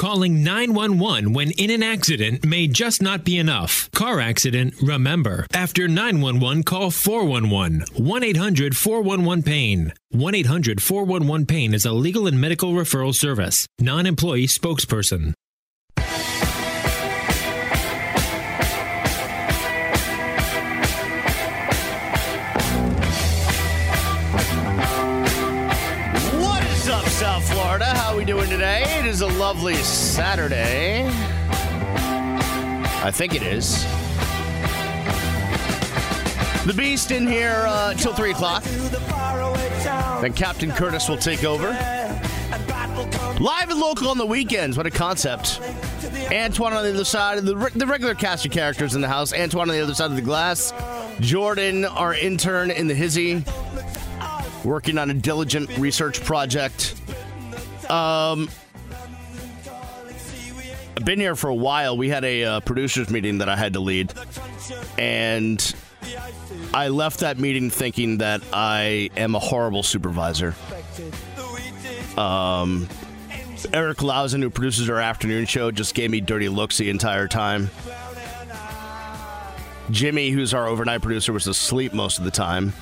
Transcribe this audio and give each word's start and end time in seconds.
Calling 0.00 0.42
911 0.42 1.34
when 1.34 1.50
in 1.58 1.68
an 1.68 1.82
accident 1.82 2.42
may 2.42 2.66
just 2.66 3.02
not 3.02 3.22
be 3.22 3.36
enough. 3.36 3.90
Car 3.92 4.18
accident, 4.18 4.72
remember. 4.80 5.46
After 5.52 5.88
911, 5.88 6.62
call 6.62 6.90
411. 6.90 7.84
1 8.02 8.24
800 8.24 8.74
411 8.74 9.42
PAIN. 9.42 9.92
1 10.08 10.34
800 10.34 10.82
411 10.82 11.44
PAIN 11.44 11.74
is 11.74 11.84
a 11.84 11.92
legal 11.92 12.26
and 12.26 12.40
medical 12.40 12.72
referral 12.72 13.14
service. 13.14 13.66
Non 13.78 14.06
employee 14.06 14.46
spokesperson. 14.46 15.34
Today? 28.70 29.00
It 29.00 29.06
is 29.06 29.20
a 29.22 29.26
lovely 29.26 29.74
Saturday. 29.74 31.06
I 33.02 33.10
think 33.10 33.34
it 33.34 33.42
is. 33.42 33.84
The 36.66 36.74
Beast 36.74 37.10
in 37.10 37.26
here 37.26 37.64
uh, 37.66 37.94
till 37.94 38.12
3 38.12 38.32
o'clock. 38.32 38.62
Then 40.20 40.32
Captain 40.34 40.70
Curtis 40.70 41.08
will 41.08 41.16
take 41.16 41.44
over. 41.44 41.68
Live 43.40 43.70
and 43.70 43.80
local 43.80 44.08
on 44.08 44.18
the 44.18 44.26
weekends. 44.26 44.76
What 44.76 44.86
a 44.86 44.90
concept. 44.90 45.60
Antoine 46.30 46.74
on 46.74 46.84
the 46.84 46.90
other 46.90 47.04
side 47.04 47.38
the, 47.38 47.56
re- 47.56 47.70
the 47.74 47.86
regular 47.86 48.14
cast 48.14 48.44
of 48.44 48.52
characters 48.52 48.94
in 48.94 49.00
the 49.00 49.08
house. 49.08 49.32
Antoine 49.32 49.70
on 49.70 49.74
the 49.74 49.82
other 49.82 49.94
side 49.94 50.10
of 50.10 50.16
the 50.16 50.22
glass. 50.22 50.72
Jordan, 51.20 51.86
our 51.86 52.14
intern 52.14 52.70
in 52.70 52.86
the 52.86 52.94
hizzy, 52.94 53.42
working 54.62 54.98
on 54.98 55.10
a 55.10 55.14
diligent 55.14 55.76
research 55.78 56.22
project. 56.22 56.94
Um, 57.90 58.48
I've 60.96 61.04
been 61.04 61.20
here 61.20 61.36
for 61.36 61.48
a 61.48 61.54
while. 61.54 61.96
We 61.96 62.08
had 62.08 62.24
a 62.24 62.44
uh, 62.44 62.60
producers 62.60 63.10
meeting 63.10 63.38
that 63.38 63.48
I 63.48 63.56
had 63.56 63.74
to 63.74 63.80
lead, 63.80 64.12
and 64.98 65.74
I 66.74 66.88
left 66.88 67.20
that 67.20 67.38
meeting 67.38 67.70
thinking 67.70 68.18
that 68.18 68.42
I 68.52 69.10
am 69.16 69.34
a 69.34 69.38
horrible 69.38 69.82
supervisor. 69.82 70.54
Um, 72.16 72.88
Eric 73.72 74.02
Lausen, 74.02 74.42
who 74.42 74.50
produces 74.50 74.90
our 74.90 74.98
afternoon 75.00 75.46
show, 75.46 75.70
just 75.70 75.94
gave 75.94 76.10
me 76.10 76.20
dirty 76.20 76.48
looks 76.48 76.78
the 76.78 76.90
entire 76.90 77.28
time. 77.28 77.70
Jimmy, 79.90 80.30
who's 80.30 80.54
our 80.54 80.66
overnight 80.66 81.02
producer, 81.02 81.32
was 81.32 81.46
asleep 81.46 81.92
most 81.92 82.18
of 82.18 82.24
the 82.24 82.30
time. 82.30 82.72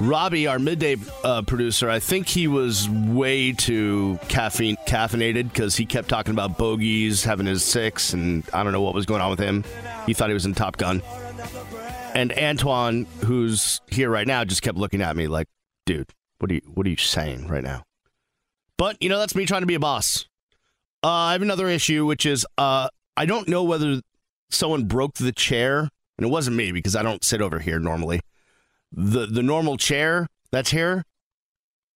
Robbie, 0.00 0.46
our 0.46 0.58
midday 0.58 0.96
uh, 1.22 1.42
producer, 1.42 1.88
I 1.88 1.98
think 1.98 2.26
he 2.26 2.48
was 2.48 2.88
way 2.88 3.52
too 3.52 4.18
caffeine 4.28 4.76
caffeinated 4.86 5.52
because 5.52 5.76
he 5.76 5.86
kept 5.86 6.08
talking 6.08 6.32
about 6.32 6.58
bogeys, 6.58 7.24
having 7.24 7.46
his 7.46 7.62
six, 7.62 8.12
and 8.12 8.44
I 8.52 8.64
don't 8.64 8.72
know 8.72 8.80
what 8.80 8.94
was 8.94 9.06
going 9.06 9.20
on 9.20 9.30
with 9.30 9.38
him. 9.38 9.64
He 10.06 10.14
thought 10.14 10.28
he 10.28 10.34
was 10.34 10.46
in 10.46 10.54
Top 10.54 10.76
Gun. 10.76 11.02
And 12.14 12.32
Antoine, 12.32 13.06
who's 13.24 13.80
here 13.88 14.10
right 14.10 14.26
now, 14.26 14.44
just 14.44 14.62
kept 14.62 14.78
looking 14.78 15.00
at 15.00 15.16
me 15.16 15.26
like, 15.26 15.48
"Dude, 15.86 16.10
what 16.38 16.50
are 16.50 16.54
you 16.54 16.62
what 16.74 16.86
are 16.86 16.90
you 16.90 16.96
saying 16.96 17.48
right 17.48 17.64
now?" 17.64 17.84
But 18.76 18.96
you 19.00 19.08
know, 19.08 19.18
that's 19.18 19.34
me 19.34 19.46
trying 19.46 19.62
to 19.62 19.66
be 19.66 19.74
a 19.74 19.80
boss. 19.80 20.26
Uh, 21.02 21.08
I 21.08 21.32
have 21.32 21.42
another 21.42 21.68
issue, 21.68 22.04
which 22.04 22.26
is 22.26 22.46
uh, 22.58 22.88
I 23.16 23.26
don't 23.26 23.48
know 23.48 23.62
whether 23.62 24.00
someone 24.50 24.84
broke 24.84 25.14
the 25.14 25.32
chair, 25.32 25.88
and 26.18 26.26
it 26.26 26.28
wasn't 26.28 26.56
me 26.56 26.72
because 26.72 26.96
I 26.96 27.02
don't 27.02 27.24
sit 27.24 27.40
over 27.40 27.58
here 27.58 27.78
normally 27.78 28.20
the 28.96 29.26
the 29.26 29.42
normal 29.42 29.76
chair 29.76 30.28
that's 30.52 30.70
here, 30.70 31.04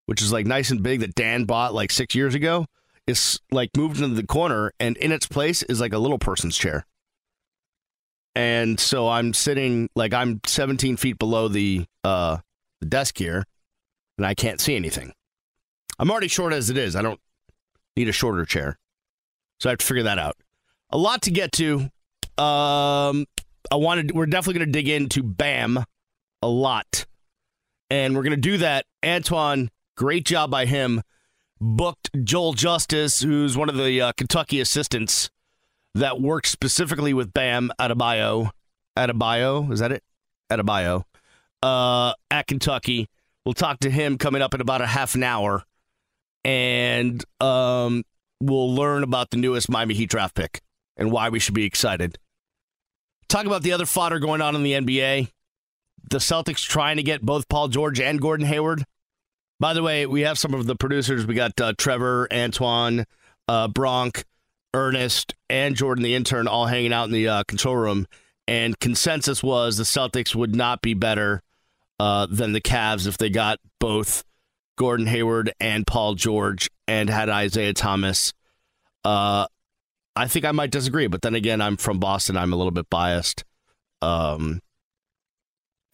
which 0.05 0.21
is 0.21 0.31
like 0.31 0.45
nice 0.45 0.69
and 0.69 0.83
big 0.83 0.99
that 0.99 1.15
Dan 1.15 1.45
bought 1.45 1.73
like 1.73 1.91
six 1.91 2.13
years 2.13 2.35
ago, 2.35 2.65
is 3.07 3.39
like 3.51 3.69
moved 3.75 4.01
into 4.01 4.15
the 4.15 4.27
corner, 4.27 4.71
and 4.79 4.97
in 4.97 5.11
its 5.11 5.25
place 5.25 5.63
is 5.63 5.79
like 5.79 5.93
a 5.93 5.97
little 5.97 6.19
person's 6.19 6.57
chair. 6.57 6.85
And 8.35 8.79
so 8.79 9.09
I'm 9.09 9.33
sitting 9.33 9.89
like 9.95 10.13
I'm 10.13 10.41
17 10.45 10.97
feet 10.97 11.17
below 11.17 11.47
the 11.47 11.85
uh 12.03 12.37
the 12.81 12.85
desk 12.85 13.17
here, 13.17 13.45
and 14.17 14.25
I 14.25 14.33
can't 14.33 14.61
see 14.61 14.75
anything. 14.75 15.13
I'm 15.97 16.11
already 16.11 16.27
short 16.27 16.53
as 16.53 16.69
it 16.69 16.77
is. 16.77 16.95
I 16.95 17.01
don't 17.01 17.19
need 17.95 18.07
a 18.07 18.13
shorter 18.13 18.45
chair, 18.45 18.77
so 19.59 19.69
I 19.69 19.71
have 19.71 19.79
to 19.79 19.85
figure 19.85 20.03
that 20.03 20.19
out. 20.19 20.35
A 20.91 20.97
lot 20.97 21.21
to 21.23 21.31
get 21.31 21.51
to. 21.53 21.89
Um, 22.37 23.25
I 23.71 23.75
wanted. 23.75 24.11
We're 24.13 24.25
definitely 24.25 24.59
going 24.59 24.71
to 24.71 24.71
dig 24.71 24.87
into 24.87 25.23
Bam 25.23 25.83
a 26.41 26.47
lot. 26.47 27.05
And 27.89 28.15
we're 28.15 28.23
going 28.23 28.31
to 28.31 28.37
do 28.37 28.57
that. 28.57 28.85
Antoine, 29.05 29.69
great 29.97 30.25
job 30.25 30.51
by 30.51 30.65
him. 30.65 31.01
Booked 31.59 32.09
Joel 32.23 32.53
Justus, 32.53 33.21
who's 33.21 33.57
one 33.57 33.69
of 33.69 33.75
the 33.75 34.01
uh, 34.01 34.11
Kentucky 34.13 34.61
assistants 34.61 35.29
that 35.95 36.21
works 36.21 36.49
specifically 36.49 37.13
with 37.13 37.33
Bam 37.33 37.71
Adebayo. 37.79 38.51
Adebayo, 38.97 39.71
is 39.71 39.79
that 39.79 39.91
it? 39.91 40.03
Adebayo. 40.49 41.03
Uh, 41.61 42.13
at 42.31 42.47
Kentucky. 42.47 43.09
We'll 43.45 43.53
talk 43.53 43.79
to 43.79 43.89
him 43.89 44.17
coming 44.17 44.41
up 44.41 44.53
in 44.53 44.61
about 44.61 44.81
a 44.81 44.85
half 44.85 45.15
an 45.15 45.23
hour. 45.23 45.63
And 46.45 47.23
um, 47.41 48.03
we'll 48.39 48.73
learn 48.73 49.03
about 49.03 49.31
the 49.31 49.37
newest 49.37 49.69
Miami 49.69 49.95
Heat 49.95 50.09
draft 50.09 50.35
pick 50.35 50.61
and 50.95 51.11
why 51.11 51.29
we 51.29 51.39
should 51.39 51.55
be 51.55 51.65
excited. 51.65 52.17
Talk 53.27 53.45
about 53.45 53.63
the 53.63 53.73
other 53.73 53.85
fodder 53.85 54.19
going 54.19 54.41
on 54.41 54.55
in 54.55 54.63
the 54.63 54.73
NBA 54.73 55.29
the 56.09 56.17
Celtics 56.17 56.65
trying 56.65 56.97
to 56.97 57.03
get 57.03 57.21
both 57.21 57.47
Paul 57.49 57.67
George 57.67 57.99
and 57.99 58.19
Gordon 58.21 58.45
Hayward. 58.45 58.83
By 59.59 59.73
the 59.73 59.83
way, 59.83 60.05
we 60.05 60.21
have 60.21 60.39
some 60.39 60.53
of 60.53 60.65
the 60.65 60.75
producers. 60.75 61.25
We 61.25 61.35
got 61.35 61.59
uh, 61.59 61.73
Trevor, 61.77 62.27
Antoine, 62.31 63.05
uh, 63.47 63.67
Bronk, 63.67 64.23
Ernest, 64.73 65.33
and 65.49 65.75
Jordan, 65.75 66.03
the 66.03 66.15
intern, 66.15 66.47
all 66.47 66.65
hanging 66.65 66.93
out 66.93 67.05
in 67.05 67.11
the 67.11 67.27
uh, 67.27 67.43
control 67.43 67.75
room. 67.75 68.07
And 68.47 68.79
consensus 68.79 69.43
was 69.43 69.77
the 69.77 69.83
Celtics 69.83 70.33
would 70.33 70.55
not 70.55 70.81
be 70.81 70.93
better 70.93 71.43
uh, 71.99 72.27
than 72.29 72.53
the 72.53 72.61
Cavs 72.61 73.05
if 73.05 73.17
they 73.17 73.29
got 73.29 73.59
both 73.79 74.23
Gordon 74.77 75.07
Hayward 75.07 75.53
and 75.59 75.85
Paul 75.85 76.15
George 76.15 76.69
and 76.87 77.09
had 77.09 77.29
Isaiah 77.29 77.73
Thomas. 77.73 78.33
Uh, 79.03 79.45
I 80.15 80.27
think 80.27 80.45
I 80.45 80.51
might 80.51 80.71
disagree, 80.71 81.07
but 81.07 81.21
then 81.21 81.35
again, 81.35 81.61
I'm 81.61 81.77
from 81.77 81.99
Boston. 81.99 82.37
I'm 82.37 82.53
a 82.53 82.55
little 82.55 82.71
bit 82.71 82.89
biased. 82.89 83.43
Um, 84.01 84.61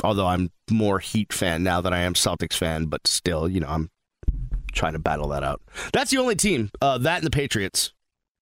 although 0.04 0.28
I'm 0.28 0.52
more 0.70 1.00
Heat 1.00 1.34
fan 1.34 1.64
now 1.64 1.82
than 1.82 1.94
I 1.94 2.00
am 2.00 2.14
Celtics 2.14 2.58
fan, 2.58 2.86
but 2.86 3.08
still, 3.08 3.50
you 3.50 3.60
know, 3.60 3.68
I'm 3.68 3.90
trying 4.74 4.94
to 4.94 5.00
battle 5.00 5.30
that 5.30 5.44
out. 5.44 5.62
That's 5.94 6.12
the 6.12 6.18
only 6.18 6.36
team, 6.36 6.70
uh, 6.82 6.98
that 7.00 7.18
and 7.18 7.26
the 7.26 7.32
Patriots 7.32 7.94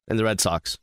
and 0.07 0.17
the 0.17 0.23
Red 0.23 0.41
Sox. 0.41 0.77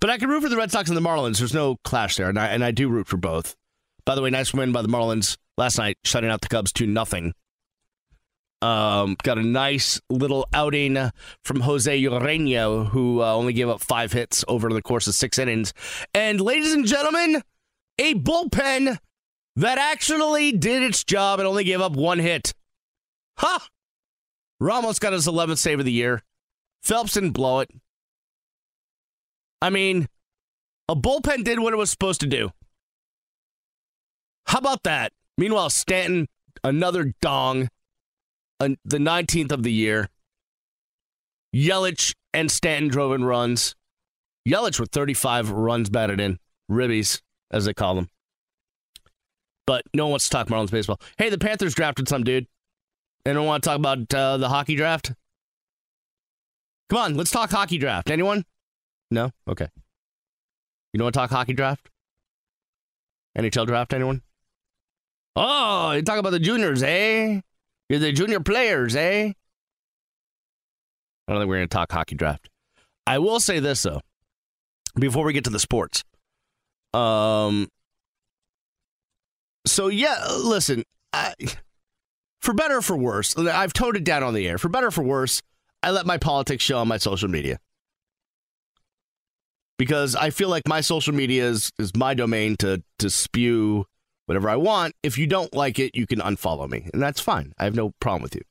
But 0.00 0.10
I 0.10 0.18
can 0.18 0.28
root 0.28 0.42
for 0.42 0.48
the 0.48 0.56
Red 0.56 0.70
Sox 0.70 0.88
and 0.88 0.96
the 0.96 1.02
Marlins. 1.02 1.38
There's 1.38 1.54
no 1.54 1.76
clash 1.84 2.16
there, 2.16 2.28
and 2.28 2.38
I, 2.38 2.46
and 2.48 2.64
I 2.64 2.70
do 2.70 2.88
root 2.88 3.08
for 3.08 3.16
both. 3.16 3.56
By 4.04 4.14
the 4.14 4.22
way, 4.22 4.30
nice 4.30 4.54
win 4.54 4.72
by 4.72 4.82
the 4.82 4.88
Marlins 4.88 5.36
last 5.56 5.78
night, 5.78 5.98
shutting 6.04 6.30
out 6.30 6.40
the 6.40 6.48
Cubs 6.48 6.72
2 6.72 6.86
nothing. 6.86 7.34
Um, 8.60 9.16
got 9.24 9.38
a 9.38 9.42
nice 9.42 10.00
little 10.08 10.46
outing 10.54 10.96
from 11.44 11.60
Jose 11.60 12.00
Ureña, 12.00 12.88
who 12.88 13.20
uh, 13.20 13.34
only 13.34 13.52
gave 13.52 13.68
up 13.68 13.80
five 13.80 14.12
hits 14.12 14.44
over 14.46 14.68
the 14.68 14.82
course 14.82 15.08
of 15.08 15.14
six 15.14 15.36
innings. 15.38 15.74
And 16.14 16.40
ladies 16.40 16.72
and 16.72 16.86
gentlemen, 16.86 17.42
a 17.98 18.14
bullpen 18.14 18.98
that 19.56 19.78
actually 19.78 20.52
did 20.52 20.82
its 20.82 21.04
job 21.04 21.38
and 21.38 21.46
only 21.46 21.64
gave 21.64 21.80
up 21.80 21.92
one 21.92 22.18
hit. 22.18 22.54
Ha! 23.38 23.58
Huh. 23.60 23.68
Ramos 24.60 24.98
got 24.98 25.12
his 25.12 25.26
11th 25.26 25.58
save 25.58 25.80
of 25.80 25.84
the 25.84 25.92
year. 25.92 26.22
Phelps 26.82 27.14
didn't 27.14 27.32
blow 27.32 27.60
it. 27.60 27.70
I 29.60 29.70
mean, 29.70 30.06
a 30.88 30.96
bullpen 30.96 31.44
did 31.44 31.58
what 31.58 31.72
it 31.72 31.76
was 31.76 31.90
supposed 31.90 32.20
to 32.20 32.26
do. 32.26 32.50
How 34.46 34.58
about 34.58 34.84
that? 34.84 35.12
Meanwhile, 35.36 35.70
Stanton, 35.70 36.28
another 36.62 37.12
dong, 37.20 37.68
uh, 38.60 38.70
the 38.84 38.98
19th 38.98 39.52
of 39.52 39.62
the 39.62 39.72
year. 39.72 40.08
Yelich 41.54 42.14
and 42.32 42.50
Stanton 42.50 42.88
drove 42.88 43.12
in 43.12 43.24
runs. 43.24 43.74
Yelich 44.48 44.80
with 44.80 44.90
35 44.90 45.50
runs 45.50 45.90
batted 45.90 46.20
in. 46.20 46.38
Ribbies, 46.70 47.20
as 47.50 47.64
they 47.64 47.74
call 47.74 47.94
them 47.94 48.08
but 49.66 49.82
no 49.94 50.04
one 50.04 50.12
wants 50.12 50.28
to 50.28 50.30
talk 50.30 50.48
Marlins 50.48 50.70
baseball. 50.70 51.00
Hey, 51.18 51.30
the 51.30 51.38
Panthers 51.38 51.74
drafted 51.74 52.08
some 52.08 52.24
dude. 52.24 52.46
Anyone 53.24 53.46
want 53.46 53.62
to 53.62 53.68
talk 53.68 53.78
about 53.78 54.12
uh, 54.14 54.36
the 54.36 54.48
hockey 54.48 54.74
draft? 54.74 55.12
Come 56.90 56.98
on, 56.98 57.14
let's 57.16 57.30
talk 57.30 57.50
hockey 57.50 57.78
draft. 57.78 58.10
Anyone? 58.10 58.44
No? 59.10 59.30
Okay. 59.48 59.68
You 60.92 60.98
don't 60.98 61.06
want 61.06 61.14
to 61.14 61.20
talk 61.20 61.30
hockey 61.30 61.54
draft? 61.54 61.88
NHL 63.38 63.66
draft, 63.66 63.94
anyone? 63.94 64.22
Oh, 65.36 65.92
you 65.92 66.02
talk 66.02 66.18
about 66.18 66.30
the 66.30 66.38
juniors, 66.38 66.82
eh? 66.82 67.40
You're 67.88 67.98
the 67.98 68.12
junior 68.12 68.40
players, 68.40 68.94
eh? 68.94 69.32
I 71.26 71.32
don't 71.32 71.40
think 71.40 71.48
we're 71.48 71.58
going 71.58 71.68
to 71.68 71.74
talk 71.74 71.90
hockey 71.90 72.14
draft. 72.14 72.50
I 73.06 73.18
will 73.18 73.40
say 73.40 73.58
this, 73.58 73.82
though, 73.82 74.00
before 74.98 75.24
we 75.24 75.32
get 75.32 75.44
to 75.44 75.50
the 75.50 75.58
sports. 75.58 76.04
Um, 76.92 77.68
so 79.72 79.88
yeah, 79.88 80.24
listen, 80.42 80.84
I, 81.12 81.34
for 82.40 82.54
better 82.54 82.76
or 82.78 82.82
for 82.82 82.96
worse, 82.96 83.36
I've 83.36 83.72
toned 83.72 83.96
it 83.96 84.04
down 84.04 84.22
on 84.22 84.34
the 84.34 84.46
air. 84.46 84.58
For 84.58 84.68
better 84.68 84.88
or 84.88 84.90
for 84.90 85.02
worse, 85.02 85.42
I 85.82 85.90
let 85.90 86.06
my 86.06 86.18
politics 86.18 86.62
show 86.62 86.78
on 86.78 86.88
my 86.88 86.98
social 86.98 87.28
media. 87.28 87.58
because 89.82 90.14
I 90.14 90.30
feel 90.30 90.48
like 90.48 90.68
my 90.68 90.80
social 90.80 91.12
media 91.12 91.44
is, 91.44 91.72
is 91.76 91.96
my 91.96 92.14
domain 92.14 92.54
to, 92.58 92.84
to 93.00 93.10
spew 93.10 93.84
whatever 94.26 94.48
I 94.48 94.54
want. 94.54 94.94
If 95.02 95.18
you 95.18 95.26
don't 95.26 95.52
like 95.52 95.80
it, 95.80 95.96
you 95.96 96.06
can 96.06 96.20
unfollow 96.20 96.70
me, 96.70 96.88
and 96.92 97.02
that's 97.02 97.20
fine. 97.20 97.52
I 97.58 97.64
have 97.64 97.74
no 97.74 97.90
problem 97.98 98.22
with 98.22 98.36
you. 98.36 98.42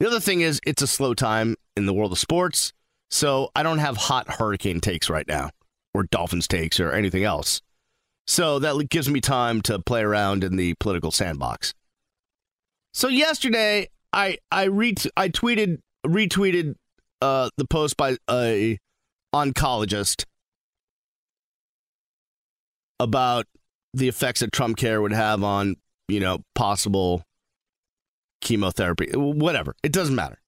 The 0.00 0.06
other 0.06 0.18
thing 0.18 0.40
is, 0.40 0.60
it's 0.64 0.80
a 0.80 0.86
slow 0.86 1.12
time 1.12 1.56
in 1.76 1.84
the 1.84 1.92
world 1.92 2.12
of 2.12 2.18
sports, 2.18 2.72
so 3.10 3.50
I 3.54 3.62
don't 3.62 3.80
have 3.80 3.98
hot 3.98 4.34
hurricane 4.38 4.80
takes 4.80 5.10
right 5.10 5.28
now, 5.28 5.50
or 5.92 6.04
Dolphins 6.04 6.48
takes, 6.48 6.80
or 6.80 6.92
anything 6.92 7.22
else. 7.22 7.60
So 8.32 8.58
that 8.60 8.88
gives 8.88 9.10
me 9.10 9.20
time 9.20 9.60
to 9.60 9.78
play 9.78 10.00
around 10.00 10.42
in 10.42 10.56
the 10.56 10.72
political 10.80 11.10
sandbox. 11.10 11.74
So 12.94 13.08
yesterday, 13.08 13.90
I 14.10 14.38
I 14.50 14.68
ret- 14.68 15.04
I 15.18 15.28
tweeted 15.28 15.80
retweeted 16.06 16.76
uh, 17.20 17.50
the 17.58 17.66
post 17.66 17.98
by 17.98 18.16
a 18.30 18.78
oncologist 19.34 20.24
about 22.98 23.44
the 23.92 24.08
effects 24.08 24.40
that 24.40 24.50
Trump 24.50 24.78
care 24.78 25.02
would 25.02 25.12
have 25.12 25.44
on 25.44 25.76
you 26.08 26.18
know 26.18 26.38
possible 26.54 27.24
chemotherapy, 28.40 29.10
whatever. 29.14 29.74
It 29.82 29.92
doesn't 29.92 30.14
matter. 30.14 30.38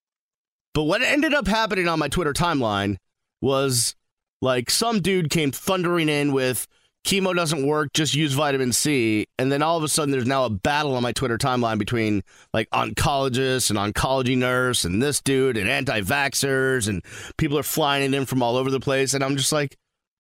But 0.73 0.85
what 0.85 1.03
ended 1.03 1.35
up 1.35 1.47
happening 1.47 1.87
on 1.87 1.99
my 1.99 2.09
Twitter 2.09 2.33
timeline 2.33 2.97
was 3.43 3.95
like 4.41 4.71
some 4.71 5.01
dude 5.01 5.29
came 5.29 5.53
thundering 5.53 6.09
in 6.09 6.33
with 6.33 6.67
chemo 7.05 7.35
doesn't 7.35 7.67
work, 7.67 7.93
just 7.93 8.15
use 8.15 8.33
vitamin 8.33 8.73
C. 8.73 9.27
And 9.39 9.53
then 9.53 9.63
all 9.63 9.77
of 9.77 9.85
a 9.85 9.89
sudden, 9.89 10.11
there's 10.11 10.27
now 10.27 10.45
a 10.45 10.51
battle 10.51 10.97
on 10.97 11.03
my 11.03 11.13
Twitter 11.13 11.39
timeline 11.39 11.79
between 11.79 12.23
like 12.53 12.69
oncologists 12.71 13.71
and 13.71 13.79
oncology 13.79 14.37
nurse 14.37 14.85
and 14.85 15.03
this 15.03 15.21
dude 15.21 15.57
and 15.57 15.69
anti 15.69 16.01
vaxxers, 16.01 16.89
and 16.89 17.05
people 17.37 17.59
are 17.59 17.63
flying 17.63 18.15
in 18.15 18.27
from 18.27 18.43
all 18.43 18.57
over 18.57 18.71
the 18.71 18.81
place. 18.81 19.15
And 19.15 19.23
I'm 19.23 19.37
just 19.37 19.53
like, 19.53 19.77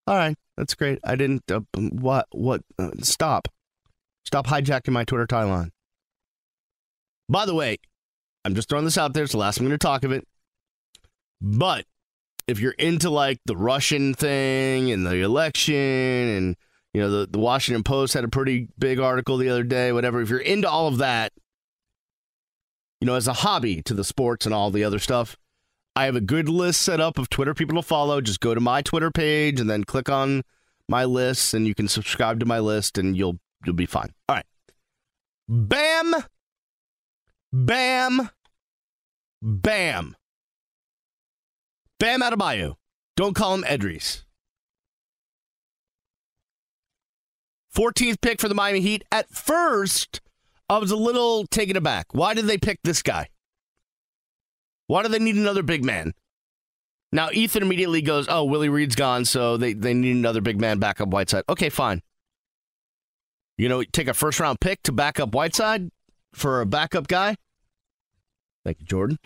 all 0.06 0.16
right, 0.16 0.36
that's 0.56 0.74
great. 0.74 0.98
I 1.04 1.16
didn't, 1.16 1.50
uh, 1.50 1.60
what, 1.76 2.26
what, 2.30 2.62
uh, 2.78 2.90
stop. 3.00 3.48
Stop 4.26 4.46
hijacking 4.46 4.92
my 4.92 5.04
Twitter 5.04 5.26
timeline. 5.26 5.70
By 7.28 7.46
the 7.46 7.54
way, 7.54 7.78
I'm 8.44 8.54
just 8.54 8.68
throwing 8.68 8.84
this 8.84 8.98
out 8.98 9.14
there. 9.14 9.24
It's 9.24 9.32
the 9.32 9.38
last 9.38 9.58
I'm 9.58 9.66
going 9.66 9.72
to 9.72 9.78
talk 9.78 10.04
of 10.04 10.12
it. 10.12 10.26
But 11.40 11.86
if 12.46 12.60
you're 12.60 12.72
into 12.72 13.10
like 13.10 13.38
the 13.46 13.56
Russian 13.56 14.14
thing 14.14 14.90
and 14.90 15.06
the 15.06 15.20
election 15.20 15.74
and 15.74 16.56
you 16.94 17.00
know, 17.00 17.10
the, 17.10 17.26
the 17.26 17.40
Washington 17.40 17.82
Post 17.82 18.14
had 18.14 18.22
a 18.22 18.28
pretty 18.28 18.68
big 18.78 19.00
article 19.00 19.36
the 19.36 19.48
other 19.48 19.64
day, 19.64 19.92
whatever. 19.92 20.20
If 20.20 20.30
you're 20.30 20.38
into 20.38 20.70
all 20.70 20.86
of 20.86 20.98
that, 20.98 21.32
you 23.00 23.06
know, 23.06 23.16
as 23.16 23.26
a 23.26 23.32
hobby 23.32 23.82
to 23.82 23.94
the 23.94 24.04
sports 24.04 24.46
and 24.46 24.54
all 24.54 24.70
the 24.70 24.84
other 24.84 25.00
stuff, 25.00 25.36
I 25.96 26.04
have 26.04 26.14
a 26.14 26.20
good 26.20 26.48
list 26.48 26.82
set 26.82 27.00
up 27.00 27.18
of 27.18 27.28
Twitter 27.28 27.52
people 27.52 27.76
to 27.76 27.86
follow. 27.86 28.20
Just 28.20 28.40
go 28.40 28.54
to 28.54 28.60
my 28.60 28.80
Twitter 28.80 29.10
page 29.10 29.60
and 29.60 29.68
then 29.68 29.82
click 29.84 30.08
on 30.08 30.42
my 30.88 31.04
list 31.04 31.52
and 31.52 31.66
you 31.66 31.74
can 31.74 31.88
subscribe 31.88 32.40
to 32.40 32.46
my 32.46 32.60
list 32.60 32.96
and 32.96 33.16
you'll 33.16 33.38
you'll 33.64 33.74
be 33.74 33.86
fine. 33.86 34.12
All 34.28 34.36
right. 34.36 34.46
Bam. 35.48 36.14
Bam. 37.52 38.30
Bam. 39.42 40.16
Bam 41.98 42.20
Adebayo. 42.20 42.74
Don't 43.16 43.34
call 43.34 43.54
him 43.54 43.64
Edrice. 43.64 44.23
14th 47.74 48.20
pick 48.20 48.40
for 48.40 48.48
the 48.48 48.54
Miami 48.54 48.80
Heat. 48.80 49.04
At 49.10 49.28
first, 49.28 50.20
I 50.68 50.78
was 50.78 50.90
a 50.90 50.96
little 50.96 51.46
taken 51.46 51.76
aback. 51.76 52.06
Why 52.12 52.34
did 52.34 52.46
they 52.46 52.58
pick 52.58 52.78
this 52.84 53.02
guy? 53.02 53.28
Why 54.86 55.02
do 55.02 55.08
they 55.08 55.18
need 55.18 55.36
another 55.36 55.62
big 55.62 55.84
man? 55.84 56.12
Now, 57.12 57.30
Ethan 57.32 57.62
immediately 57.62 58.02
goes, 58.02 58.26
Oh, 58.28 58.44
Willie 58.44 58.68
Reed's 58.68 58.96
gone, 58.96 59.24
so 59.24 59.56
they, 59.56 59.72
they 59.72 59.94
need 59.94 60.16
another 60.16 60.40
big 60.40 60.60
man 60.60 60.78
back 60.78 61.00
up 61.00 61.08
Whiteside. 61.08 61.44
Okay, 61.48 61.68
fine. 61.68 62.02
You 63.56 63.68
know, 63.68 63.82
take 63.84 64.08
a 64.08 64.14
first 64.14 64.40
round 64.40 64.60
pick 64.60 64.82
to 64.82 64.92
back 64.92 65.20
up 65.20 65.32
Whiteside 65.32 65.90
for 66.32 66.60
a 66.60 66.66
backup 66.66 67.06
guy. 67.06 67.36
Thank 68.64 68.80
you, 68.80 68.86
Jordan. 68.86 69.18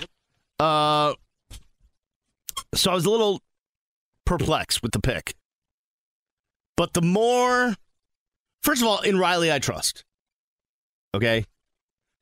Uh, 0.58 1.14
so 2.74 2.90
I 2.90 2.94
was 2.94 3.06
a 3.06 3.10
little 3.10 3.40
perplexed 4.26 4.82
with 4.82 4.92
the 4.92 5.00
pick. 5.00 5.34
But 6.76 6.92
the 6.92 7.02
more 7.02 7.74
First 8.62 8.82
of 8.82 8.88
all, 8.88 9.00
in 9.00 9.18
Riley, 9.18 9.52
I 9.52 9.58
trust. 9.58 10.04
Okay? 11.14 11.44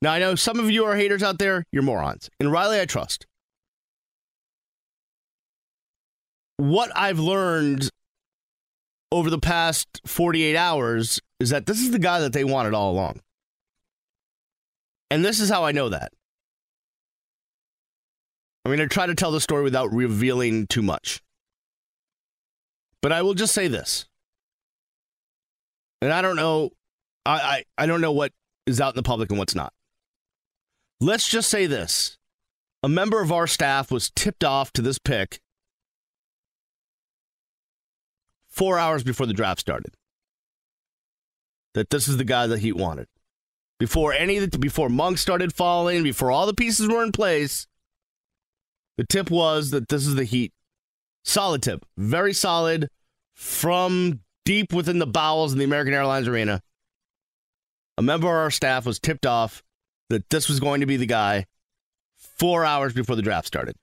Now, 0.03 0.13
I 0.13 0.19
know 0.19 0.35
some 0.35 0.61
of 0.61 0.71
you 0.71 0.85
are 0.85 0.97
haters 0.97 1.23
out 1.23 1.39
there. 1.39 1.65
You're 1.73 1.83
morons. 1.83 2.29
In 2.39 2.51
Riley, 2.51 2.81
I 2.81 2.85
trust. 2.85 3.27
What 6.59 6.91
I've 6.95 7.19
learned 7.19 7.91
over 9.13 9.31
the 9.31 9.39
past 9.39 9.89
48 10.07 10.57
hours 10.57 11.21
is 11.41 11.51
that 11.51 11.67
this 11.67 11.81
is 11.81 11.91
the 11.91 11.99
guy 11.99 12.21
that 12.21 12.33
they 12.33 12.45
wanted 12.45 12.75
all 12.75 12.93
along. 12.93 13.21
And 15.11 15.25
this 15.25 15.41
is 15.41 15.49
how 15.49 15.65
I 15.65 15.73
know 15.73 15.89
that. 15.89 16.13
I'm 18.65 18.71
going 18.71 18.81
to 18.81 18.93
try 18.93 19.07
to 19.07 19.15
tell 19.15 19.31
the 19.31 19.41
story 19.41 19.63
without 19.63 19.93
revealing 19.93 20.67
too 20.67 20.83
much. 20.83 21.23
But 23.01 23.13
I 23.13 23.23
will 23.23 23.35
just 23.35 23.55
say 23.55 23.69
this 23.69 24.07
and 26.01 26.13
I 26.13 26.23
don't 26.23 26.37
know, 26.37 26.71
I, 27.25 27.33
I, 27.33 27.65
I 27.79 27.87
don't 27.87 28.01
know 28.01 28.13
what 28.13 28.33
is 28.67 28.81
out 28.81 28.95
in 28.95 28.97
the 28.97 29.03
public 29.03 29.31
and 29.31 29.39
what's 29.39 29.55
not. 29.55 29.73
Let's 31.01 31.29
just 31.29 31.51
say 31.51 31.67
this 31.67 32.19
a 32.83 32.89
member 32.89 33.21
of 33.21 33.33
our 33.33 33.47
staff 33.47 33.91
was 33.91 34.11
tipped 34.11 34.45
off 34.45 34.73
to 34.73 34.83
this 34.83 34.99
pick 34.99 35.41
four 38.49 38.79
hours 38.79 39.05
before 39.05 39.27
the 39.27 39.35
draft 39.35 39.61
started. 39.61 39.95
That 41.75 41.91
this 41.91 42.09
is 42.09 42.17
the 42.17 42.25
guy 42.25 42.47
that 42.47 42.61
he 42.61 42.73
wanted. 42.73 43.09
Before 43.79 44.15
any 44.15 44.39
of 44.39 44.51
the, 44.51 44.59
before 44.59 44.89
Monk 44.89 45.19
started 45.19 45.53
falling, 45.53 46.03
before 46.03 46.31
all 46.31 46.47
the 46.47 46.55
pieces 46.55 46.89
were 46.89 47.03
in 47.03 47.13
place, 47.13 47.67
the 48.97 49.05
tip 49.05 49.31
was 49.31 49.71
that 49.71 49.89
this 49.89 50.07
is 50.07 50.15
the 50.15 50.25
Heat. 50.25 50.53
Solid 51.25 51.63
tip, 51.63 51.85
very 51.99 52.33
solid 52.33 52.89
from 53.35 54.21
deep 54.47 54.73
within 54.73 54.99
the 54.99 55.07
bowels 55.07 55.53
of 55.53 55.59
the 55.59 55.65
American 55.65 55.93
Airlines 55.93 56.29
Arena, 56.29 56.63
a 57.99 58.03
member 58.03 58.29
of 58.29 58.35
our 58.35 58.51
staff 58.51 58.87
was 58.87 58.99
tipped 58.99 59.27
off 59.27 59.63
that 60.09 60.31
this 60.31 60.49
was 60.49 60.61
going 60.61 60.81
to 60.81 60.87
be 60.87 60.97
the 60.97 61.05
guy 61.05 61.45
four 62.17 62.65
hours 62.65 62.95
before 62.95 63.17
the 63.17 63.23
draft 63.23 63.47
started. 63.47 63.77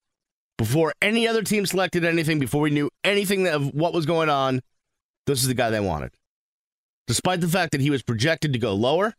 Before 0.58 0.94
any 1.02 1.28
other 1.28 1.44
team 1.44 1.66
selected 1.66 2.06
anything, 2.06 2.40
before 2.40 2.62
we 2.62 2.70
knew 2.70 2.90
anything 3.04 3.48
of 3.48 3.74
what 3.74 3.94
was 3.94 4.06
going 4.06 4.30
on, 4.30 4.62
this 5.28 5.42
is 5.42 5.48
the 5.48 5.54
guy 5.54 5.70
they 5.70 5.80
wanted. 5.80 6.12
Despite 7.08 7.42
the 7.42 7.48
fact 7.48 7.74
that 7.74 7.82
he 7.82 7.90
was 7.90 8.02
projected 8.02 8.54
to 8.54 8.60
go 8.60 8.74
lower, 8.74 9.14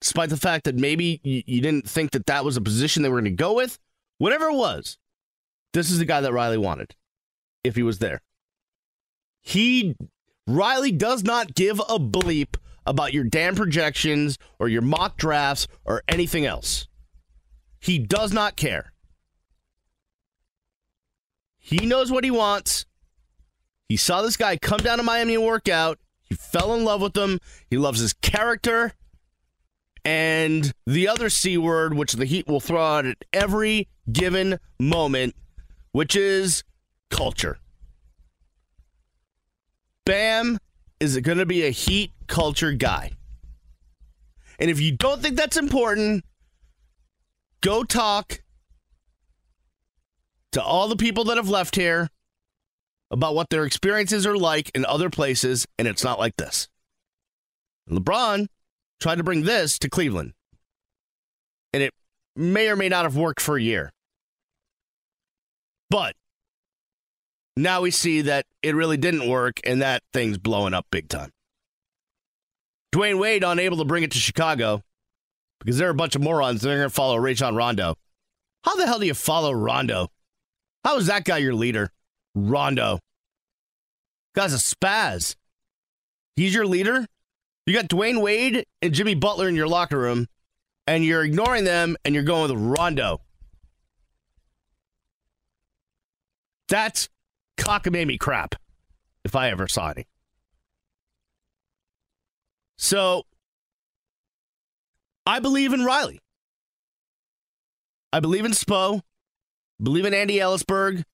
despite 0.00 0.30
the 0.30 0.36
fact 0.36 0.64
that 0.64 0.74
maybe 0.74 1.20
you, 1.22 1.60
didn't 1.60 1.88
think 1.88 2.12
that 2.12 2.26
that 2.26 2.44
was 2.44 2.56
a 2.56 2.60
position 2.62 3.02
they 3.02 3.10
were 3.10 3.20
going 3.20 3.36
to 3.36 3.36
go 3.36 3.52
with, 3.52 3.78
whatever 4.18 4.46
it 4.46 4.54
was, 4.54 4.96
this 5.74 5.90
is 5.90 5.98
the 5.98 6.04
guy 6.06 6.20
that 6.20 6.32
Riley 6.32 6.58
wanted 6.58 6.94
if 7.62 7.76
he 7.76 7.82
was 7.82 7.98
there. 7.98 8.22
He 9.42 9.96
Riley 10.46 10.92
does 10.92 11.22
not 11.22 11.54
give 11.54 11.78
a 11.80 11.98
bleep 11.98 12.56
about 12.84 13.12
your 13.12 13.24
damn 13.24 13.54
projections 13.54 14.38
or 14.58 14.68
your 14.68 14.82
mock 14.82 15.16
drafts 15.16 15.68
or 15.84 16.02
anything 16.08 16.44
else. 16.44 16.88
He 17.80 17.98
does 17.98 18.32
not 18.32 18.56
care. 18.56 18.92
He 21.58 21.86
knows 21.86 22.10
what 22.10 22.24
he 22.24 22.30
wants. 22.30 22.86
He 23.88 23.96
saw 23.96 24.22
this 24.22 24.36
guy 24.36 24.56
come 24.56 24.78
down 24.78 24.98
to 24.98 25.04
Miami 25.04 25.34
and 25.34 25.44
work 25.44 25.68
out. 25.68 25.98
He 26.22 26.34
fell 26.34 26.74
in 26.74 26.84
love 26.84 27.00
with 27.02 27.16
him. 27.16 27.38
He 27.70 27.78
loves 27.78 28.00
his 28.00 28.12
character. 28.14 28.94
And 30.04 30.72
the 30.86 31.06
other 31.06 31.28
C 31.28 31.56
word, 31.56 31.94
which 31.94 32.14
the 32.14 32.24
Heat 32.24 32.48
will 32.48 32.58
throw 32.58 32.82
out 32.82 33.06
at 33.06 33.24
every 33.32 33.88
given 34.10 34.58
moment, 34.80 35.36
which 35.92 36.16
is 36.16 36.64
culture. 37.10 37.58
Bam 40.04 40.58
is 41.00 41.16
it 41.16 41.22
going 41.22 41.38
to 41.38 41.46
be 41.46 41.64
a 41.64 41.70
heat 41.70 42.12
culture 42.26 42.72
guy. 42.72 43.12
And 44.58 44.70
if 44.70 44.80
you 44.80 44.92
don't 44.92 45.20
think 45.20 45.36
that's 45.36 45.56
important, 45.56 46.24
go 47.60 47.84
talk 47.84 48.42
to 50.52 50.62
all 50.62 50.88
the 50.88 50.96
people 50.96 51.24
that 51.24 51.36
have 51.36 51.48
left 51.48 51.76
here 51.76 52.08
about 53.10 53.34
what 53.34 53.50
their 53.50 53.64
experiences 53.64 54.26
are 54.26 54.36
like 54.36 54.70
in 54.74 54.84
other 54.84 55.10
places, 55.10 55.66
and 55.78 55.88
it's 55.88 56.04
not 56.04 56.18
like 56.18 56.36
this. 56.36 56.68
LeBron 57.90 58.46
tried 59.00 59.16
to 59.16 59.24
bring 59.24 59.42
this 59.42 59.78
to 59.78 59.90
Cleveland, 59.90 60.32
and 61.72 61.82
it 61.82 61.92
may 62.36 62.68
or 62.68 62.76
may 62.76 62.88
not 62.88 63.04
have 63.04 63.16
worked 63.16 63.40
for 63.40 63.56
a 63.56 63.62
year. 63.62 63.92
But 65.90 66.14
now 67.56 67.82
we 67.82 67.90
see 67.90 68.22
that 68.22 68.46
it 68.62 68.74
really 68.74 68.96
didn't 68.96 69.28
work 69.28 69.60
and 69.64 69.82
that 69.82 70.02
thing's 70.12 70.38
blowing 70.38 70.74
up 70.74 70.86
big 70.90 71.08
time. 71.08 71.30
Dwyane 72.92 73.18
Wade 73.18 73.44
unable 73.44 73.78
to 73.78 73.84
bring 73.84 74.02
it 74.02 74.10
to 74.12 74.18
Chicago 74.18 74.82
because 75.58 75.78
there 75.78 75.88
are 75.88 75.92
a 75.92 75.94
bunch 75.94 76.14
of 76.14 76.22
morons. 76.22 76.62
They're 76.62 76.78
going 76.78 76.88
to 76.88 76.94
follow 76.94 77.16
Rajon 77.16 77.54
Rondo. 77.54 77.96
How 78.64 78.76
the 78.76 78.86
hell 78.86 78.98
do 78.98 79.06
you 79.06 79.14
follow 79.14 79.52
Rondo? 79.52 80.08
How 80.84 80.96
is 80.98 81.06
that 81.06 81.24
guy 81.24 81.38
your 81.38 81.54
leader? 81.54 81.90
Rondo. 82.34 82.98
Guy's 84.34 84.54
a 84.54 84.56
spaz. 84.56 85.36
He's 86.36 86.54
your 86.54 86.66
leader. 86.66 87.06
You 87.66 87.74
got 87.74 87.88
Dwyane 87.88 88.20
Wade 88.20 88.66
and 88.80 88.92
Jimmy 88.92 89.14
Butler 89.14 89.48
in 89.48 89.54
your 89.54 89.68
locker 89.68 89.98
room, 89.98 90.26
and 90.86 91.04
you're 91.04 91.22
ignoring 91.22 91.64
them 91.64 91.96
and 92.04 92.14
you're 92.14 92.24
going 92.24 92.50
with 92.50 92.60
Rondo. 92.60 93.20
That's 96.68 97.08
cockamamie 97.62 98.18
crap, 98.18 98.56
if 99.24 99.36
I 99.36 99.50
ever 99.50 99.68
saw 99.68 99.90
any. 99.90 100.06
So, 102.76 103.24
I 105.24 105.38
believe 105.38 105.72
in 105.72 105.84
Riley. 105.84 106.20
I 108.12 108.20
believe 108.20 108.44
in 108.44 108.52
Spo. 108.52 109.00
Believe 109.80 110.04
in 110.04 110.14
Andy 110.14 110.38
Elisburg. 110.38 111.04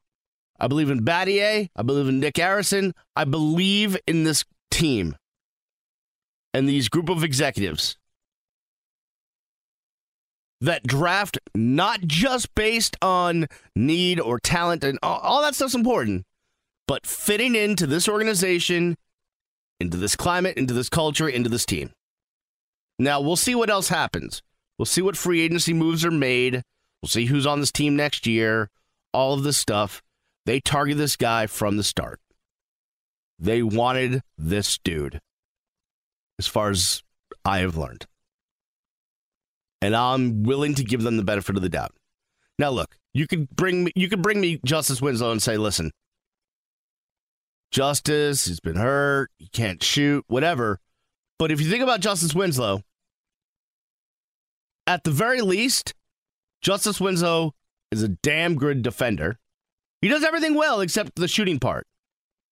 I 0.59 0.67
believe 0.67 0.91
in 0.91 1.05
Battier. 1.05 1.69
I 1.77 1.83
believe 1.83 2.09
in 2.09 2.21
Nick 2.21 2.35
Arison. 2.35 2.93
I 3.15 3.25
believe 3.25 3.97
in 4.07 4.25
this 4.25 4.45
team 4.71 5.17
and 6.55 6.69
these 6.69 6.89
group 6.89 7.09
of 7.09 7.23
executives 7.23 7.97
that 10.61 10.85
draft 10.85 11.39
not 11.55 12.01
just 12.01 12.55
based 12.55 12.97
on 13.01 13.47
need 13.77 14.19
or 14.19 14.41
talent 14.41 14.83
and 14.83 14.99
all, 15.03 15.19
all 15.21 15.43
that 15.43 15.55
stuff's 15.55 15.75
important, 15.75 16.25
but 16.89 17.07
fitting 17.07 17.55
into 17.55 17.87
this 17.87 18.09
organization, 18.09 18.97
into 19.79 19.99
this 19.99 20.17
climate, 20.17 20.57
into 20.57 20.75
this 20.75 20.89
culture, 20.89 21.29
into 21.29 21.51
this 21.51 21.67
team. 21.67 21.93
Now, 22.99 23.21
we'll 23.21 23.37
see 23.37 23.55
what 23.55 23.71
else 23.71 23.91
happens. 23.91 24.43
We'll 24.79 24.87
see 24.87 25.03
what 25.03 25.17
free 25.17 25.43
agency 25.43 25.75
moves 25.75 26.05
are 26.05 26.11
made. 26.11 26.63
We'll 27.01 27.09
see 27.11 27.27
who's 27.27 27.47
on 27.47 27.61
this 27.61 27.71
team 27.71 27.95
next 27.95 28.27
year. 28.27 28.71
All 29.13 29.35
of 29.35 29.45
this 29.45 29.59
stuff. 29.59 30.03
They 30.47 30.61
target 30.61 30.97
this 30.97 31.15
guy 31.15 31.47
from 31.47 31.77
the 31.77 31.85
start. 31.85 32.21
They 33.39 33.63
wanted 33.63 34.23
this 34.37 34.79
dude, 34.79 35.21
as 36.39 36.47
far 36.47 36.71
as 36.71 37.03
I 37.45 37.59
have 37.59 37.77
learned. 37.77 38.07
And 39.81 39.95
I'm 39.95 40.43
willing 40.43 40.75
to 40.75 40.85
give 40.85 41.03
them 41.03 41.19
the 41.19 41.23
benefit 41.23 41.55
of 41.55 41.63
the 41.63 41.69
doubt. 41.69 41.95
Now, 42.59 42.71
look, 42.71 42.97
you 43.13 43.29
could 43.29 43.51
bring 43.51 43.85
me, 43.85 43.93
you 43.95 44.09
could 44.09 44.23
bring 44.23 44.41
me 44.41 44.59
Justise 44.65 45.03
Winslow 45.03 45.31
and 45.31 45.43
say, 45.43 45.57
listen, 45.57 45.93
Justise, 47.71 48.47
he's 48.47 48.61
been 48.61 48.77
hurt, 48.77 49.31
he 49.39 49.49
can't 49.49 49.83
shoot, 49.83 50.25
whatever. 50.29 50.81
But 51.39 51.51
if 51.51 51.61
you 51.61 51.71
think 51.71 51.83
about 51.83 52.01
Justise 52.01 52.35
Winslow, 52.35 52.83
at 54.87 55.05
the 55.05 55.11
very 55.11 55.41
least, 55.41 55.95
Justise 56.63 57.01
Winslow 57.01 57.55
is 57.91 58.03
a 58.03 58.09
damn 58.09 58.57
good 58.57 58.83
defender. 58.83 59.39
He 60.01 60.09
does 60.09 60.25
everything 60.25 60.55
well 60.55 60.81
except 60.81 61.17
the 61.17 61.29
shooting 61.29 61.59
part. 61.59 61.87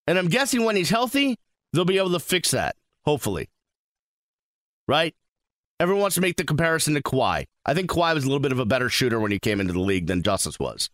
And 0.06 0.18
I'm 0.18 0.28
guessing 0.28 0.64
when 0.64 0.76
he's 0.76 0.90
healthy, 0.90 1.36
they'll 1.72 1.84
be 1.84 1.98
able 1.98 2.12
to 2.12 2.20
fix 2.20 2.50
that, 2.52 2.76
hopefully. 3.04 3.48
Right? 4.86 5.14
Everyone 5.80 6.02
wants 6.02 6.14
to 6.14 6.20
make 6.20 6.36
the 6.36 6.44
comparison 6.44 6.94
to 6.94 7.02
Kawhi. 7.02 7.46
I 7.64 7.74
think 7.74 7.90
Kawhi 7.90 8.14
was 8.14 8.24
a 8.24 8.28
little 8.28 8.40
bit 8.40 8.52
of 8.52 8.58
a 8.58 8.64
better 8.64 8.88
shooter 8.88 9.18
when 9.18 9.32
he 9.32 9.38
came 9.38 9.60
into 9.60 9.72
the 9.72 9.80
league 9.80 10.06
than 10.06 10.22
Justise 10.22 10.60
was. 10.60 10.90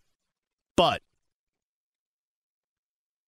But 0.75 1.01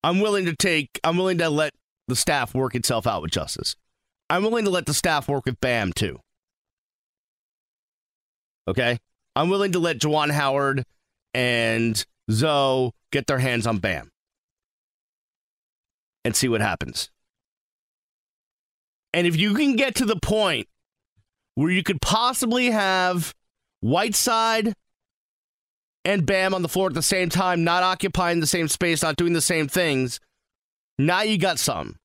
I'm 0.05 0.19
willing 0.19 0.45
to 0.45 0.55
take, 0.55 0.99
I'm 1.03 1.17
willing 1.17 1.39
to 1.39 1.49
let 1.49 1.73
the 2.07 2.15
staff 2.15 2.53
work 2.53 2.75
itself 2.75 3.07
out 3.07 3.23
with 3.23 3.31
Justise. 3.31 3.75
I'm 4.29 4.43
willing 4.43 4.65
to 4.65 4.69
let 4.69 4.85
the 4.85 4.93
staff 4.93 5.27
work 5.27 5.45
with 5.45 5.59
Bam 5.59 5.93
too. 5.93 6.19
Okay? 8.67 8.99
I'm 9.35 9.49
willing 9.49 9.71
to 9.71 9.79
let 9.79 9.97
Juwan 9.97 10.29
Howard 10.29 10.83
and 11.33 12.05
Zoe 12.29 12.91
get 13.11 13.25
their 13.25 13.39
hands 13.39 13.65
on 13.65 13.79
Bam 13.79 14.11
and 16.23 16.35
see 16.35 16.49
what 16.49 16.61
happens. 16.61 17.09
And 19.11 19.25
if 19.25 19.35
you 19.35 19.55
can 19.55 19.75
get 19.75 19.95
to 19.95 20.05
the 20.05 20.19
point 20.19 20.67
where 21.55 21.71
you 21.71 21.81
could 21.81 21.99
possibly 21.99 22.69
have 22.69 23.33
Whiteside 23.81 24.75
and 26.05 26.25
Bam 26.25 26.53
on 26.53 26.61
the 26.61 26.69
floor 26.69 26.87
at 26.87 26.93
the 26.93 27.01
same 27.01 27.29
time, 27.29 27.63
not 27.63 27.83
occupying 27.83 28.39
the 28.39 28.47
same 28.47 28.67
space, 28.67 29.01
not 29.01 29.17
doing 29.17 29.33
the 29.33 29.41
same 29.41 29.67
things, 29.67 30.19
now 30.97 31.23
you 31.23 31.37
got 31.37 31.59
some. 31.59 31.97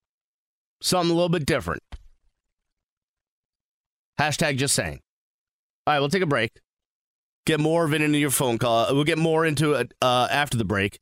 Something 0.82 1.10
a 1.10 1.14
little 1.14 1.28
bit 1.28 1.44
different. 1.44 1.82
Hashtag 4.18 4.56
just 4.56 4.74
saying. 4.74 5.00
All 5.86 5.94
right, 5.94 6.00
we'll 6.00 6.08
take 6.08 6.22
a 6.22 6.26
break. 6.26 6.52
Get 7.46 7.60
more 7.60 7.84
of 7.84 7.94
it 7.94 8.02
into 8.02 8.18
your 8.18 8.30
phone 8.30 8.58
call. 8.58 8.94
We'll 8.94 9.04
get 9.04 9.18
more 9.18 9.44
into 9.44 9.74
it 9.74 9.92
uh, 10.00 10.28
after 10.30 10.56
the 10.56 10.64
break. 10.64 10.98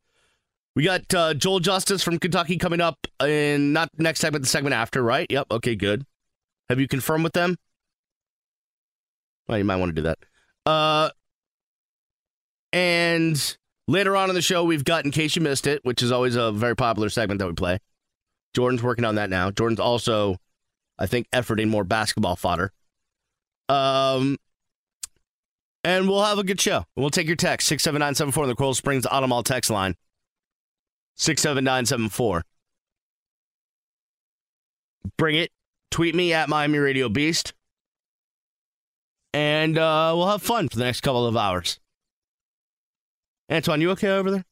We 0.75 0.85
got 0.85 1.12
uh, 1.12 1.35
Joel 1.35 1.61
Justus 1.61 2.02
from 2.02 2.19
Kentucky 2.19 2.57
coming 2.57 2.81
up 2.81 2.99
in 3.21 3.73
not 3.73 3.90
next 3.99 4.21
segment, 4.21 4.45
the 4.45 4.49
segment 4.49 4.75
after, 4.75 5.02
right? 5.02 5.26
Yep. 5.28 5.47
Okay, 5.50 5.75
good. 5.75 6.05
Have 6.69 6.78
you 6.78 6.87
confirmed 6.87 7.25
with 7.25 7.33
them? 7.33 7.57
Well, 9.49 9.59
you 9.59 9.64
might 9.64 9.76
want 9.76 9.90
to 9.90 10.00
do 10.00 10.02
that. 10.02 10.19
Uh, 10.67 11.11
and 12.72 13.56
later 13.87 14.16
on 14.16 14.28
in 14.28 14.34
the 14.34 14.42
show, 14.42 14.64
we've 14.64 14.84
got 14.84 15.04
In 15.04 15.10
Case 15.10 15.37
You 15.37 15.42
Missed 15.42 15.66
It, 15.66 15.84
which 15.84 16.02
is 16.02 16.12
always 16.12 16.37
a 16.37 16.52
very 16.52 16.76
popular 16.76 17.08
segment 17.08 17.38
that 17.38 17.46
we 17.46 17.54
play. 17.54 17.78
Jordan's 18.54 18.82
working 18.82 19.04
on 19.04 19.16
that 19.16 19.30
now. 19.30 19.50
Jordan's 19.50 19.80
also, 19.80 20.37
I 20.98 21.06
think, 21.06 21.28
efforting 21.30 21.68
more 21.68 21.84
basketball 21.84 22.37
fodder. 22.37 22.72
Um, 23.68 24.38
and 25.84 26.08
we'll 26.08 26.25
have 26.25 26.38
a 26.38 26.44
good 26.44 26.60
show. 26.60 26.84
We'll 26.96 27.10
take 27.10 27.26
your 27.26 27.37
text, 27.37 27.68
67974 27.68 28.42
on 28.44 28.48
the 28.48 28.54
Coral 28.54 28.75
Springs 28.75 29.06
Automall 29.06 29.44
text 29.44 29.70
line. 29.70 29.94
67974. 31.16 32.44
Bring 35.16 35.37
it. 35.37 35.50
Tweet 35.90 36.14
me 36.14 36.32
at 36.32 36.48
Miami 36.48 36.78
Radio 36.78 37.08
Beast. 37.08 37.54
And 39.34 39.76
uh, 39.78 40.12
we'll 40.16 40.28
have 40.28 40.42
fun 40.42 40.68
for 40.68 40.76
the 40.78 40.84
next 40.84 41.00
couple 41.00 41.26
of 41.26 41.37
hours. 41.37 41.78
Antoine, 43.50 43.81
you 43.81 43.90
okay 43.93 44.11
over 44.11 44.31
there? 44.31 44.45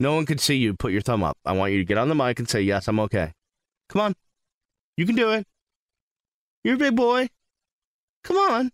No 0.00 0.14
one 0.14 0.26
can 0.26 0.38
see 0.38 0.56
you. 0.56 0.74
Put 0.74 0.92
your 0.92 1.00
thumb 1.00 1.22
up. 1.22 1.38
I 1.44 1.52
want 1.52 1.72
you 1.72 1.78
to 1.78 1.84
get 1.84 1.98
on 1.98 2.08
the 2.08 2.14
mic 2.14 2.38
and 2.38 2.48
say, 2.48 2.60
Yes, 2.60 2.88
I'm 2.88 2.98
okay. 3.00 3.32
Come 3.88 4.00
on. 4.00 4.14
You 4.96 5.06
can 5.06 5.14
do 5.14 5.30
it. 5.30 5.46
You're 6.64 6.74
a 6.74 6.78
big 6.78 6.96
boy. 6.96 7.28
Come 8.24 8.36
on. 8.36 8.70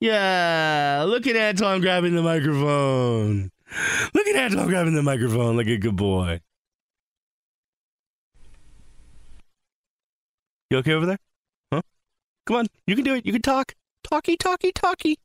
Yeah, 0.00 1.04
look 1.06 1.26
at 1.26 1.36
Antoine 1.36 1.80
grabbing 1.80 2.14
the 2.14 2.22
microphone. 2.22 3.50
Look 4.12 4.26
at 4.26 4.36
Antoine 4.36 4.68
grabbing 4.68 4.94
the 4.94 5.02
microphone 5.02 5.56
like 5.56 5.66
a 5.66 5.78
good 5.78 5.96
boy. 5.96 6.40
You 10.70 10.78
okay 10.78 10.92
over 10.92 11.06
there? 11.06 11.18
Huh? 11.72 11.82
Come 12.46 12.56
on, 12.56 12.66
you 12.86 12.96
can 12.96 13.04
do 13.04 13.14
it. 13.14 13.24
You 13.24 13.32
can 13.32 13.42
talk. 13.42 13.74
Talky, 14.02 14.36
talky, 14.36 14.72
talky. 14.72 15.18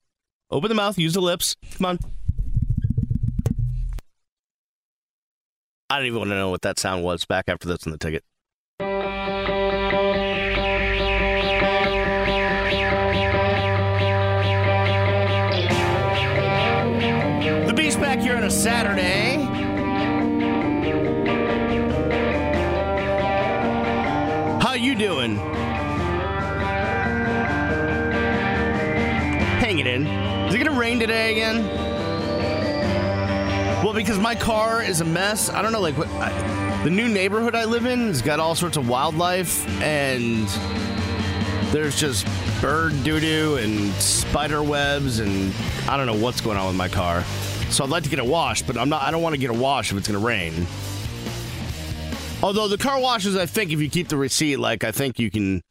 Open 0.51 0.67
the 0.67 0.75
mouth, 0.75 0.97
use 0.97 1.13
the 1.13 1.21
lips. 1.21 1.55
Come 1.77 1.85
on. 1.85 1.99
I 5.91 5.97
don't 5.97 6.07
even 6.07 6.17
want 6.19 6.31
to 6.31 6.35
know 6.35 6.49
what 6.49 6.63
that 6.63 6.79
sound 6.79 7.03
was 7.03 7.25
back 7.25 7.45
after 7.47 7.67
this 7.67 7.85
in 7.85 7.91
the 7.91 7.99
ticket. 7.99 8.23
The 17.67 17.73
Beast 17.75 17.99
back 17.99 18.19
here 18.19 18.35
on 18.35 18.43
a 18.43 18.49
Saturday. 18.49 19.28
Is 30.49 30.55
it 30.55 30.63
gonna 30.63 30.79
rain 30.79 30.99
today 30.99 31.31
again? 31.33 31.63
Well, 33.83 33.93
because 33.93 34.17
my 34.17 34.33
car 34.33 34.81
is 34.81 34.99
a 34.99 35.05
mess. 35.05 35.47
I 35.47 35.61
don't 35.61 35.71
know, 35.71 35.79
like 35.79 35.95
what. 35.95 36.07
I, 36.07 36.81
the 36.83 36.89
new 36.89 37.07
neighborhood 37.07 37.53
I 37.53 37.65
live 37.65 37.85
in 37.85 38.07
has 38.07 38.23
got 38.23 38.39
all 38.39 38.55
sorts 38.55 38.75
of 38.75 38.89
wildlife, 38.89 39.67
and 39.79 40.47
there's 41.71 41.99
just 41.99 42.25
bird 42.61 42.93
doo 43.03 43.19
doo 43.19 43.57
and 43.57 43.93
spider 44.01 44.63
webs, 44.63 45.19
and 45.19 45.53
I 45.87 45.97
don't 45.97 46.07
know 46.07 46.15
what's 46.17 46.41
going 46.41 46.57
on 46.57 46.65
with 46.65 46.75
my 46.75 46.89
car. 46.89 47.23
So 47.69 47.83
I'd 47.83 47.91
like 47.91 48.01
to 48.05 48.09
get 48.09 48.17
it 48.17 48.25
washed, 48.25 48.65
but 48.65 48.75
I'm 48.75 48.89
not. 48.89 49.03
I 49.03 49.11
don't 49.11 49.21
want 49.21 49.35
to 49.35 49.39
get 49.39 49.51
it 49.51 49.55
washed 49.55 49.91
if 49.91 49.99
it's 49.99 50.07
to 50.07 50.17
rain. 50.17 50.65
Although 52.41 52.67
the 52.69 52.79
car 52.79 52.99
washes, 52.99 53.35
I 53.35 53.45
think 53.45 53.71
if 53.71 53.79
you 53.79 53.87
keep 53.87 54.07
the 54.07 54.17
receipt, 54.17 54.57
like 54.57 54.83
I 54.83 54.91
think 54.91 55.19
you 55.19 55.29
can 55.29 55.61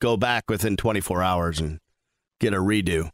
go 0.00 0.16
back 0.16 0.44
within 0.48 0.76
24 0.76 1.24
hours 1.24 1.58
and 1.58 1.80
get 2.38 2.54
a 2.54 2.58
redo. 2.58 3.10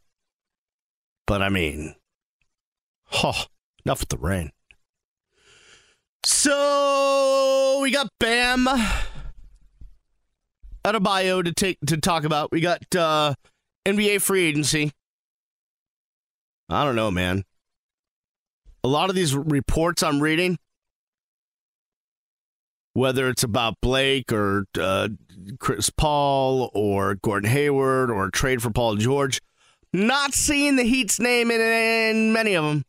But 1.27 1.41
I 1.41 1.49
mean, 1.49 1.95
oh, 3.23 3.45
enough 3.85 4.01
with 4.01 4.09
the 4.09 4.17
rain. 4.17 4.51
So 6.23 7.79
we 7.81 7.91
got 7.91 8.09
Bam 8.19 8.67
Adebayo 10.83 11.43
to 11.43 11.51
take 11.51 11.79
to 11.87 11.97
talk 11.97 12.23
about. 12.23 12.51
We 12.51 12.61
got 12.61 12.95
uh, 12.95 13.35
NBA 13.85 14.21
free 14.21 14.45
agency. 14.45 14.91
I 16.69 16.83
don't 16.83 16.95
know, 16.95 17.11
man. 17.11 17.43
A 18.83 18.87
lot 18.87 19.09
of 19.09 19.15
these 19.15 19.35
reports 19.35 20.03
I'm 20.03 20.21
reading, 20.21 20.57
whether 22.93 23.29
it's 23.29 23.43
about 23.43 23.75
Blake 23.81 24.31
or 24.31 24.65
uh, 24.79 25.09
Chris 25.59 25.89
Paul 25.89 26.71
or 26.73 27.15
Gordon 27.15 27.49
Hayward 27.49 28.11
or 28.11 28.29
trade 28.29 28.61
for 28.61 28.69
Paul 28.71 28.95
George. 28.95 29.41
Not 29.95 30.33
seeing 30.33 30.75
the 30.75 30.83
Heat's 30.83 31.21
name 31.21 31.49
in, 31.49 31.61
in 31.61 32.33
many 32.33 32.53
of 32.55 32.65
them. 32.65 32.83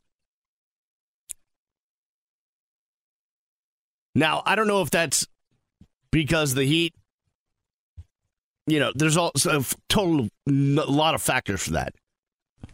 Now, 4.17 4.43
I 4.45 4.57
don't 4.57 4.67
know 4.67 4.83
if 4.83 4.91
that's 4.91 5.25
because 6.11 6.55
the 6.55 6.65
Heat, 6.65 6.95
you 8.67 8.81
know, 8.81 8.91
there's 8.97 9.17
also 9.17 9.61
a 9.61 9.65
total 9.89 10.29
a 10.49 10.51
lot 10.51 11.15
of 11.15 11.23
factors 11.23 11.63
for 11.63 11.75
that. 11.75 11.95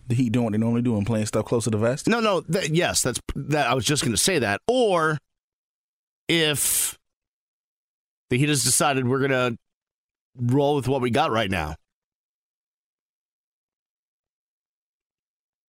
The 0.07 0.15
Heat 0.15 0.33
doing 0.33 0.45
what 0.45 0.53
they 0.53 0.59
normally 0.59 0.81
do 0.81 0.97
and 0.97 1.07
playing 1.07 1.27
stuff 1.27 1.45
close 1.45 1.65
to 1.65 1.71
the 1.71 1.77
vest. 1.77 2.09
No, 2.09 2.21
no, 2.21 2.41
that, 2.41 2.71
yes, 2.71 3.03
that's 3.03 3.21
that. 3.37 3.67
I 3.67 3.75
was 3.75 3.85
just 3.85 4.03
going 4.03 4.15
to 4.15 4.21
say 4.21 4.39
that. 4.39 4.63
Or 4.67 5.19
if 6.27 6.99
the 8.31 8.39
Heat 8.39 8.49
has 8.49 8.65
decided 8.65 9.07
we're 9.07 9.19
going 9.19 9.31
to 9.31 9.59
roll 10.39 10.77
with 10.77 10.89
what 10.89 11.03
we 11.03 11.11
got 11.11 11.31
right 11.31 11.51
now. 11.51 11.75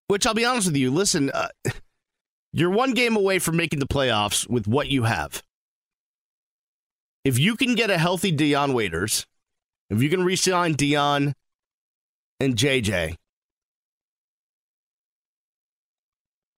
Which 0.07 0.25
I'll 0.27 0.33
be 0.33 0.45
honest 0.45 0.67
with 0.67 0.77
you. 0.77 0.91
Listen, 0.91 1.31
uh, 1.31 1.49
you're 2.53 2.69
one 2.69 2.93
game 2.93 3.15
away 3.15 3.39
from 3.39 3.57
making 3.57 3.79
the 3.79 3.87
playoffs 3.87 4.49
with 4.49 4.67
what 4.67 4.89
you 4.89 5.03
have. 5.03 5.41
If 7.23 7.39
you 7.39 7.55
can 7.55 7.75
get 7.75 7.89
a 7.89 7.97
healthy 7.97 8.31
Dion 8.31 8.73
Waiters, 8.73 9.25
if 9.89 10.01
you 10.01 10.09
can 10.09 10.23
re-sign 10.23 10.73
Dion 10.73 11.33
and 12.39 12.55
JJ, 12.55 13.15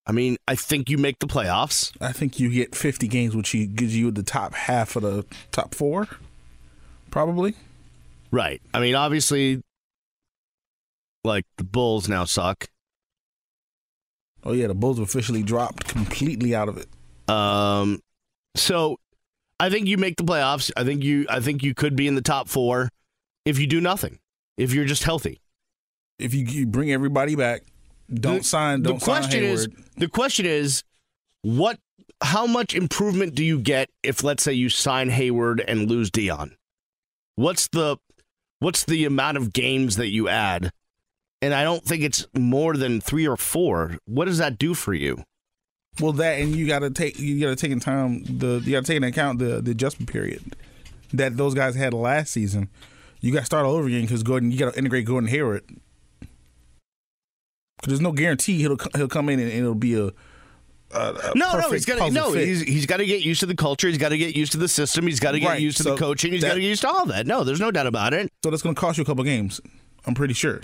I 0.08 0.12
mean, 0.12 0.38
I 0.48 0.56
think 0.56 0.90
you 0.90 0.98
make 0.98 1.20
the 1.20 1.28
playoffs. 1.28 1.92
I 2.00 2.12
think 2.12 2.40
you 2.40 2.50
get 2.50 2.76
50 2.76 3.08
games, 3.08 3.36
which 3.36 3.52
gives 3.52 3.96
you 3.96 4.12
the 4.12 4.24
top 4.24 4.54
half 4.54 4.96
of 4.96 5.02
the 5.02 5.26
top 5.52 5.74
four, 5.74 6.08
probably. 7.10 7.56
Right. 8.32 8.62
I 8.74 8.80
mean, 8.80 8.96
obviously, 8.96 9.62
like 11.24 11.46
the 11.58 11.64
Bulls 11.64 12.08
now 12.08 12.26
suck. 12.26 12.68
Oh 14.46 14.54
yeah, 14.54 14.68
the 14.68 14.76
Bulls 14.76 15.00
officially 15.00 15.42
dropped 15.42 15.88
completely 15.88 16.54
out 16.54 16.70
of 16.70 16.78
it. 16.78 16.88
Um, 17.30 18.00
so 18.56 18.98
I 19.60 19.70
think 19.70 19.88
you 19.88 19.98
make 19.98 20.18
the 20.18 20.24
playoffs. 20.24 20.72
I 20.78 20.84
think 20.84 21.04
you. 21.04 21.26
I 21.30 21.40
think 21.40 21.64
you 21.64 21.74
could 21.74 21.96
be 21.96 22.08
in 22.08 22.16
the 22.16 22.22
top 22.22 22.48
four 22.48 22.90
if 23.46 23.58
you 23.58 23.68
do 23.68 23.82
nothing. 23.82 24.20
If 24.58 24.74
you're 24.74 24.86
just 24.86 25.04
healthy. 25.04 25.42
If 26.20 26.34
you, 26.34 26.46
you 26.46 26.66
bring 26.66 26.92
everybody 26.92 27.36
back, 27.36 27.64
don't 28.14 28.38
the, 28.38 28.44
sign. 28.44 28.84
Don't 28.84 29.00
the 29.00 29.06
question 29.06 29.42
sign 29.42 29.44
is 29.44 29.68
the 29.98 30.08
question 30.08 30.46
is 30.46 30.84
what? 31.42 31.80
How 32.22 32.48
much 32.48 32.74
improvement 32.74 33.36
do 33.36 33.44
you 33.44 33.60
get 33.60 33.90
if, 34.02 34.24
let's 34.24 34.42
say, 34.42 34.54
you 34.54 34.70
sign 34.70 35.10
Hayward 35.10 35.60
and 35.68 35.90
lose 35.90 36.10
Dion? 36.10 36.56
What's 37.36 37.68
the 37.68 37.98
what's 38.60 38.86
the 38.86 39.06
amount 39.06 39.38
of 39.38 39.52
games 39.52 39.98
that 39.98 40.08
you 40.08 40.30
add? 40.30 40.72
And 41.46 41.54
I 41.54 41.64
don't 41.64 41.84
think 41.84 42.02
it's 42.02 42.26
more 42.34 42.76
than 42.76 43.00
three 43.00 43.28
or 43.28 43.38
four. 43.38 44.00
What 44.06 44.26
does 44.26 44.40
that 44.40 44.58
do 44.58 44.74
for 44.74 44.96
you? 44.96 45.24
Well, 46.02 46.14
that 46.14 46.40
and 46.40 46.56
you 46.56 46.66
got 46.66 46.80
to 46.80 46.90
take 46.90 47.20
you 47.20 47.40
got 47.40 47.50
to 47.50 47.56
take 47.56 47.70
in 47.70 47.80
time 47.80 48.24
the 48.24 48.64
you 48.66 48.72
got 48.72 48.84
to 48.84 48.88
take 48.88 48.96
into 48.96 49.10
account 49.10 49.38
the 49.38 49.62
the 49.62 49.70
adjustment 49.70 50.12
period 50.12 50.56
that 51.14 51.38
those 51.38 51.54
guys 51.54 51.76
had 51.76 51.94
last 51.94 52.34
season. 52.34 52.68
You 53.22 53.32
got 53.32 53.42
to 53.42 53.46
start 53.46 53.64
all 53.64 53.76
over 53.76 53.86
again 53.86 54.02
because 54.02 54.24
Gordon 54.24 54.52
you 54.52 54.58
got 54.58 54.74
to 54.74 54.80
integrate 54.80 55.06
Gordon 55.06 55.30
Hayward. 55.30 55.64
Because 57.78 57.90
there's 57.90 58.02
no 58.02 58.12
guarantee 58.12 58.58
he'll 58.58 58.78
he'll 58.96 59.08
come 59.08 59.30
in 59.30 59.40
and 59.40 59.52
it'll 59.52 59.76
be 59.76 59.94
a 59.94 60.14
uh, 60.92 61.32
no, 61.36 61.60
no, 61.60 61.70
he's 61.70 61.86
got 61.86 62.04
to 62.08 62.12
no, 62.12 62.34
he's 62.34 62.62
he's 62.62 62.88
got 62.88 62.98
to 62.98 63.06
get 63.06 63.22
used 63.22 63.42
to 63.42 63.46
the 63.46 63.56
culture. 63.56 63.88
He's 63.88 64.00
got 64.00 64.10
to 64.10 64.18
get 64.18 64.36
used 64.36 64.54
to 64.54 64.58
the 64.58 64.68
system. 64.68 65.06
He's 65.06 65.20
got 65.20 65.34
to 65.34 65.40
get 65.40 65.48
right. 65.48 65.62
used 65.62 65.78
to 65.78 65.84
so 65.84 65.92
the 65.92 65.98
coaching. 65.98 66.32
He's 66.32 66.44
got 66.44 66.56
to 66.56 66.60
get 66.60 66.70
used 66.70 66.82
to 66.82 66.90
all 66.90 67.06
that. 67.06 67.28
No, 67.28 67.44
there's 67.44 67.60
no 67.60 67.70
doubt 67.70 67.86
about 67.86 68.16
it. 68.16 68.32
So 68.44 68.50
that's 68.50 68.64
going 68.64 68.74
to 68.74 68.82
cost 68.82 68.98
you 68.98 69.04
a 69.04 69.06
couple 69.06 69.24
games. 69.24 69.62
I'm 70.08 70.16
pretty 70.16 70.34
sure. 70.34 70.62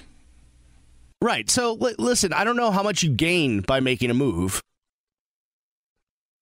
Right. 1.21 1.49
So 1.49 1.77
l- 1.79 1.95
listen, 1.97 2.33
I 2.33 2.43
don't 2.43 2.55
know 2.55 2.71
how 2.71 2.83
much 2.83 3.03
you 3.03 3.09
gain 3.09 3.61
by 3.61 3.79
making 3.79 4.09
a 4.09 4.13
move. 4.13 4.61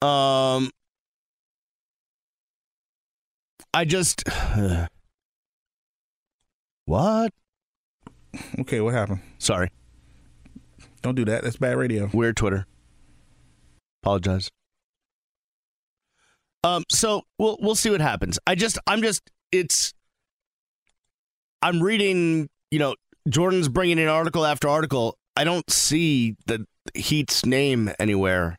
Um, 0.02 0.72
I 3.74 3.84
just 3.86 4.24
uh, 4.28 4.88
what? 6.86 7.34
Okay, 8.60 8.80
what 8.80 8.94
happened? 8.94 9.22
Sorry. 9.38 9.70
Don't 11.02 11.16
do 11.16 11.26
that. 11.26 11.44
That's 11.44 11.58
bad 11.58 11.78
radio. 11.78 12.10
Weird 12.14 12.38
Twitter. 12.38 12.66
Apologize. 14.04 14.50
Um, 16.64 16.84
so 16.90 17.24
we'll 17.38 17.58
we'll 17.62 17.76
see 17.76 17.90
what 17.90 18.02
happens. 18.02 18.38
I 18.46 18.56
just 18.56 18.78
I'm 18.86 19.02
just 19.02 19.30
it's 19.52 19.94
I'm 21.62 21.82
reading, 21.82 22.50
you 22.72 22.80
know, 22.80 22.96
Jordan's 23.30 23.70
bringing 23.70 24.00
in 24.00 24.08
article 24.08 24.46
after 24.46 24.68
article. 24.68 25.18
I 25.36 25.44
don't 25.44 25.70
see 25.70 26.36
the 26.48 26.66
Heat's 26.96 27.46
name 27.46 27.92
anywhere 28.00 28.58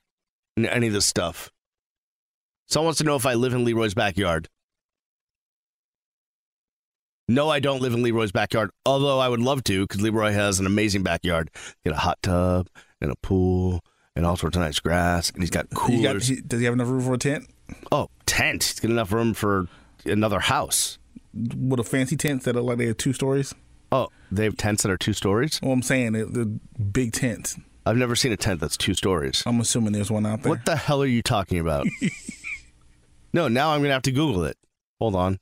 in 0.57 0.67
any 0.67 0.87
of 0.87 0.93
this 0.93 1.07
stuff. 1.07 1.51
Someone 2.69 2.87
wants 2.87 2.99
to 2.99 3.05
know 3.05 3.17
if 3.17 3.27
I 3.27 3.35
live 3.35 3.53
in 3.53 3.65
Leroy's 3.65 3.95
backyard. 3.95 4.49
No, 7.29 7.49
I 7.49 7.61
don't 7.61 7.81
live 7.81 7.95
in 7.95 8.03
Leroy's 8.03 8.33
backyard, 8.33 8.71
although 8.85 9.19
I 9.19 9.29
would 9.29 9.41
love 9.41 9.63
to 9.65 9.87
because 9.87 10.01
Leroy 10.01 10.33
has 10.33 10.59
an 10.59 10.67
amazing 10.67 11.03
backyard. 11.03 11.51
Get 11.85 11.93
a 11.93 11.97
hot 11.97 12.19
tub 12.23 12.69
and 13.01 13.11
a 13.11 13.17
pool 13.17 13.85
and 14.17 14.27
all 14.27 14.37
sorts 14.37 14.57
of 14.57 14.63
nice 14.63 14.81
grass, 14.81 15.31
and 15.31 15.43
he's 15.43 15.51
got 15.51 15.71
coolers. 15.71 15.97
He 15.99 16.03
got, 16.03 16.23
he, 16.23 16.41
does 16.41 16.59
he 16.59 16.65
have 16.65 16.75
enough 16.75 16.89
room 16.89 17.03
for 17.03 17.15
a 17.15 17.19
tent? 17.19 17.49
Oh, 17.93 18.09
tent! 18.27 18.65
He's 18.65 18.81
got 18.81 18.91
enough 18.91 19.13
room 19.13 19.35
for 19.35 19.69
another 20.05 20.41
house. 20.41 20.99
With 21.33 21.79
a 21.79 21.85
fancy 21.85 22.17
tent 22.17 22.43
that 22.45 22.57
are 22.57 22.61
like 22.61 22.79
they 22.79 22.87
have 22.87 22.97
two 22.97 23.13
stories. 23.13 23.55
Oh, 23.93 24.09
they 24.31 24.45
have 24.45 24.57
tents 24.57 24.83
that 24.83 24.91
are 24.91 24.97
two 24.97 25.13
stories. 25.13 25.61
Well, 25.63 25.73
I'm 25.73 25.83
saying 25.83 26.13
the, 26.13 26.25
the 26.27 26.47
big 26.83 27.13
tents. 27.13 27.57
I've 27.85 27.97
never 27.97 28.15
seen 28.15 28.33
a 28.33 28.37
tent 28.37 28.61
that's 28.61 28.77
two 28.77 28.95
stories. 28.95 29.43
I'm 29.47 29.61
assuming 29.61 29.93
there's 29.93 30.11
one 30.11 30.27
out 30.27 30.43
there. 30.43 30.51
What 30.51 30.65
the 30.65 30.77
hell 30.77 31.03
are 31.03 31.07
you 31.07 31.23
talking 31.23 31.59
about? 31.59 31.87
no, 33.33 33.49
now 33.49 33.73
I'm 33.73 33.81
gonna 33.81 33.95
have 33.95 34.03
to 34.03 34.13
Google 34.13 34.45
it. 34.45 34.57
Hold 35.01 35.17
on. 35.17 35.41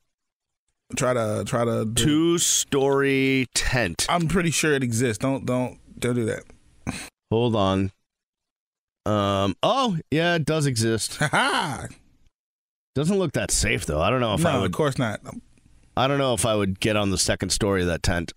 Try 0.95 1.13
to 1.13 1.43
try 1.45 1.65
to 1.65 1.85
do... 1.85 2.03
two 2.03 2.37
story 2.39 3.47
tent. 3.53 4.07
I'm 4.09 4.27
pretty 4.27 4.51
sure 4.51 4.73
it 4.73 4.83
exists. 4.83 5.19
Don't 5.19 5.45
don't 5.45 5.79
don't 5.99 6.15
do 6.15 6.25
that. 6.25 6.43
Hold 7.29 7.55
on. 7.55 7.91
Um. 9.05 9.55
Oh, 9.61 9.97
yeah, 10.11 10.35
it 10.35 10.45
does 10.45 10.65
exist. 10.65 11.17
Ha 11.19 11.87
Doesn't 12.95 13.19
look 13.19 13.33
that 13.33 13.51
safe 13.51 13.85
though. 13.85 14.01
I 14.01 14.09
don't 14.09 14.21
know 14.21 14.33
if 14.33 14.41
no, 14.41 14.49
I 14.49 14.57
would. 14.59 14.65
Of 14.67 14.71
course 14.71 14.97
not. 14.97 15.19
I 15.95 16.07
don't 16.07 16.17
know 16.17 16.33
if 16.33 16.45
I 16.45 16.55
would 16.55 16.79
get 16.79 16.95
on 16.95 17.11
the 17.11 17.17
second 17.17 17.49
story 17.49 17.81
of 17.81 17.87
that 17.87 18.01
tent. 18.01 18.31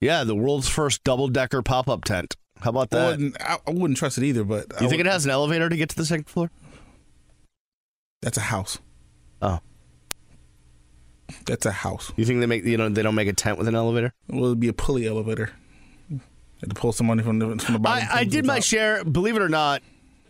Yeah, 0.00 0.24
the 0.24 0.34
world's 0.34 0.68
first 0.68 1.04
double 1.04 1.28
decker 1.28 1.62
pop 1.62 1.88
up 1.88 2.04
tent. 2.04 2.36
How 2.60 2.70
about 2.70 2.90
that? 2.90 3.00
I 3.00 3.10
wouldn't, 3.10 3.42
I, 3.42 3.58
I 3.66 3.70
wouldn't 3.70 3.98
trust 3.98 4.18
it 4.18 4.24
either. 4.24 4.44
But 4.44 4.66
you 4.80 4.86
I 4.86 4.90
think 4.90 4.92
would, 4.98 5.06
it 5.06 5.12
has 5.12 5.24
an 5.24 5.30
elevator 5.30 5.68
to 5.68 5.76
get 5.76 5.88
to 5.90 5.96
the 5.96 6.04
second 6.04 6.24
floor? 6.24 6.50
That's 8.22 8.36
a 8.36 8.42
house. 8.42 8.78
Oh, 9.40 9.60
that's 11.46 11.64
a 11.64 11.72
house. 11.72 12.12
You 12.16 12.24
think 12.24 12.40
they 12.40 12.46
make 12.46 12.64
you 12.64 12.76
know 12.76 12.88
they 12.88 13.02
don't 13.02 13.14
make 13.14 13.28
a 13.28 13.32
tent 13.32 13.58
with 13.58 13.68
an 13.68 13.74
elevator? 13.74 14.12
Well, 14.28 14.46
it'd 14.46 14.60
be 14.60 14.68
a 14.68 14.72
pulley 14.72 15.06
elevator. 15.06 15.52
to 16.68 16.74
pull 16.74 16.92
some 16.92 17.06
money 17.06 17.22
from 17.22 17.38
the, 17.38 17.56
from 17.58 17.74
the 17.74 17.78
bottom. 17.78 18.08
I, 18.10 18.20
I 18.20 18.24
did 18.24 18.44
my 18.44 18.60
share. 18.60 19.04
Believe 19.04 19.36
it 19.36 19.42
or 19.42 19.48
not, 19.48 19.82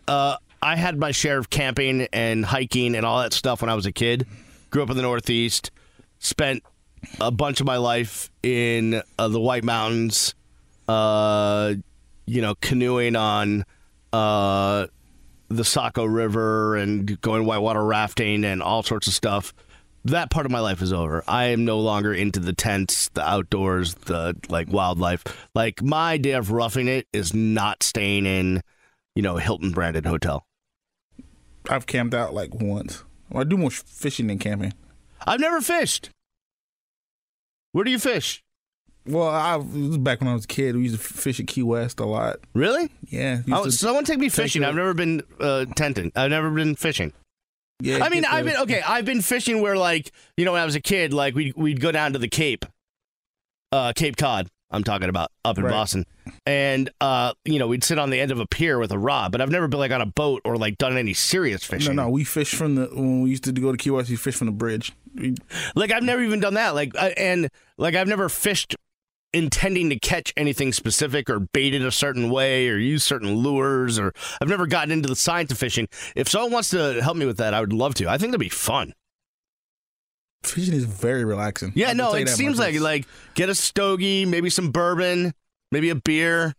uh, 0.07 0.37
I 0.61 0.75
had 0.75 0.97
my 0.97 1.11
share 1.11 1.37
of 1.37 1.49
camping 1.49 2.07
and 2.13 2.45
hiking 2.45 2.95
and 2.95 3.05
all 3.05 3.21
that 3.21 3.33
stuff 3.33 3.61
when 3.61 3.69
I 3.69 3.75
was 3.75 3.85
a 3.85 3.91
kid. 3.91 4.25
Grew 4.69 4.83
up 4.83 4.89
in 4.89 4.95
the 4.95 5.03
Northeast. 5.03 5.71
Spent 6.19 6.63
a 7.19 7.31
bunch 7.31 7.59
of 7.59 7.65
my 7.65 7.77
life 7.77 8.29
in 8.43 9.01
uh, 9.17 9.27
the 9.27 9.39
White 9.39 9.63
Mountains. 9.63 10.35
Uh, 10.87 11.75
you 12.25 12.41
know, 12.41 12.55
canoeing 12.55 13.15
on 13.15 13.65
uh, 14.13 14.87
the 15.49 15.63
Saco 15.63 16.05
River 16.05 16.75
and 16.75 17.19
going 17.21 17.45
whitewater 17.45 17.83
rafting 17.83 18.43
and 18.43 18.61
all 18.61 18.83
sorts 18.83 19.07
of 19.07 19.13
stuff 19.13 19.53
that 20.05 20.31
part 20.31 20.45
of 20.45 20.51
my 20.51 20.59
life 20.59 20.81
is 20.81 20.91
over. 20.91 21.23
I 21.27 21.45
am 21.45 21.65
no 21.65 21.79
longer 21.79 22.13
into 22.13 22.39
the 22.39 22.53
tents, 22.53 23.09
the 23.09 23.27
outdoors, 23.27 23.93
the 23.95 24.35
like 24.49 24.71
wildlife. 24.71 25.23
Like 25.53 25.81
my 25.81 26.17
day 26.17 26.31
of 26.31 26.51
roughing 26.51 26.87
it 26.87 27.07
is 27.13 27.33
not 27.33 27.83
staying 27.83 28.25
in, 28.25 28.61
you 29.15 29.21
know, 29.21 29.37
Hilton 29.37 29.71
branded 29.71 30.05
hotel. 30.05 30.45
I've 31.69 31.85
camped 31.85 32.13
out 32.13 32.33
like 32.33 32.53
once. 32.55 33.03
I 33.33 33.43
do 33.43 33.57
more 33.57 33.69
fishing 33.69 34.27
than 34.27 34.39
camping. 34.39 34.73
I've 35.25 35.39
never 35.39 35.61
fished. 35.61 36.09
Where 37.71 37.83
do 37.83 37.91
you 37.91 37.99
fish? 37.99 38.43
Well, 39.07 39.27
I 39.27 39.55
was 39.55 39.97
back 39.97 40.21
when 40.21 40.27
I 40.27 40.33
was 40.33 40.43
a 40.45 40.47
kid. 40.47 40.75
We 40.75 40.83
used 40.83 40.95
to 40.95 41.01
fish 41.01 41.39
at 41.39 41.47
Key 41.47 41.63
West 41.63 41.99
a 41.99 42.05
lot. 42.05 42.37
Really? 42.53 42.89
Yeah. 43.07 43.41
Oh, 43.51 43.69
someone 43.69 44.03
take 44.03 44.19
me 44.19 44.29
fishing. 44.29 44.63
I've 44.63 44.75
never 44.75 44.93
been 44.93 45.23
uh, 45.39 45.65
tenting. 45.75 46.11
I've 46.15 46.29
never 46.29 46.51
been 46.51 46.75
fishing. 46.75 47.13
Yeah, 47.81 48.03
I 48.03 48.09
mean, 48.09 48.25
I've 48.25 48.45
been 48.45 48.57
okay. 48.57 48.81
I've 48.87 49.05
been 49.05 49.23
fishing 49.23 49.61
where, 49.61 49.75
like, 49.75 50.11
you 50.37 50.45
know, 50.45 50.51
when 50.51 50.61
I 50.61 50.65
was 50.65 50.75
a 50.75 50.81
kid, 50.81 51.13
like 51.13 51.33
we 51.33 51.51
we'd 51.55 51.81
go 51.81 51.91
down 51.91 52.13
to 52.13 52.19
the 52.19 52.27
Cape, 52.27 52.63
uh, 53.71 53.91
Cape 53.95 54.17
Cod. 54.17 54.49
I'm 54.71 54.83
talking 54.83 55.09
about 55.09 55.31
up 55.43 55.57
in 55.57 55.63
Right. 55.65 55.71
Boston. 55.71 56.05
And 56.45 56.89
uh, 57.01 57.33
you 57.45 57.59
know, 57.59 57.67
we'd 57.67 57.83
sit 57.83 57.99
on 57.99 58.09
the 58.09 58.19
end 58.19 58.31
of 58.31 58.39
a 58.39 58.45
pier 58.47 58.79
with 58.79 58.91
a 58.91 58.97
rod, 58.99 59.31
but 59.31 59.41
I've 59.41 59.49
never 59.49 59.67
been 59.67 59.79
like 59.79 59.91
on 59.91 60.01
a 60.01 60.05
boat 60.05 60.41
or 60.45 60.57
like 60.57 60.77
done 60.77 60.97
any 60.97 61.13
serious 61.13 61.63
fishing. 61.63 61.95
no, 61.95 62.09
we 62.09 62.23
fish 62.23 62.53
from 62.55 62.75
the 62.75 62.85
when 62.87 63.21
we 63.21 63.29
used 63.31 63.43
to 63.43 63.51
go 63.51 63.71
to 63.71 63.77
Key 63.77 63.89
West. 63.91 64.09
We 64.09 64.15
fish 64.15 64.35
from 64.35 64.47
the 64.47 64.53
bridge. 64.53 64.93
We, 65.15 65.35
Like 65.75 65.91
I've 65.91 66.03
never 66.03 66.21
even 66.23 66.39
done 66.39 66.53
that. 66.55 66.73
Like 66.75 66.95
I, 66.95 67.09
and 67.09 67.49
like 67.77 67.95
I've 67.95 68.07
never 68.07 68.29
fished 68.29 68.75
intending 69.33 69.89
to 69.89 69.97
catch 69.99 70.33
anything 70.35 70.73
specific 70.73 71.29
or 71.29 71.39
baited 71.39 71.85
a 71.85 71.91
certain 71.91 72.29
way 72.29 72.67
or 72.67 72.77
use 72.77 73.01
certain 73.03 73.33
lures 73.35 73.97
or 73.97 74.11
I've 74.41 74.49
never 74.49 74.67
gotten 74.67 74.91
into 74.91 75.07
the 75.07 75.15
science 75.15 75.51
of 75.51 75.57
fishing. 75.57 75.87
If 76.15 76.27
someone 76.29 76.51
wants 76.51 76.69
to 76.71 77.01
help 77.01 77.15
me 77.15 77.25
with 77.25 77.37
that, 77.37 77.53
I 77.53 77.61
would 77.61 77.71
love 77.73 77.93
to. 77.95 78.09
I 78.09 78.17
think 78.17 78.31
that'd 78.31 78.39
be 78.41 78.49
fun. 78.49 78.93
Fishing 80.43 80.73
is 80.73 80.85
very 80.85 81.23
relaxing. 81.25 81.71
Yeah, 81.75 81.93
no, 81.93 82.13
it 82.15 82.29
seems 82.29 82.57
like 82.59 82.69
It's- 82.69 82.81
like 82.81 83.05
get 83.35 83.49
a 83.49 83.55
stogie, 83.55 84.25
maybe 84.25 84.49
some 84.49 84.71
bourbon, 84.71 85.33
maybe 85.71 85.89
a 85.89 85.95
beer, 85.95 86.53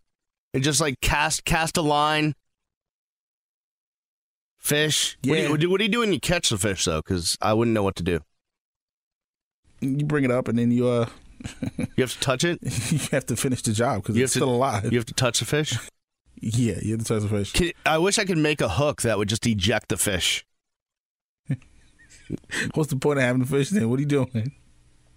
and 0.53 0.63
just 0.63 0.79
like 0.81 0.99
cast 1.01 1.45
cast 1.45 1.77
a 1.77 1.81
line. 1.81 2.35
Fish. 4.59 5.17
What, 5.17 5.21
do 5.23 5.29
Yeah. 5.35 5.43
you, 5.45 5.49
what 5.51 5.59
do- 5.59 5.69
what 5.69 5.77
do 5.79 5.83
you 5.83 5.89
do 5.91 5.99
when 5.99 6.13
you 6.13 6.19
catch 6.19 6.49
the 6.49 6.57
fish 6.57 6.85
though? 6.85 7.01
Because 7.01 7.37
I 7.41 7.53
wouldn't 7.53 7.73
know 7.73 7.83
what 7.83 7.95
to 7.97 8.03
do. 8.03 8.19
you 9.81 10.05
bring 10.05 10.23
it 10.23 10.31
up 10.31 10.47
and 10.47 10.57
then 10.57 10.71
you 10.71 10.87
uh 10.87 11.09
You 11.77 12.03
have 12.03 12.13
to 12.13 12.19
touch 12.21 12.45
it. 12.45 12.59
you 12.91 12.99
have 13.11 13.25
to 13.25 13.35
finish 13.35 13.61
the 13.63 13.73
job 13.73 14.01
because 14.01 14.15
it's 14.15 14.31
to- 14.33 14.39
still 14.39 14.49
alive. 14.55 14.89
You 14.93 14.97
have 14.97 15.05
to 15.07 15.13
touch 15.13 15.39
the 15.39 15.45
fish. 15.45 15.77
yeah, 16.41 16.75
you 16.81 16.91
have 16.91 16.99
to 17.01 17.05
touch 17.05 17.23
the 17.23 17.27
fish. 17.27 17.51
Can, 17.51 17.71
I 17.85 17.97
wish 17.97 18.17
I 18.17 18.23
could 18.23 18.37
make 18.37 18.61
a 18.61 18.69
hook 18.69 19.01
that 19.01 19.17
would 19.17 19.27
just 19.27 19.45
eject 19.45 19.89
the 19.89 19.97
fish. 19.97 20.45
What's 22.73 22.89
the 22.89 22.97
point 22.97 23.19
of 23.19 23.23
having 23.23 23.41
the 23.41 23.47
fish 23.47 23.69
then? 23.69 23.89
What 23.89 23.97
are 23.99 24.01
you 24.01 24.07
doing? 24.07 24.51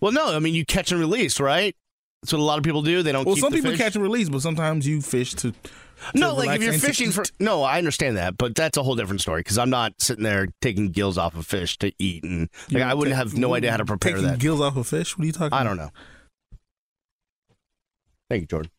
Well, 0.01 0.13
no, 0.13 0.35
I 0.35 0.39
mean 0.39 0.55
you 0.55 0.65
catch 0.65 0.93
and 0.93 1.01
release, 1.01 1.41
right? 1.41 1.75
That's 2.23 2.33
what 2.33 2.41
a 2.41 2.43
lot 2.43 2.59
of 2.59 2.65
people 2.65 2.83
do. 2.83 3.03
They 3.03 3.13
don't. 3.13 3.25
Well, 3.25 3.37
some 3.37 3.53
people 3.53 3.71
fish. 3.71 3.79
catch 3.79 3.95
and 3.95 4.03
release, 4.03 4.29
but 4.29 4.43
sometimes 4.43 4.87
you 4.87 5.01
fish 5.01 5.35
to. 5.35 5.53
to 5.53 5.59
No, 6.15 6.35
like 6.35 6.57
if 6.57 6.63
you're 6.63 6.73
fishing 6.73 7.11
for 7.11 7.25
no, 7.39 7.63
I 7.63 7.79
understand 7.79 8.17
that, 8.17 8.37
but 8.37 8.55
that's 8.55 8.77
a 8.77 8.83
whole 8.83 8.97
different 8.97 9.21
story 9.21 9.41
because 9.41 9.59
I'm 9.59 9.71
not 9.71 9.93
sitting 9.99 10.25
there 10.25 10.49
taking 10.61 10.89
gills 10.89 11.19
off 11.19 11.37
of 11.37 11.47
fish 11.47 11.79
to 11.79 11.93
eat, 11.99 12.25
and 12.25 12.49
like 12.71 12.83
I 12.83 12.95
wouldn't 12.95 13.17
have 13.17 13.35
no 13.35 13.55
idea 13.55 13.71
how 13.71 13.77
to 13.77 13.85
prepare 13.85 14.15
taking 14.15 14.29
that. 14.29 14.39
gills 14.39 14.61
off 14.61 14.77
a 14.77 14.85
fish. 14.85 15.17
What 15.17 15.23
are 15.23 15.27
you 15.27 15.33
talking? 15.33 15.53
I 15.53 15.61
about? 15.61 15.69
don't 15.69 15.77
know. 15.77 15.91
Thank 18.29 18.41
you, 18.43 18.47
Jordan. 18.49 18.71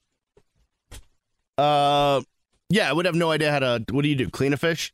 Uh, 1.58 2.22
yeah, 2.70 2.90
I 2.90 2.94
would 2.94 3.06
have 3.06 3.16
no 3.16 3.32
idea 3.32 3.52
how 3.52 3.60
to. 3.60 3.86
What 3.92 4.02
do 4.02 4.10
you 4.10 4.16
do? 4.16 4.30
Clean 4.30 4.52
a 4.52 4.58
fish? 4.58 4.94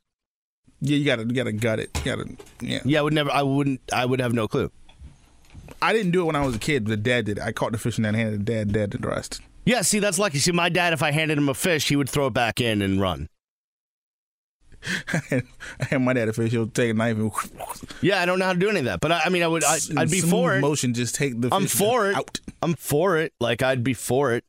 Yeah, 0.85 0.97
you 0.97 1.05
gotta 1.05 1.23
you 1.23 1.31
gotta 1.33 1.53
gut 1.53 1.79
it. 1.79 1.89
You 1.99 2.03
gotta 2.03 2.29
yeah. 2.59 2.79
Yeah, 2.83 2.99
I 2.99 3.01
would 3.03 3.13
never. 3.13 3.31
I 3.31 3.41
wouldn't. 3.41 3.79
I 3.93 4.05
would 4.05 4.19
have 4.19 4.33
no 4.33 4.49
clue. 4.49 4.69
I 5.81 5.93
didn't 5.93 6.11
do 6.11 6.21
it 6.21 6.25
when 6.25 6.35
I 6.35 6.45
was 6.45 6.55
a 6.55 6.59
kid, 6.59 6.85
but 6.85 7.03
dad 7.03 7.25
did. 7.25 7.37
it. 7.37 7.43
I 7.43 7.53
caught 7.53 7.71
the 7.71 7.77
fish 7.77 7.97
in 7.97 8.03
that 8.03 8.15
hand. 8.15 8.35
and 8.35 8.45
Dad, 8.45 8.73
dad 8.73 8.89
did 8.89 9.01
the 9.01 9.07
rest. 9.07 9.39
Yeah, 9.65 9.81
see, 9.81 9.99
that's 9.99 10.19
lucky. 10.19 10.39
See, 10.39 10.51
my 10.51 10.67
dad, 10.67 10.91
if 10.91 11.01
I 11.01 11.11
handed 11.11 11.37
him 11.37 11.47
a 11.47 11.53
fish, 11.53 11.87
he 11.87 11.95
would 11.95 12.09
throw 12.09 12.27
it 12.27 12.33
back 12.33 12.59
in 12.59 12.81
and 12.81 12.99
run. 12.99 13.29
I 15.13 15.41
had 15.79 16.01
my 16.01 16.11
dad 16.11 16.27
a 16.27 16.33
fish. 16.33 16.51
He'll 16.51 16.67
take 16.67 16.91
a 16.91 16.93
knife 16.93 17.15
and 17.17 17.31
Yeah, 18.01 18.21
I 18.21 18.25
don't 18.25 18.39
know 18.39 18.45
how 18.45 18.53
to 18.53 18.59
do 18.59 18.69
any 18.69 18.79
of 18.79 18.85
that, 18.85 18.99
but 18.99 19.13
I, 19.13 19.21
I 19.25 19.29
mean, 19.29 19.41
I 19.41 19.47
would. 19.47 19.63
I, 19.63 19.77
I'd 19.95 20.11
be 20.11 20.19
for 20.19 20.57
it. 20.57 20.59
Motion, 20.59 20.93
just 20.93 21.15
take 21.15 21.39
the. 21.39 21.47
I'm 21.53 21.67
for 21.67 22.09
it. 22.09 22.15
Out. 22.17 22.41
I'm 22.61 22.73
for 22.75 23.17
it. 23.17 23.33
Like 23.39 23.63
I'd 23.63 23.85
be 23.85 23.93
for 23.93 24.33
it. 24.33 24.43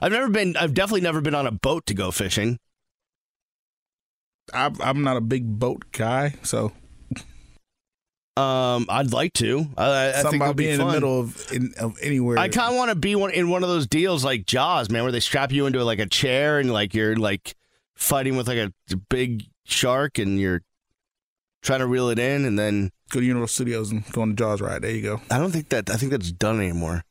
I've 0.00 0.12
never 0.12 0.28
been. 0.28 0.56
I've 0.56 0.74
definitely 0.74 1.00
never 1.00 1.20
been 1.20 1.34
on 1.34 1.48
a 1.48 1.50
boat 1.50 1.86
to 1.86 1.94
go 1.94 2.12
fishing. 2.12 2.60
I, 4.52 4.70
I'm 4.80 5.02
not 5.02 5.16
a 5.16 5.20
big 5.20 5.58
boat 5.58 5.84
guy, 5.92 6.34
so 6.42 6.72
Um, 8.34 8.86
I'd 8.88 9.12
like 9.12 9.34
to. 9.34 9.66
I, 9.76 10.08
I 10.08 10.22
think 10.22 10.36
about 10.36 10.44
it'd 10.46 10.56
be 10.56 10.64
being 10.64 10.80
in 10.80 10.86
the 10.86 10.92
middle 10.92 11.20
of 11.20 11.52
in, 11.52 11.74
of 11.78 11.98
anywhere. 12.00 12.38
I 12.38 12.48
kind 12.48 12.72
of 12.72 12.78
want 12.78 12.88
to 12.88 12.94
be 12.94 13.14
one 13.14 13.30
in 13.30 13.50
one 13.50 13.62
of 13.62 13.68
those 13.68 13.86
deals 13.86 14.24
like 14.24 14.46
Jaws, 14.46 14.88
man, 14.88 15.02
where 15.02 15.12
they 15.12 15.20
strap 15.20 15.52
you 15.52 15.66
into 15.66 15.84
like 15.84 15.98
a 15.98 16.06
chair 16.06 16.58
and 16.58 16.72
like 16.72 16.94
you're 16.94 17.14
like 17.16 17.54
fighting 17.94 18.36
with 18.36 18.48
like 18.48 18.56
a 18.56 18.72
big 19.10 19.44
shark 19.64 20.18
and 20.18 20.40
you're 20.40 20.62
trying 21.62 21.80
to 21.80 21.86
reel 21.86 22.08
it 22.08 22.18
in, 22.18 22.46
and 22.46 22.58
then 22.58 22.90
go 23.10 23.20
to 23.20 23.26
Universal 23.26 23.52
Studios 23.52 23.90
and 23.90 24.10
go 24.12 24.22
on 24.22 24.30
the 24.30 24.34
Jaws 24.34 24.62
ride. 24.62 24.80
There 24.80 24.90
you 24.90 25.02
go. 25.02 25.20
I 25.30 25.36
don't 25.38 25.50
think 25.50 25.68
that 25.68 25.90
I 25.90 25.96
think 25.96 26.10
that's 26.10 26.32
done 26.32 26.58
anymore. 26.58 27.04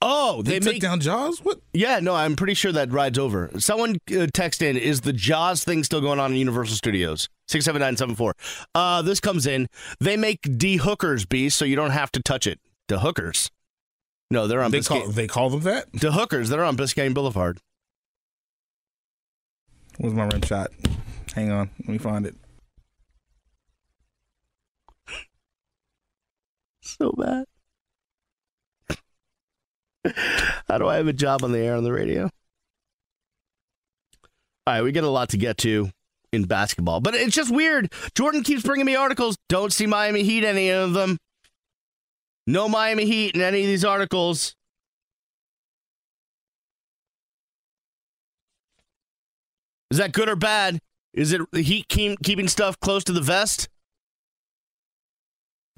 Oh, 0.00 0.42
They, 0.42 0.52
they, 0.52 0.58
took 0.60 0.72
make 0.74 0.82
down 0.82 1.00
Jaws. 1.00 1.40
What? 1.44 1.60
yeah. 1.72 1.98
No, 1.98 2.14
I'm 2.14 2.36
pretty 2.36 2.54
sure 2.54 2.70
that 2.70 2.92
ride's 2.92 3.18
over. 3.18 3.50
Someone 3.58 3.96
uh, 4.16 4.26
text 4.32 4.62
in: 4.62 4.76
Is 4.76 5.00
the 5.00 5.12
Jaws 5.12 5.64
thing 5.64 5.82
still 5.82 6.00
going 6.00 6.20
on 6.20 6.30
in 6.32 6.36
Universal 6.38 6.76
Studios? 6.76 7.28
Six 7.48 7.64
seven 7.64 7.80
nine 7.80 7.96
seven 7.96 8.14
four. 8.14 8.34
Uh, 8.74 9.02
this 9.02 9.18
comes 9.18 9.46
in. 9.46 9.66
They 9.98 10.16
make 10.16 10.42
dehookers, 10.42 11.28
B, 11.28 11.48
so 11.48 11.64
you 11.64 11.74
don't 11.74 11.90
have 11.90 12.12
to 12.12 12.22
touch 12.22 12.46
it. 12.46 12.60
The 12.86 12.98
Dehookers. 12.98 13.50
No, 14.30 14.46
they're 14.46 14.62
on 14.62 14.70
They 14.70 14.78
Biscayne. 14.78 15.02
call 15.02 15.08
they 15.08 15.26
call 15.26 15.50
them 15.50 15.60
that. 15.62 15.90
The 15.92 16.10
Dehookers. 16.10 16.48
They're 16.48 16.64
on 16.64 16.76
Biscayne 16.76 17.12
Boulevard. 17.14 17.58
Where's 19.98 20.14
my 20.14 20.26
rim 20.26 20.42
shot? 20.42 20.70
Hang 21.34 21.50
on, 21.50 21.70
let 21.80 21.88
me 21.88 21.98
find 21.98 22.24
it. 22.24 22.36
So 26.82 27.12
bad. 27.16 27.44
How 30.68 30.78
do 30.78 30.88
I 30.88 30.96
have 30.96 31.08
a 31.08 31.12
job 31.12 31.44
on 31.44 31.52
the 31.52 31.58
air 31.58 31.76
on 31.76 31.84
the 31.84 31.92
radio? 31.92 32.24
All 34.66 34.74
right, 34.74 34.82
we 34.82 34.92
get 34.92 35.04
a 35.04 35.08
lot 35.08 35.30
to 35.30 35.38
get 35.38 35.56
to 35.58 35.90
in 36.32 36.44
basketball, 36.44 37.00
but 37.00 37.14
it's 37.14 37.34
just 37.34 37.50
weird. 37.50 37.90
Jordan 38.14 38.42
keeps 38.42 38.62
bringing 38.62 38.86
me 38.86 38.94
articles. 38.94 39.36
Don't 39.48 39.72
see 39.72 39.86
Miami 39.86 40.22
Heat 40.22 40.44
any 40.44 40.70
of 40.70 40.92
them. 40.92 41.18
No 42.46 42.68
Miami 42.68 43.06
Heat 43.06 43.34
in 43.34 43.40
any 43.40 43.62
of 43.62 43.66
these 43.66 43.84
articles. 43.84 44.54
Is 49.90 49.98
that 49.98 50.12
good 50.12 50.28
or 50.28 50.36
bad? 50.36 50.80
Is 51.14 51.32
it 51.32 51.40
the 51.50 51.62
Heat 51.62 51.88
keep, 51.88 52.20
keeping 52.22 52.48
stuff 52.48 52.78
close 52.78 53.02
to 53.04 53.12
the 53.12 53.22
vest? 53.22 53.68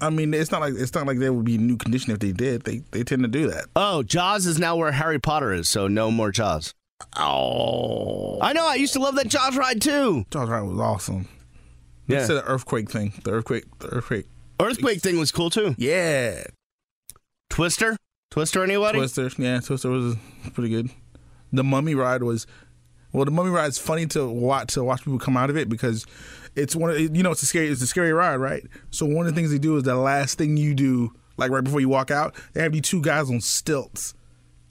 I 0.01 0.09
mean, 0.09 0.33
it's 0.33 0.51
not 0.51 0.61
like 0.61 0.73
it's 0.75 0.93
not 0.93 1.05
like 1.05 1.19
there 1.19 1.31
would 1.31 1.45
be 1.45 1.57
new 1.57 1.77
condition 1.77 2.11
if 2.11 2.19
they 2.19 2.31
did. 2.31 2.63
They 2.63 2.79
they 2.91 3.03
tend 3.03 3.21
to 3.21 3.27
do 3.27 3.47
that. 3.49 3.65
Oh, 3.75 4.01
Jaws 4.01 4.47
is 4.47 4.57
now 4.57 4.75
where 4.75 4.91
Harry 4.91 5.19
Potter 5.19 5.53
is, 5.53 5.69
so 5.69 5.87
no 5.87 6.09
more 6.09 6.31
Jaws. 6.31 6.73
Oh, 7.17 8.39
I 8.41 8.53
know. 8.53 8.67
I 8.67 8.75
used 8.75 8.93
to 8.93 8.99
love 8.99 9.15
that 9.15 9.27
Jaws 9.27 9.55
ride 9.55 9.81
too. 9.81 10.25
Jaws 10.31 10.49
ride 10.49 10.61
was 10.61 10.79
awesome. 10.79 11.27
Yeah. 12.07 12.19
Instead 12.19 12.37
of 12.37 12.43
earthquake 12.47 12.89
thing, 12.89 13.13
the 13.23 13.31
earthquake, 13.31 13.65
the 13.79 13.87
earthquake. 13.87 14.25
Earthquake 14.59 15.01
thing 15.01 15.17
was 15.17 15.31
cool 15.31 15.49
too. 15.49 15.75
Yeah, 15.77 16.43
Twister, 17.49 17.97
Twister, 18.31 18.63
anybody? 18.63 18.97
Twister. 18.97 19.29
Yeah, 19.37 19.59
Twister 19.59 19.89
was 19.89 20.15
pretty 20.53 20.69
good. 20.69 20.89
The 21.53 21.63
Mummy 21.63 21.95
ride 21.95 22.23
was. 22.23 22.47
Well, 23.13 23.25
the 23.25 23.31
Mummy 23.31 23.49
ride 23.49 23.67
is 23.67 23.77
funny 23.77 24.05
to 24.07 24.27
watch 24.27 24.73
to 24.75 24.83
watch 24.83 25.03
people 25.03 25.19
come 25.19 25.35
out 25.35 25.49
of 25.49 25.57
it 25.57 25.67
because 25.67 26.05
it's 26.55 26.75
one 26.75 26.91
of 26.91 26.99
you 26.99 27.23
know 27.23 27.31
it's 27.31 27.43
a 27.43 27.45
scary 27.45 27.67
it's 27.67 27.81
a 27.81 27.87
scary 27.87 28.13
ride, 28.13 28.37
right? 28.37 28.63
So 28.89 29.05
one 29.05 29.27
of 29.27 29.33
the 29.33 29.39
things 29.39 29.51
they 29.51 29.59
do 29.59 29.77
is 29.77 29.83
the 29.83 29.95
last 29.95 30.37
thing 30.37 30.57
you 30.57 30.73
do, 30.73 31.13
like 31.37 31.51
right 31.51 31.63
before 31.63 31.79
you 31.79 31.89
walk 31.89 32.11
out, 32.11 32.35
they 32.53 32.61
have 32.61 32.73
these 32.73 32.81
two 32.81 33.01
guys 33.01 33.29
on 33.29 33.41
stilts 33.41 34.13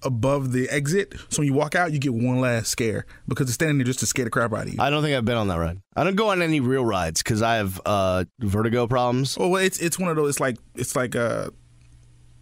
above 0.02 0.52
the 0.52 0.68
exit. 0.70 1.14
So 1.28 1.40
when 1.40 1.46
you 1.46 1.54
walk 1.54 1.74
out, 1.74 1.92
you 1.92 1.98
get 1.98 2.14
one 2.14 2.40
last 2.40 2.68
scare 2.68 3.06
because 3.28 3.46
they're 3.46 3.54
standing 3.54 3.78
there 3.78 3.84
just 3.84 4.00
to 4.00 4.06
scare 4.06 4.24
the 4.24 4.30
crap 4.30 4.52
out 4.52 4.66
of 4.66 4.72
you. 4.72 4.80
I 4.80 4.90
don't 4.90 5.02
think 5.02 5.16
I've 5.16 5.24
been 5.24 5.36
on 5.36 5.48
that 5.48 5.56
ride. 5.56 5.80
I 5.96 6.04
don't 6.04 6.16
go 6.16 6.30
on 6.30 6.42
any 6.42 6.60
real 6.60 6.84
rides 6.84 7.22
because 7.22 7.42
I 7.42 7.56
have 7.56 7.80
uh, 7.84 8.24
vertigo 8.40 8.86
problems. 8.86 9.36
Oh, 9.38 9.48
well, 9.48 9.62
it's 9.62 9.78
it's 9.78 9.98
one 9.98 10.10
of 10.10 10.16
those. 10.16 10.30
It's 10.30 10.40
like 10.40 10.56
it's 10.74 10.96
like 10.96 11.14
a, 11.14 11.52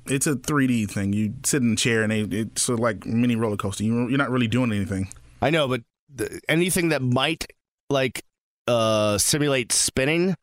it's 0.06 0.26
a 0.26 0.34
3D 0.36 0.90
thing. 0.90 1.12
You 1.12 1.34
sit 1.44 1.62
in 1.62 1.72
a 1.72 1.76
chair 1.76 2.02
and 2.02 2.12
they, 2.12 2.20
it's 2.20 2.62
sort 2.62 2.78
of 2.78 2.82
like 2.82 3.06
mini 3.06 3.36
roller 3.36 3.56
coaster. 3.56 3.84
You, 3.84 4.08
you're 4.08 4.18
not 4.18 4.30
really 4.30 4.48
doing 4.48 4.72
anything. 4.72 5.08
I 5.40 5.50
know, 5.50 5.68
but 5.68 5.82
the, 6.14 6.40
anything 6.48 6.88
that 6.90 7.02
might 7.02 7.46
like 7.90 8.22
uh, 8.68 9.18
simulate 9.18 9.72
spinning. 9.72 10.34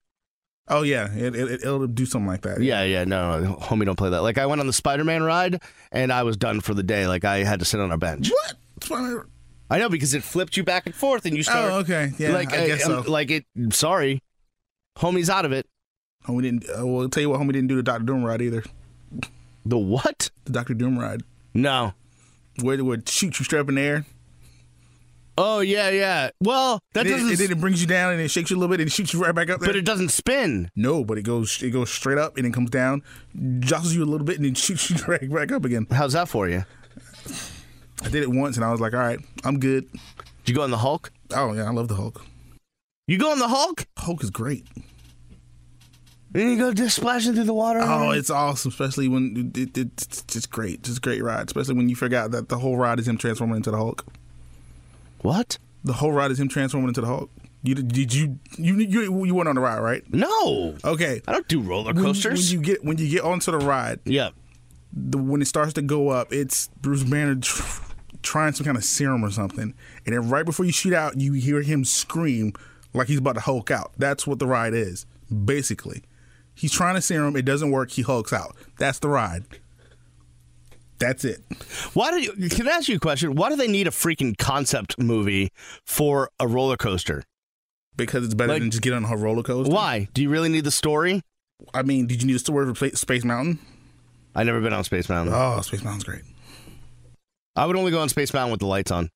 Oh 0.67 0.81
yeah, 0.81 1.13
it, 1.13 1.35
it 1.35 1.51
it'll 1.61 1.85
do 1.85 2.05
something 2.07 2.27
like 2.27 2.41
that. 2.41 2.59
Yeah, 2.61 2.83
yeah, 2.83 3.03
no, 3.03 3.39
no, 3.39 3.55
homie, 3.55 3.85
don't 3.85 3.95
play 3.95 4.09
that. 4.09 4.23
Like 4.23 4.37
I 4.39 4.47
went 4.47 4.59
on 4.61 4.67
the 4.67 4.73
Spider-Man 4.73 5.21
ride 5.23 5.61
and 5.91 6.11
I 6.11 6.23
was 6.23 6.37
done 6.37 6.59
for 6.59 6.73
the 6.73 6.81
day. 6.83 7.05
Like 7.07 7.23
I 7.23 7.43
had 7.43 7.59
to 7.59 7.65
sit 7.65 7.79
on 7.79 7.91
a 7.91 7.97
bench. 7.97 8.31
What? 8.31 8.53
Why 8.89 8.97
I- 8.97 9.21
I 9.67 9.79
know 9.79 9.89
because 9.89 10.13
it 10.13 10.21
flipped 10.23 10.57
you 10.57 10.63
back 10.63 10.85
and 10.85 10.93
forth 10.93 11.25
and 11.25 11.35
you 11.35 11.41
start. 11.41 11.71
Oh, 11.71 11.77
okay. 11.79 12.11
Yeah, 12.19 12.29
like 12.33 12.53
I 12.53 12.67
guess 12.67 12.85
um, 12.87 13.03
so. 13.03 13.11
Like 13.11 13.31
it. 13.31 13.45
Sorry, 13.71 14.21
homie's 14.97 15.27
out 15.29 15.43
of 15.43 15.51
it. 15.51 15.65
Homie 16.27 16.43
didn't. 16.43 16.65
Uh, 16.69 16.85
well, 16.85 17.01
I'll 17.01 17.09
tell 17.09 17.21
you 17.21 17.29
what, 17.31 17.39
homie 17.39 17.53
didn't 17.53 17.67
do 17.67 17.75
the 17.75 17.81
Doctor 17.83 18.03
Doom 18.03 18.23
ride 18.23 18.41
either. 18.43 18.63
The 19.65 19.77
what? 19.79 20.29
The 20.45 20.51
Doctor 20.51 20.75
Doom 20.75 20.99
ride, 20.99 21.23
No. 21.55 21.93
where 22.61 22.77
they 22.77 22.83
would 22.83 23.09
shoot 23.09 23.39
you 23.39 23.43
straight 23.45 23.59
up 23.61 23.69
in 23.69 23.75
the 23.75 23.81
air. 23.81 24.05
Oh 25.37 25.59
yeah, 25.59 25.89
yeah. 25.89 26.29
Well, 26.39 26.79
that 26.93 27.01
and 27.01 27.09
doesn't. 27.09 27.27
then, 27.27 27.31
and 27.33 27.39
then 27.39 27.51
it 27.57 27.59
brings 27.61 27.81
you 27.81 27.87
down 27.87 28.13
and 28.13 28.21
it 28.21 28.29
shakes 28.29 28.49
you 28.49 28.57
a 28.57 28.59
little 28.59 28.73
bit 28.73 28.81
and 28.81 28.91
shoots 28.91 29.13
you 29.13 29.21
right 29.21 29.35
back 29.35 29.49
up 29.49 29.59
there. 29.59 29.67
but 29.69 29.75
it 29.75 29.83
doesn't 29.85 30.09
spin. 30.09 30.69
no, 30.75 31.03
but 31.03 31.17
it 31.17 31.23
goes 31.23 31.61
it 31.61 31.71
goes 31.71 31.91
straight 31.91 32.17
up 32.17 32.37
and 32.37 32.45
then 32.45 32.51
comes 32.53 32.69
down, 32.69 33.01
jostles 33.59 33.93
you 33.93 34.03
a 34.03 34.05
little 34.05 34.25
bit 34.25 34.37
and 34.37 34.45
then 34.45 34.53
shoots 34.55 34.89
you 34.89 34.95
right 35.07 35.29
back 35.31 35.51
up 35.51 35.65
again. 35.65 35.87
How's 35.91 36.13
that 36.13 36.29
for 36.29 36.47
you? 36.47 36.63
I 38.03 38.09
did 38.09 38.23
it 38.23 38.29
once 38.29 38.55
and 38.55 38.63
I 38.65 38.71
was 38.71 38.79
like, 38.79 38.93
all 38.93 38.99
right, 38.99 39.19
I'm 39.43 39.59
good. 39.59 39.91
Did 39.91 40.51
you 40.51 40.55
go 40.55 40.61
on 40.61 40.71
the 40.71 40.77
Hulk? 40.77 41.11
Oh 41.33 41.53
yeah, 41.53 41.65
I 41.65 41.71
love 41.71 41.87
the 41.87 41.95
Hulk. 41.95 42.23
You 43.07 43.17
go 43.17 43.31
on 43.31 43.39
the 43.39 43.47
Hulk? 43.47 43.85
Hulk 43.97 44.23
is 44.23 44.29
great. 44.29 44.65
And 46.33 46.51
you 46.51 46.57
go 46.57 46.73
just 46.73 46.97
splashing 46.97 47.33
through 47.33 47.45
the 47.45 47.53
water. 47.53 47.79
Oh, 47.81 48.11
it's 48.11 48.29
awesome, 48.29 48.69
especially 48.69 49.07
when 49.07 49.53
it, 49.55 49.77
it, 49.77 49.77
it's 49.77 50.21
just 50.23 50.49
great, 50.49 50.83
just 50.83 51.01
great 51.01 51.23
ride. 51.23 51.47
Especially 51.47 51.75
when 51.75 51.87
you 51.87 51.95
figure 51.95 52.17
out 52.17 52.31
that 52.31 52.49
the 52.49 52.57
whole 52.57 52.75
ride 52.75 52.99
is 52.99 53.07
him 53.07 53.17
transforming 53.17 53.57
into 53.57 53.71
the 53.71 53.77
Hulk. 53.77 54.05
What? 55.25 55.57
The 55.83 55.93
whole 55.93 56.11
ride 56.11 56.31
is 56.31 56.39
him 56.39 56.47
transforming 56.47 56.87
into 56.89 57.01
the 57.01 57.07
Hulk. 57.07 57.29
You 57.63 57.75
did 57.75 58.13
you 58.13 58.39
you 58.57 58.75
you 58.77 59.25
you 59.25 59.33
went 59.35 59.49
on 59.49 59.55
the 59.55 59.61
ride, 59.61 59.79
right? 59.79 60.03
No, 60.13 60.75
Okay. 60.83 61.21
I 61.27 61.31
don't 61.31 61.47
do 61.47 61.61
roller 61.61 61.93
When, 61.93 62.03
coasters. 62.03 62.51
when 62.51 62.59
you 62.59 62.65
get 62.65 62.83
when 62.83 62.97
you 62.97 63.09
get 63.09 63.23
onto 63.23 63.51
the 63.51 63.57
ride, 63.57 63.99
yeah. 64.05 64.29
the, 64.93 65.17
when 65.17 65.41
it 65.41 65.45
starts 65.47 65.73
to 65.73 65.81
go 65.81 66.09
up, 66.09 66.31
it's 66.31 66.67
Bruce 66.81 67.03
Banner 67.03 67.35
tr- 67.35 67.81
trying 68.21 68.53
some 68.53 68.65
kind 68.65 68.77
of 68.77 68.83
serum 68.83 69.23
or 69.25 69.31
something, 69.31 69.73
and 70.05 70.15
then 70.15 70.29
right 70.29 70.45
before 70.45 70.65
you 70.65 70.71
shoot 70.71 70.93
out, 70.93 71.19
you 71.19 71.33
hear 71.33 71.61
him 71.63 71.83
scream 71.85 72.53
like 72.93 73.07
he's 73.07 73.17
about 73.19 73.33
to 73.35 73.41
Hulk 73.41 73.71
out. 73.71 73.91
That's 73.97 74.25
what 74.27 74.37
the 74.39 74.47
ride 74.47 74.73
is, 74.75 75.05
basically. 75.45 76.03
He's 76.53 76.71
trying 76.71 76.95
to 76.95 77.01
serum, 77.01 77.35
it 77.35 77.45
doesn't 77.45 77.71
work. 77.71 77.91
He 77.91 78.01
hulks 78.01 78.31
out. 78.31 78.55
That's 78.77 78.99
the 78.99 79.09
ride. 79.09 79.43
That's 80.99 81.25
it. 81.25 81.39
Why 81.93 82.11
do 82.11 82.19
you? 82.21 82.49
Can 82.49 82.67
I 82.67 82.71
ask 82.71 82.87
you 82.87 82.95
a 82.95 82.99
question? 82.99 83.35
Why 83.35 83.49
do 83.49 83.55
they 83.55 83.67
need 83.67 83.87
a 83.87 83.91
freaking 83.91 84.37
concept 84.37 84.97
movie 84.99 85.51
for 85.85 86.29
a 86.39 86.47
roller 86.47 86.77
coaster? 86.77 87.23
Because 87.97 88.25
it's 88.25 88.33
better 88.33 88.53
Like- 88.53 88.61
than 88.61 88.71
just 88.71 88.81
getting 88.83 89.03
on 89.05 89.11
a 89.11 89.17
roller 89.17 89.43
coaster. 89.43 89.73
Why? 89.73 90.07
Do 90.13 90.21
you 90.21 90.29
really 90.29 90.49
need 90.49 90.63
the 90.63 90.71
story? 90.71 91.21
I 91.73 91.81
mean, 91.83 92.07
did 92.07 92.21
you 92.21 92.27
need 92.27 92.35
a 92.35 92.39
story 92.39 92.73
for 92.73 92.89
Space 92.95 93.23
Mountain? 93.23 93.59
I 94.35 94.43
never 94.43 94.59
been 94.59 94.73
on 94.73 94.83
Space 94.83 95.07
Mountain. 95.07 95.33
Oh, 95.33 95.61
Space 95.61 95.83
Mountain's 95.83 96.03
great. 96.03 96.21
I 97.55 97.65
would 97.65 97.77
only 97.77 97.91
go 97.91 97.99
on 97.99 98.09
Space 98.09 98.33
Mountain 98.33 98.51
with 98.51 98.59
the 98.59 98.65
lights 98.65 98.91
on. 98.91 99.09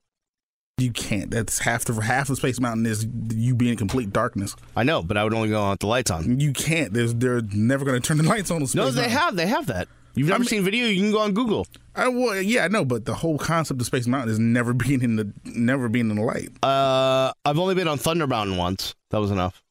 You 0.78 0.92
can't. 0.92 1.30
That's 1.30 1.60
half 1.60 1.84
the 1.84 1.94
half 2.02 2.30
of 2.30 2.38
Space 2.38 2.58
Mountain 2.62 2.86
is 2.86 3.06
you 3.36 3.54
being 3.54 3.72
in 3.72 3.78
complete 3.78 4.14
darkness. 4.14 4.56
I 4.78 4.84
know, 4.84 5.04
but 5.04 5.18
I 5.18 5.26
would 5.26 5.34
only 5.34 5.50
go 5.50 5.62
on 5.62 5.72
with 5.72 5.80
the 5.82 5.88
lights 5.88 6.10
on. 6.10 6.40
You 6.40 6.54
can't. 6.54 6.94
There's 6.94 7.14
they're 7.14 7.42
never 7.42 7.84
going 7.84 8.02
to 8.02 8.08
turn 8.08 8.18
the 8.18 8.24
lights 8.30 8.50
on. 8.50 8.60
No, 8.74 8.90
they 8.90 9.02
Mountain. 9.02 9.10
have. 9.18 9.36
They 9.36 9.48
have 9.48 9.66
that. 9.68 9.90
You've 10.16 10.28
never 10.28 10.40
mean- 10.40 10.48
seen 10.48 10.64
video? 10.64 10.88
You 10.88 11.02
can 11.02 11.12
go 11.12 11.20
on 11.20 11.34
Google. 11.34 11.68
I, 11.96 12.08
well, 12.08 12.42
yeah, 12.42 12.64
I 12.64 12.68
know, 12.70 12.86
but 12.86 13.06
the 13.06 13.14
whole 13.16 13.38
concept 13.38 13.80
of 13.82 13.88
Space 13.88 14.08
Mountain 14.08 14.30
is 14.32 14.40
never 14.40 14.74
being 14.86 15.02
in 15.02 15.16
the 15.18 15.34
never 15.46 15.90
being 15.90 16.10
in 16.10 16.16
the 16.16 16.22
light. 16.24 16.50
Uh, 16.64 17.32
I've 17.46 17.60
only 17.60 17.76
been 17.76 17.88
on 17.88 17.98
Thunder 17.98 18.28
Mountain 18.28 18.58
once. 18.58 18.96
That 19.12 19.20
was 19.20 19.32
enough. 19.32 19.62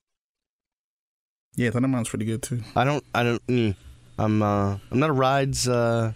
Yeah, 1.56 1.70
Thunder 1.70 1.88
Mountain's 1.88 2.08
pretty 2.10 2.24
good 2.24 2.42
too. 2.42 2.60
I 2.76 2.84
don't. 2.84 3.04
I 3.14 3.22
don't. 3.22 3.46
Mm, 3.46 3.76
I'm. 4.18 4.42
Uh, 4.42 4.78
I'm 4.90 4.98
not 4.98 5.10
a 5.10 5.12
rides. 5.14 5.66
Uh, 5.68 6.12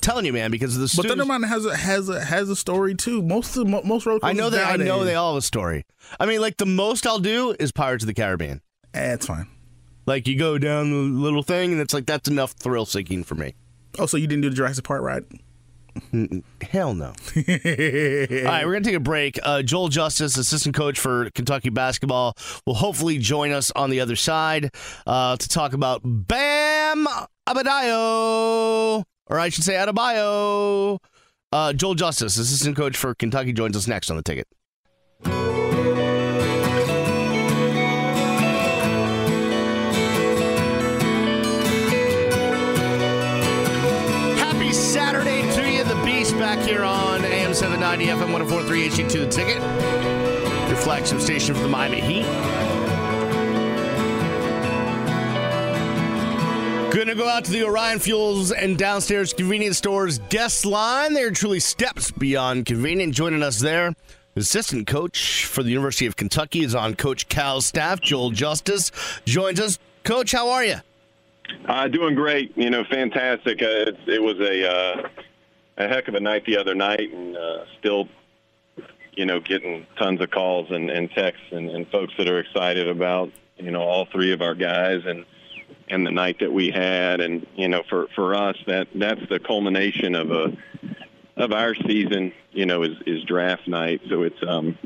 telling 0.00 0.24
you, 0.24 0.32
man, 0.32 0.50
because 0.50 0.74
of 0.76 0.80
the. 0.80 0.84
But 0.86 0.90
studios- 0.90 1.10
Thunder 1.12 1.24
Mountain 1.26 1.48
has 1.50 1.66
a 1.66 1.76
has 1.76 2.08
a 2.08 2.24
has 2.24 2.48
a 2.48 2.56
story 2.56 2.94
too. 2.94 3.20
Most 3.22 3.56
of 3.56 3.66
mo- 3.68 3.82
most 3.84 4.06
road 4.06 4.20
I 4.22 4.32
know 4.32 4.48
that. 4.50 4.66
I 4.66 4.76
know 4.76 5.04
they 5.04 5.14
all 5.14 5.34
have 5.34 5.38
a 5.38 5.42
story. 5.42 5.84
I 6.18 6.26
mean, 6.26 6.40
like 6.40 6.56
the 6.56 6.66
most 6.66 7.06
I'll 7.06 7.18
do 7.18 7.54
is 7.58 7.72
Pirates 7.72 8.04
of 8.04 8.06
the 8.06 8.14
Caribbean. 8.14 8.62
Eh, 8.94 9.12
it's 9.12 9.26
fine. 9.26 9.46
Like 10.08 10.26
you 10.26 10.38
go 10.38 10.56
down 10.56 10.90
the 10.90 10.96
little 10.96 11.42
thing, 11.42 11.70
and 11.70 11.82
it's 11.82 11.92
like 11.92 12.06
that's 12.06 12.30
enough 12.30 12.52
thrill 12.52 12.86
seeking 12.86 13.24
for 13.24 13.34
me. 13.34 13.52
Oh, 13.98 14.06
so 14.06 14.16
you 14.16 14.26
didn't 14.26 14.40
do 14.40 14.48
the 14.48 14.56
Jurassic 14.56 14.84
Park 14.84 15.02
ride? 15.02 15.24
Hell 16.62 16.94
no. 16.94 17.08
All 17.36 17.42
right, 17.42 18.64
we're 18.64 18.72
going 18.72 18.82
to 18.82 18.88
take 18.88 18.96
a 18.96 19.00
break. 19.00 19.38
Uh, 19.42 19.60
Joel 19.60 19.88
Justus, 19.88 20.38
assistant 20.38 20.74
coach 20.74 20.98
for 20.98 21.28
Kentucky 21.34 21.68
basketball, 21.68 22.32
will 22.66 22.72
hopefully 22.72 23.18
join 23.18 23.52
us 23.52 23.70
on 23.72 23.90
the 23.90 24.00
other 24.00 24.16
side 24.16 24.70
uh, 25.06 25.36
to 25.36 25.46
talk 25.46 25.74
about 25.74 26.00
Bam 26.02 27.06
Adebayo, 27.46 29.04
or 29.26 29.38
I 29.38 29.50
should 29.50 29.64
say 29.64 29.74
Adebayo. 29.74 31.00
Uh, 31.52 31.74
Joel 31.74 31.96
Justus, 31.96 32.38
assistant 32.38 32.78
coach 32.78 32.96
for 32.96 33.14
Kentucky, 33.14 33.52
joins 33.52 33.76
us 33.76 33.86
next 33.86 34.08
on 34.08 34.16
the 34.16 34.22
ticket. 34.22 34.48
Back 46.48 46.66
here 46.66 46.82
on 46.82 47.26
AM 47.26 47.52
790 47.52 48.06
FM 48.06 48.32
1043 48.32 48.88
HD2 48.88 49.12
The 49.12 49.28
Ticket, 49.28 49.58
your 50.66 50.78
flagship 50.78 51.20
station 51.20 51.54
for 51.54 51.60
the 51.60 51.68
Miami 51.68 52.00
Heat. 52.00 52.24
Gonna 56.90 57.14
go 57.14 57.28
out 57.28 57.44
to 57.44 57.50
the 57.50 57.64
Orion 57.64 57.98
Fuels 57.98 58.50
and 58.50 58.78
downstairs 58.78 59.34
convenience 59.34 59.76
stores 59.76 60.20
guest 60.30 60.64
line. 60.64 61.12
They're 61.12 61.32
truly 61.32 61.60
steps 61.60 62.10
beyond 62.10 62.64
convenient. 62.64 63.14
Joining 63.14 63.42
us 63.42 63.60
there, 63.60 63.94
assistant 64.34 64.86
coach 64.86 65.44
for 65.44 65.62
the 65.62 65.68
University 65.68 66.06
of 66.06 66.16
Kentucky 66.16 66.64
is 66.64 66.74
on 66.74 66.94
Coach 66.94 67.28
Cal's 67.28 67.66
staff. 67.66 68.00
Joel 68.00 68.30
Justus 68.30 68.90
joins 69.26 69.60
us. 69.60 69.78
Coach, 70.02 70.32
how 70.32 70.48
are 70.48 70.64
you? 70.64 70.76
Uh, 71.66 71.88
doing 71.88 72.14
great. 72.14 72.56
You 72.56 72.70
know, 72.70 72.84
fantastic. 72.84 73.60
Uh, 73.60 73.66
it, 73.66 73.96
it 74.06 74.22
was 74.22 74.40
a 74.40 74.66
uh, 74.66 75.08
a 75.78 75.88
heck 75.88 76.08
of 76.08 76.14
a 76.14 76.20
night 76.20 76.44
the 76.44 76.58
other 76.58 76.74
night, 76.74 77.12
and 77.12 77.36
uh, 77.36 77.64
still, 77.78 78.08
you 79.12 79.24
know, 79.24 79.40
getting 79.40 79.86
tons 79.96 80.20
of 80.20 80.30
calls 80.30 80.70
and, 80.70 80.90
and 80.90 81.10
texts 81.12 81.46
and, 81.52 81.70
and 81.70 81.88
folks 81.88 82.12
that 82.18 82.28
are 82.28 82.40
excited 82.40 82.88
about 82.88 83.30
you 83.56 83.70
know 83.70 83.82
all 83.82 84.06
three 84.06 84.32
of 84.32 84.42
our 84.42 84.54
guys 84.54 85.02
and 85.06 85.24
and 85.88 86.06
the 86.06 86.10
night 86.10 86.40
that 86.40 86.52
we 86.52 86.70
had, 86.70 87.20
and 87.20 87.46
you 87.56 87.68
know, 87.68 87.82
for 87.88 88.08
for 88.14 88.34
us 88.34 88.56
that 88.66 88.88
that's 88.94 89.26
the 89.30 89.38
culmination 89.38 90.14
of 90.14 90.30
a 90.30 90.56
of 91.36 91.52
our 91.52 91.74
season. 91.74 92.32
You 92.52 92.66
know, 92.66 92.82
is 92.82 92.96
is 93.06 93.22
draft 93.24 93.68
night. 93.68 94.02
So 94.08 94.22
it's 94.22 94.42
um 94.46 94.76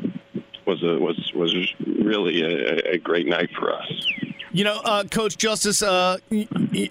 was 0.66 0.82
a 0.82 0.98
was 0.98 1.32
was 1.34 1.54
really 1.98 2.42
a, 2.42 2.94
a 2.94 2.98
great 2.98 3.26
night 3.26 3.50
for 3.58 3.72
us. 3.74 4.06
You 4.54 4.64
know, 4.64 4.82
uh, 4.84 5.04
Coach 5.04 5.38
Justus, 5.38 5.82
uh, 5.82 6.18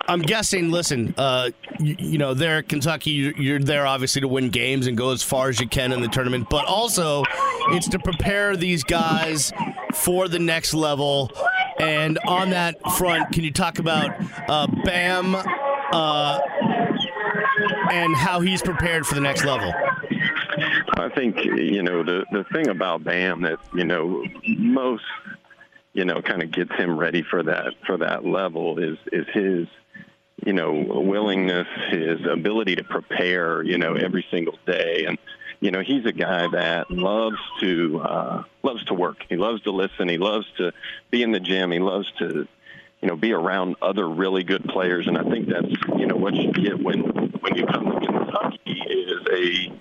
I'm 0.07 0.21
guessing, 0.23 0.71
listen, 0.71 1.13
uh, 1.15 1.51
you, 1.79 1.95
you 1.99 2.17
know, 2.17 2.33
there 2.33 2.57
at 2.57 2.67
Kentucky, 2.67 3.11
you're, 3.11 3.35
you're 3.37 3.59
there 3.59 3.85
obviously 3.85 4.21
to 4.21 4.27
win 4.27 4.49
games 4.49 4.87
and 4.87 4.97
go 4.97 5.11
as 5.11 5.21
far 5.21 5.49
as 5.49 5.59
you 5.59 5.67
can 5.67 5.91
in 5.91 6.01
the 6.01 6.07
tournament, 6.07 6.49
but 6.49 6.65
also 6.65 7.23
it's 7.67 7.87
to 7.89 7.99
prepare 7.99 8.57
these 8.57 8.83
guys 8.83 9.53
for 9.93 10.27
the 10.27 10.39
next 10.39 10.73
level. 10.73 11.29
And 11.79 12.17
on 12.25 12.49
that 12.49 12.81
front, 12.93 13.31
can 13.31 13.43
you 13.43 13.53
talk 13.53 13.77
about 13.77 14.09
uh, 14.49 14.65
Bam 14.83 15.35
uh, 15.35 16.39
and 17.91 18.15
how 18.15 18.39
he's 18.39 18.63
prepared 18.63 19.05
for 19.05 19.13
the 19.13 19.21
next 19.21 19.45
level? 19.45 19.71
I 21.01 21.09
think 21.09 21.43
you 21.43 21.83
know 21.83 22.03
the 22.03 22.25
the 22.31 22.43
thing 22.53 22.67
about 22.67 23.03
Bam 23.03 23.41
that 23.41 23.59
you 23.73 23.85
know 23.85 24.23
most 24.45 25.03
you 25.93 26.05
know 26.05 26.21
kind 26.21 26.43
of 26.43 26.51
gets 26.51 26.71
him 26.75 26.97
ready 26.97 27.23
for 27.23 27.43
that 27.43 27.73
for 27.85 27.97
that 27.97 28.25
level 28.25 28.79
is 28.79 28.97
is 29.11 29.25
his 29.33 29.67
you 30.45 30.53
know 30.53 30.71
willingness, 30.73 31.67
his 31.89 32.19
ability 32.25 32.75
to 32.75 32.83
prepare 32.83 33.63
you 33.63 33.77
know 33.77 33.93
every 33.93 34.25
single 34.31 34.57
day, 34.65 35.05
and 35.07 35.17
you 35.59 35.71
know 35.71 35.81
he's 35.81 36.05
a 36.05 36.11
guy 36.11 36.47
that 36.51 36.89
loves 36.89 37.37
to 37.59 37.99
uh, 37.99 38.43
loves 38.63 38.83
to 38.85 38.93
work. 38.93 39.17
He 39.29 39.37
loves 39.37 39.61
to 39.63 39.71
listen. 39.71 40.07
He 40.09 40.17
loves 40.17 40.45
to 40.57 40.71
be 41.09 41.23
in 41.23 41.31
the 41.31 41.39
gym. 41.39 41.71
He 41.71 41.79
loves 41.79 42.11
to 42.19 42.47
you 43.01 43.07
know 43.07 43.15
be 43.15 43.33
around 43.33 43.75
other 43.81 44.07
really 44.07 44.43
good 44.43 44.63
players, 44.65 45.07
and 45.07 45.17
I 45.17 45.23
think 45.23 45.49
that's 45.49 45.73
you 45.97 46.07
know 46.07 46.15
what 46.15 46.35
you 46.35 46.51
get 46.51 46.81
when 46.81 47.01
when 47.01 47.55
you 47.55 47.65
come 47.65 47.99
to 47.99 48.05
Kentucky 48.05 48.81
is 48.89 49.21
a 49.31 49.71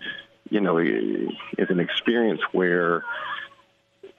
you 0.51 0.61
know, 0.61 0.79
is 0.79 1.71
an 1.71 1.81
experience 1.81 2.41
where, 2.53 3.05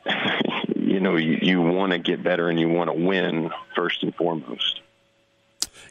you 0.76 1.00
know, 1.00 1.17
you, 1.17 1.38
you 1.41 1.62
want 1.62 1.91
to 1.91 2.00
get 2.00 2.24
better 2.24 2.50
and 2.50 2.60
you 2.60 2.70
want 2.70 2.89
to 2.89 2.94
win 2.96 3.52
first 3.76 4.04
and 4.04 4.15
foremost. 4.15 4.82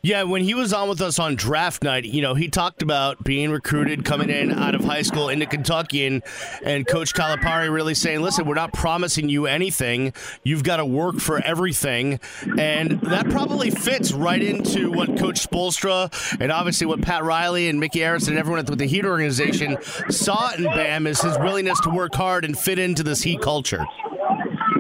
Yeah, 0.03 0.23
when 0.23 0.43
he 0.43 0.55
was 0.55 0.73
on 0.73 0.89
with 0.89 1.03
us 1.03 1.19
on 1.19 1.35
draft 1.35 1.85
night, 1.85 2.07
you 2.07 2.23
know, 2.23 2.33
he 2.33 2.49
talked 2.49 2.81
about 2.81 3.23
being 3.23 3.51
recruited, 3.51 4.03
coming 4.03 4.31
in 4.31 4.51
out 4.51 4.75
of 4.75 4.83
high 4.83 5.03
school 5.03 5.29
into 5.29 5.45
Kentucky, 5.45 6.07
and, 6.07 6.23
and 6.65 6.87
Coach 6.87 7.13
Calipari 7.13 7.71
really 7.71 7.95
saying, 7.95 8.23
listen, 8.23 8.47
we're 8.47 8.55
not 8.55 8.73
promising 8.73 9.29
you 9.29 9.47
anything. 9.47 10.15
You've 10.43 10.65
got 10.65 10.79
to 10.79 10.87
work 10.87 11.17
for 11.17 11.45
everything. 11.45 12.19
And 12.59 12.99
that 13.03 13.29
probably 13.29 13.71
fits 13.71 14.11
right 14.13 14.43
into 14.43 14.91
what 14.91 15.19
Coach 15.19 15.47
Spoelstra 15.47 16.11
and 16.41 16.51
obviously 16.51 16.87
what 16.87 17.03
Pat 17.03 17.23
Riley 17.23 17.69
and 17.69 17.79
Micky 17.79 17.99
Arison 17.99 18.29
and 18.29 18.39
everyone 18.39 18.61
at 18.61 18.67
the 18.67 18.87
Heat 18.87 19.05
organization 19.05 19.77
saw 20.09 20.55
in 20.55 20.65
Bam 20.65 21.07
is 21.07 21.21
his 21.21 21.37
willingness 21.39 21.79
to 21.81 21.91
work 21.91 22.15
hard 22.15 22.47
and 22.47 22.59
fit 22.59 22.79
into 22.79 23.03
this 23.03 23.21
Heat 23.23 23.43
culture. 23.43 23.85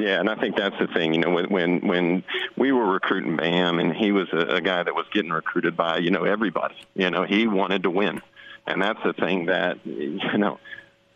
Yeah, 0.00 0.18
and 0.18 0.30
I 0.30 0.34
think 0.36 0.56
that's 0.56 0.78
the 0.78 0.86
thing. 0.86 1.12
You 1.12 1.20
know, 1.20 1.42
when 1.48 1.86
when, 1.86 2.24
we 2.56 2.72
were 2.72 2.90
recruiting 2.90 3.36
Bam, 3.36 3.78
and 3.78 3.94
he 3.94 4.12
was 4.12 4.28
a, 4.32 4.56
a 4.56 4.60
guy 4.60 4.82
that 4.82 4.94
was 4.94 5.04
getting 5.12 5.30
recruited 5.30 5.76
by 5.76 5.98
you 5.98 6.10
know 6.10 6.24
everybody. 6.24 6.74
You 6.94 7.10
know, 7.10 7.24
he 7.24 7.46
wanted 7.46 7.82
to 7.82 7.90
win, 7.90 8.22
and 8.66 8.80
that's 8.80 9.02
the 9.04 9.12
thing 9.12 9.46
that 9.46 9.84
you 9.84 10.38
know 10.38 10.58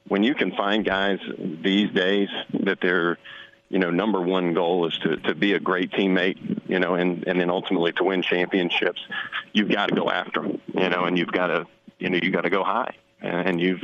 when 0.09 0.23
you 0.23 0.35
can 0.35 0.53
find 0.53 0.85
guys 0.85 1.19
these 1.39 1.91
days 1.93 2.29
that 2.65 2.81
their 2.83 3.19
you 3.71 3.79
know 3.79 3.91
number 3.91 4.21
one 4.21 4.53
goal 4.53 4.87
is 4.87 4.99
to 4.99 5.17
to 5.17 5.35
be 5.35 5.55
a 5.55 5.61
great 5.61 5.91
teammate. 5.91 6.69
You 6.69 6.79
know, 6.79 6.95
and 6.95 7.27
and 7.27 7.41
then 7.41 7.49
ultimately 7.49 7.93
to 7.93 8.05
win 8.05 8.21
championships, 8.21 9.01
you've 9.55 9.71
got 9.71 9.89
to 9.89 9.95
go 9.95 10.11
after 10.11 10.43
them. 10.43 10.61
You 10.75 10.91
know, 10.91 11.05
and 11.05 11.17
you've 11.17 11.33
got 11.33 11.47
to 11.47 11.67
you 11.99 12.11
know 12.11 12.19
you 12.23 12.31
got 12.31 12.43
to 12.43 12.51
go 12.51 12.63
high. 12.63 12.95
And 13.25 13.61
you've 13.61 13.83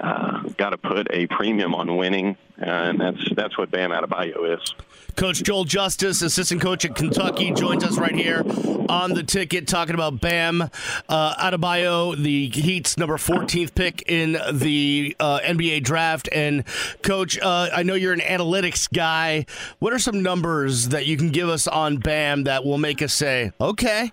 uh, 0.00 0.42
got 0.56 0.70
to 0.70 0.78
put 0.78 1.08
a 1.10 1.26
premium 1.28 1.74
on 1.74 1.96
winning, 1.96 2.36
and 2.58 3.00
that's 3.00 3.20
that's 3.34 3.56
what 3.56 3.70
Bam 3.70 3.90
Adebayo 3.90 4.54
is. 4.54 4.74
Coach 5.16 5.42
Joel 5.42 5.64
Justus, 5.64 6.22
assistant 6.22 6.60
coach 6.60 6.84
at 6.84 6.94
Kentucky, 6.94 7.52
joins 7.52 7.84
us 7.84 7.98
right 7.98 8.14
here 8.14 8.42
on 8.88 9.14
the 9.14 9.22
ticket 9.22 9.66
talking 9.66 9.94
about 9.94 10.20
Bam 10.20 10.62
uh, 11.08 11.34
Adebayo, 11.34 12.16
the 12.16 12.48
Heat's 12.48 12.96
number 12.96 13.16
14th 13.16 13.74
pick 13.74 14.02
in 14.06 14.38
the 14.52 15.14
uh, 15.20 15.40
NBA 15.40 15.84
draft. 15.84 16.28
And, 16.32 16.64
Coach, 17.02 17.38
uh, 17.38 17.68
I 17.74 17.82
know 17.82 17.94
you're 17.94 18.12
an 18.12 18.20
analytics 18.20 18.92
guy. 18.92 19.46
What 19.78 19.92
are 19.92 19.98
some 19.98 20.22
numbers 20.22 20.88
that 20.88 21.06
you 21.06 21.16
can 21.16 21.30
give 21.30 21.48
us 21.48 21.66
on 21.66 21.98
Bam 21.98 22.44
that 22.44 22.64
will 22.64 22.78
make 22.78 23.02
us 23.02 23.12
say, 23.12 23.52
okay, 23.60 24.12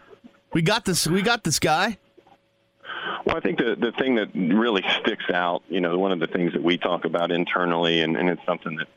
we 0.54 0.62
got 0.62 0.86
this, 0.86 1.08
we 1.08 1.22
got 1.22 1.44
this 1.44 1.60
guy? 1.60 1.98
Well, 3.26 3.38
I 3.38 3.40
think 3.40 3.58
the 3.58 3.76
the 3.76 3.92
thing 3.92 4.16
that 4.16 4.30
really 4.34 4.84
sticks 5.02 5.30
out, 5.34 5.64
you 5.70 5.82
know, 5.82 5.98
one 5.98 6.12
of 6.12 6.20
the 6.20 6.28
things 6.28 6.54
that 6.54 6.64
we 6.64 6.78
talk 6.78 7.06
about 7.06 7.32
internally, 7.32 8.02
and, 8.02 8.18
and 8.18 8.30
it's 8.30 8.46
something 8.46 8.78
that 8.78 8.88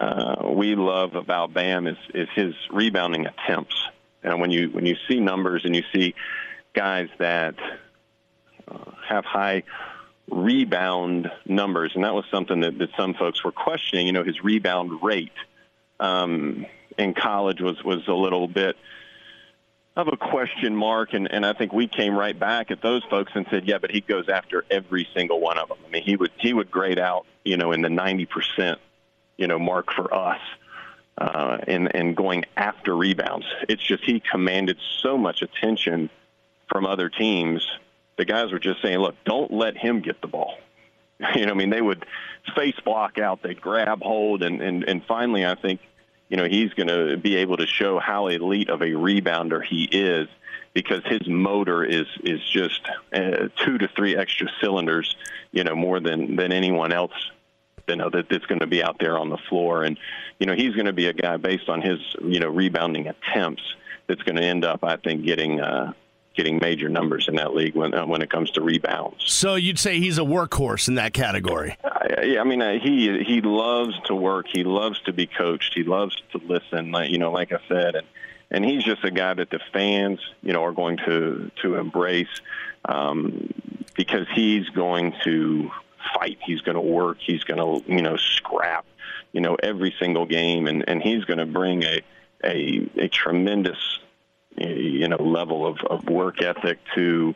uh, 0.00 0.48
we 0.48 0.74
love 0.74 1.14
about 1.14 1.52
Bam 1.52 1.86
is 1.86 1.96
is 2.14 2.28
his 2.34 2.54
rebounding 2.70 3.26
attempts. 3.26 3.74
And 4.22 4.40
when 4.40 4.50
you 4.50 4.68
when 4.70 4.86
you 4.86 4.96
see 5.08 5.20
numbers 5.20 5.64
and 5.64 5.74
you 5.74 5.82
see 5.92 6.14
guys 6.74 7.08
that 7.18 7.54
uh, 8.66 8.90
have 9.08 9.24
high 9.24 9.62
rebound 10.30 11.30
numbers, 11.46 11.92
and 11.94 12.04
that 12.04 12.14
was 12.14 12.24
something 12.30 12.60
that, 12.60 12.78
that 12.78 12.90
some 12.96 13.14
folks 13.14 13.42
were 13.42 13.52
questioning. 13.52 14.06
You 14.06 14.12
know, 14.12 14.24
his 14.24 14.42
rebound 14.42 15.02
rate 15.02 15.32
um, 16.00 16.66
in 16.96 17.14
college 17.14 17.60
was 17.60 17.82
was 17.82 18.06
a 18.08 18.12
little 18.12 18.48
bit 18.48 18.76
of 19.98 20.08
a 20.08 20.16
question 20.16 20.74
mark, 20.74 21.12
and, 21.12 21.30
and 21.30 21.44
I 21.44 21.52
think 21.52 21.72
we 21.72 21.88
came 21.88 22.16
right 22.16 22.38
back 22.38 22.70
at 22.70 22.80
those 22.80 23.02
folks 23.10 23.32
and 23.34 23.46
said, 23.50 23.66
yeah, 23.66 23.78
but 23.78 23.90
he 23.90 24.00
goes 24.00 24.28
after 24.28 24.64
every 24.70 25.06
single 25.14 25.40
one 25.40 25.58
of 25.58 25.68
them. 25.68 25.78
I 25.86 25.90
mean, 25.90 26.02
he 26.02 26.16
would 26.16 26.30
he 26.38 26.52
would 26.52 26.70
grade 26.70 26.98
out, 26.98 27.26
you 27.44 27.56
know, 27.56 27.72
in 27.72 27.82
the 27.82 27.90
ninety 27.90 28.24
percent 28.26 28.78
you 29.38 29.46
know, 29.46 29.58
mark 29.58 29.90
for 29.94 30.12
us. 30.12 30.40
Uh, 31.16 31.58
and 31.66 31.92
and 31.96 32.16
going 32.16 32.44
after 32.56 32.96
rebounds, 32.96 33.46
it's 33.68 33.82
just 33.82 34.04
he 34.04 34.20
commanded 34.20 34.78
so 35.02 35.16
much 35.16 35.42
attention 35.42 36.10
from 36.68 36.86
other 36.86 37.08
teams. 37.08 37.66
The 38.18 38.24
guys 38.24 38.52
were 38.52 38.60
just 38.60 38.82
saying, 38.82 38.98
"Look, 38.98 39.16
don't 39.24 39.50
let 39.50 39.76
him 39.76 40.00
get 40.00 40.20
the 40.20 40.28
ball." 40.28 40.58
You 41.34 41.46
know, 41.46 41.50
I 41.50 41.54
mean, 41.56 41.70
they 41.70 41.82
would 41.82 42.06
face 42.54 42.78
block 42.84 43.18
out, 43.18 43.42
they 43.42 43.54
grab 43.54 44.00
hold, 44.02 44.44
and 44.44 44.62
and 44.62 44.84
and 44.84 45.04
finally, 45.04 45.44
I 45.44 45.56
think, 45.56 45.80
you 46.28 46.36
know, 46.36 46.44
he's 46.44 46.72
going 46.74 46.88
to 46.88 47.16
be 47.16 47.36
able 47.36 47.56
to 47.56 47.66
show 47.66 47.98
how 47.98 48.28
elite 48.28 48.70
of 48.70 48.82
a 48.82 48.86
rebounder 48.90 49.64
he 49.64 49.84
is 49.84 50.28
because 50.74 51.02
his 51.04 51.26
motor 51.26 51.84
is 51.84 52.06
is 52.22 52.40
just 52.50 52.80
uh, 53.12 53.48
two 53.64 53.78
to 53.78 53.88
three 53.96 54.16
extra 54.16 54.48
cylinders, 54.60 55.16
you 55.52 55.64
know, 55.64 55.74
more 55.74 56.00
than 56.00 56.36
than 56.36 56.52
anyone 56.52 56.92
else 56.92 57.30
you 57.88 57.96
know 57.96 58.10
that 58.10 58.28
that's 58.28 58.44
going 58.46 58.60
to 58.60 58.66
be 58.66 58.82
out 58.82 58.98
there 59.00 59.18
on 59.18 59.30
the 59.30 59.38
floor, 59.48 59.82
and 59.82 59.98
you 60.38 60.46
know 60.46 60.54
he's 60.54 60.74
going 60.74 60.86
to 60.86 60.92
be 60.92 61.06
a 61.06 61.12
guy 61.12 61.36
based 61.36 61.68
on 61.68 61.80
his 61.80 61.98
you 62.22 62.38
know 62.38 62.48
rebounding 62.48 63.08
attempts 63.08 63.62
that's 64.06 64.22
going 64.22 64.36
to 64.36 64.42
end 64.42 64.64
up, 64.64 64.84
I 64.84 64.96
think, 64.96 65.24
getting. 65.24 65.60
Uh, 65.60 65.92
getting 66.38 66.58
major 66.58 66.88
numbers 66.88 67.28
in 67.28 67.34
that 67.34 67.54
league 67.54 67.74
when 67.74 67.92
uh, 67.92 68.06
when 68.06 68.22
it 68.22 68.30
comes 68.30 68.50
to 68.52 68.62
rebounds. 68.62 69.30
So 69.30 69.56
you'd 69.56 69.78
say 69.78 69.98
he's 69.98 70.16
a 70.16 70.22
workhorse 70.22 70.88
in 70.88 70.94
that 70.94 71.12
category. 71.12 71.76
Uh, 71.84 72.22
yeah, 72.22 72.40
I 72.40 72.44
mean 72.44 72.62
uh, 72.62 72.78
he 72.78 73.22
he 73.24 73.42
loves 73.42 73.94
to 74.06 74.14
work. 74.14 74.46
He 74.48 74.64
loves 74.64 74.98
to 75.02 75.12
be 75.12 75.26
coached. 75.26 75.74
He 75.74 75.82
loves 75.82 76.16
to 76.32 76.40
listen. 76.46 76.92
Like 76.92 77.10
you 77.10 77.18
know, 77.18 77.30
like 77.30 77.52
I 77.52 77.58
said, 77.68 77.96
and 77.96 78.06
and 78.50 78.64
he's 78.64 78.84
just 78.84 79.04
a 79.04 79.10
guy 79.10 79.34
that 79.34 79.50
the 79.50 79.60
fans 79.72 80.20
you 80.42 80.54
know 80.54 80.64
are 80.64 80.72
going 80.72 80.96
to 81.04 81.50
to 81.62 81.74
embrace 81.74 82.40
um, 82.86 83.52
because 83.94 84.26
he's 84.34 84.68
going 84.70 85.12
to 85.24 85.70
fight. 86.14 86.38
He's 86.44 86.60
going 86.60 86.76
to 86.76 86.80
work. 86.80 87.18
He's 87.20 87.44
going 87.44 87.58
to, 87.58 87.92
you 87.92 88.02
know, 88.02 88.16
scrap, 88.16 88.86
you 89.32 89.40
know, 89.40 89.56
every 89.62 89.94
single 89.98 90.26
game, 90.26 90.66
and 90.66 90.84
and 90.88 91.02
he's 91.02 91.24
going 91.24 91.38
to 91.38 91.46
bring 91.46 91.84
a 91.84 92.00
a 92.44 92.88
a 92.96 93.08
tremendous, 93.08 93.98
you 94.60 95.08
know, 95.08 95.22
level 95.22 95.66
of 95.66 95.78
of 95.88 96.08
work 96.08 96.42
ethic 96.42 96.78
to 96.94 97.34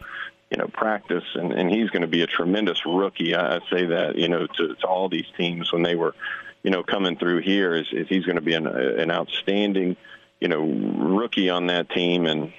you 0.52 0.58
know, 0.58 0.68
practice, 0.68 1.24
and, 1.34 1.50
and 1.50 1.70
he's 1.70 1.88
going 1.88 2.02
to 2.02 2.06
be 2.06 2.20
a 2.20 2.26
tremendous 2.26 2.84
rookie. 2.84 3.34
I, 3.34 3.56
I 3.56 3.60
say 3.70 3.86
that, 3.86 4.16
you 4.16 4.28
know, 4.28 4.46
to, 4.46 4.74
to 4.74 4.86
all 4.86 5.08
these 5.08 5.24
teams 5.38 5.72
when 5.72 5.82
they 5.82 5.94
were, 5.94 6.14
you 6.62 6.70
know, 6.70 6.82
coming 6.82 7.16
through 7.16 7.38
here, 7.40 7.74
is, 7.74 7.86
is 7.90 8.06
he's 8.06 8.26
going 8.26 8.36
to 8.36 8.42
be 8.42 8.52
an, 8.52 8.66
an 8.66 9.10
outstanding, 9.10 9.96
you 10.40 10.48
know, 10.48 10.60
rookie 10.60 11.48
on 11.48 11.68
that 11.68 11.88
team. 11.88 12.26
And, 12.26 12.52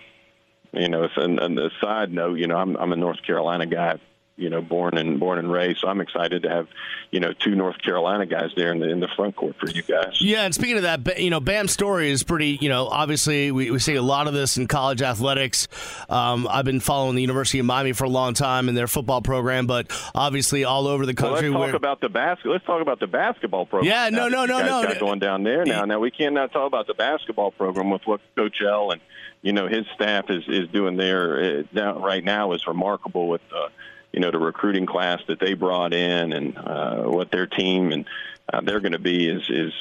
you 0.71 0.89
know, 0.89 1.07
and, 1.15 1.39
and 1.39 1.59
a 1.59 1.69
side 1.79 2.11
note, 2.11 2.39
you 2.39 2.47
know, 2.47 2.57
I'm, 2.57 2.75
I'm 2.77 2.93
a 2.93 2.95
North 2.95 3.21
Carolina 3.21 3.67
guy 3.67 3.99
you 4.35 4.49
know, 4.49 4.61
born 4.61 4.97
and 4.97 5.19
born 5.19 5.37
and 5.37 5.51
raised. 5.51 5.79
So 5.79 5.87
I'm 5.87 6.01
excited 6.01 6.43
to 6.43 6.49
have, 6.49 6.67
you 7.11 7.19
know, 7.19 7.33
two 7.33 7.53
North 7.55 7.79
Carolina 7.81 8.25
guys 8.25 8.49
there 8.55 8.71
in 8.71 8.79
the 8.79 8.89
in 8.89 8.99
the 8.99 9.07
front 9.15 9.35
court 9.35 9.55
for 9.59 9.69
you 9.69 9.83
guys. 9.83 10.19
Yeah, 10.19 10.43
and 10.43 10.55
speaking 10.55 10.77
of 10.77 10.83
that, 10.83 11.19
you 11.19 11.29
know, 11.29 11.39
Bam's 11.39 11.71
story 11.71 12.09
is 12.09 12.23
pretty. 12.23 12.57
You 12.59 12.69
know, 12.69 12.87
obviously 12.87 13.51
we, 13.51 13.69
we 13.69 13.79
see 13.79 13.95
a 13.95 14.01
lot 14.01 14.27
of 14.27 14.33
this 14.33 14.57
in 14.57 14.67
college 14.67 15.01
athletics. 15.01 15.67
Um, 16.09 16.47
I've 16.49 16.65
been 16.65 16.79
following 16.79 17.15
the 17.15 17.21
University 17.21 17.59
of 17.59 17.65
Miami 17.65 17.93
for 17.93 18.05
a 18.05 18.09
long 18.09 18.33
time 18.33 18.69
in 18.69 18.75
their 18.75 18.87
football 18.87 19.21
program, 19.21 19.67
but 19.67 19.91
obviously 20.15 20.63
all 20.63 20.87
over 20.87 21.05
the 21.05 21.13
country. 21.13 21.49
Well, 21.49 21.59
let's 21.59 21.71
talk 21.71 21.77
about 21.77 22.01
the 22.01 22.09
basket. 22.09 22.49
Let's 22.49 22.65
talk 22.65 22.81
about 22.81 22.99
the 22.99 23.07
basketball 23.07 23.65
program. 23.67 23.89
Yeah, 23.89 24.09
no, 24.09 24.29
no, 24.29 24.45
no, 24.45 24.59
no. 24.59 24.83
Got 24.83 24.99
going 24.99 25.19
down 25.19 25.43
there 25.43 25.63
now. 25.63 25.85
Now 25.85 25.99
we 25.99 26.09
cannot 26.09 26.51
talk 26.51 26.65
about 26.67 26.87
the 26.87 26.95
basketball 26.95 27.51
program 27.51 27.91
with 27.91 28.01
what 28.05 28.21
Coach 28.35 28.61
L 28.67 28.91
and 28.91 29.01
you 29.43 29.53
know 29.53 29.67
his 29.67 29.85
staff 29.93 30.29
is 30.29 30.43
is 30.47 30.69
doing 30.69 30.97
there 30.97 31.63
uh, 31.75 31.99
right 31.99 32.23
now 32.23 32.53
is 32.53 32.65
remarkable 32.65 33.27
with. 33.27 33.41
Uh, 33.55 33.69
you 34.13 34.19
know, 34.19 34.31
the 34.31 34.39
recruiting 34.39 34.85
class 34.85 35.21
that 35.27 35.39
they 35.39 35.55
brought 35.55 35.93
in 35.93 36.33
and 36.33 36.57
uh, 36.57 37.03
what 37.03 37.31
their 37.31 37.47
team 37.47 37.91
and 37.91 38.05
uh, 38.51 38.61
they're 38.61 38.79
going 38.79 38.93
to 38.93 38.99
be 38.99 39.27
is 39.27 39.43
is 39.49 39.73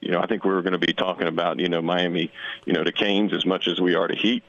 you 0.00 0.12
know 0.12 0.20
I 0.20 0.26
think 0.26 0.44
we're 0.44 0.62
going 0.62 0.72
to 0.72 0.78
be 0.78 0.94
talking 0.94 1.26
about 1.26 1.58
you 1.58 1.68
know 1.68 1.82
Miami, 1.82 2.30
you 2.64 2.72
know, 2.72 2.84
the 2.84 2.92
Canes 2.92 3.32
as 3.32 3.44
much 3.44 3.66
as 3.66 3.80
we 3.80 3.94
are 3.94 4.06
to 4.06 4.16
Heat. 4.16 4.44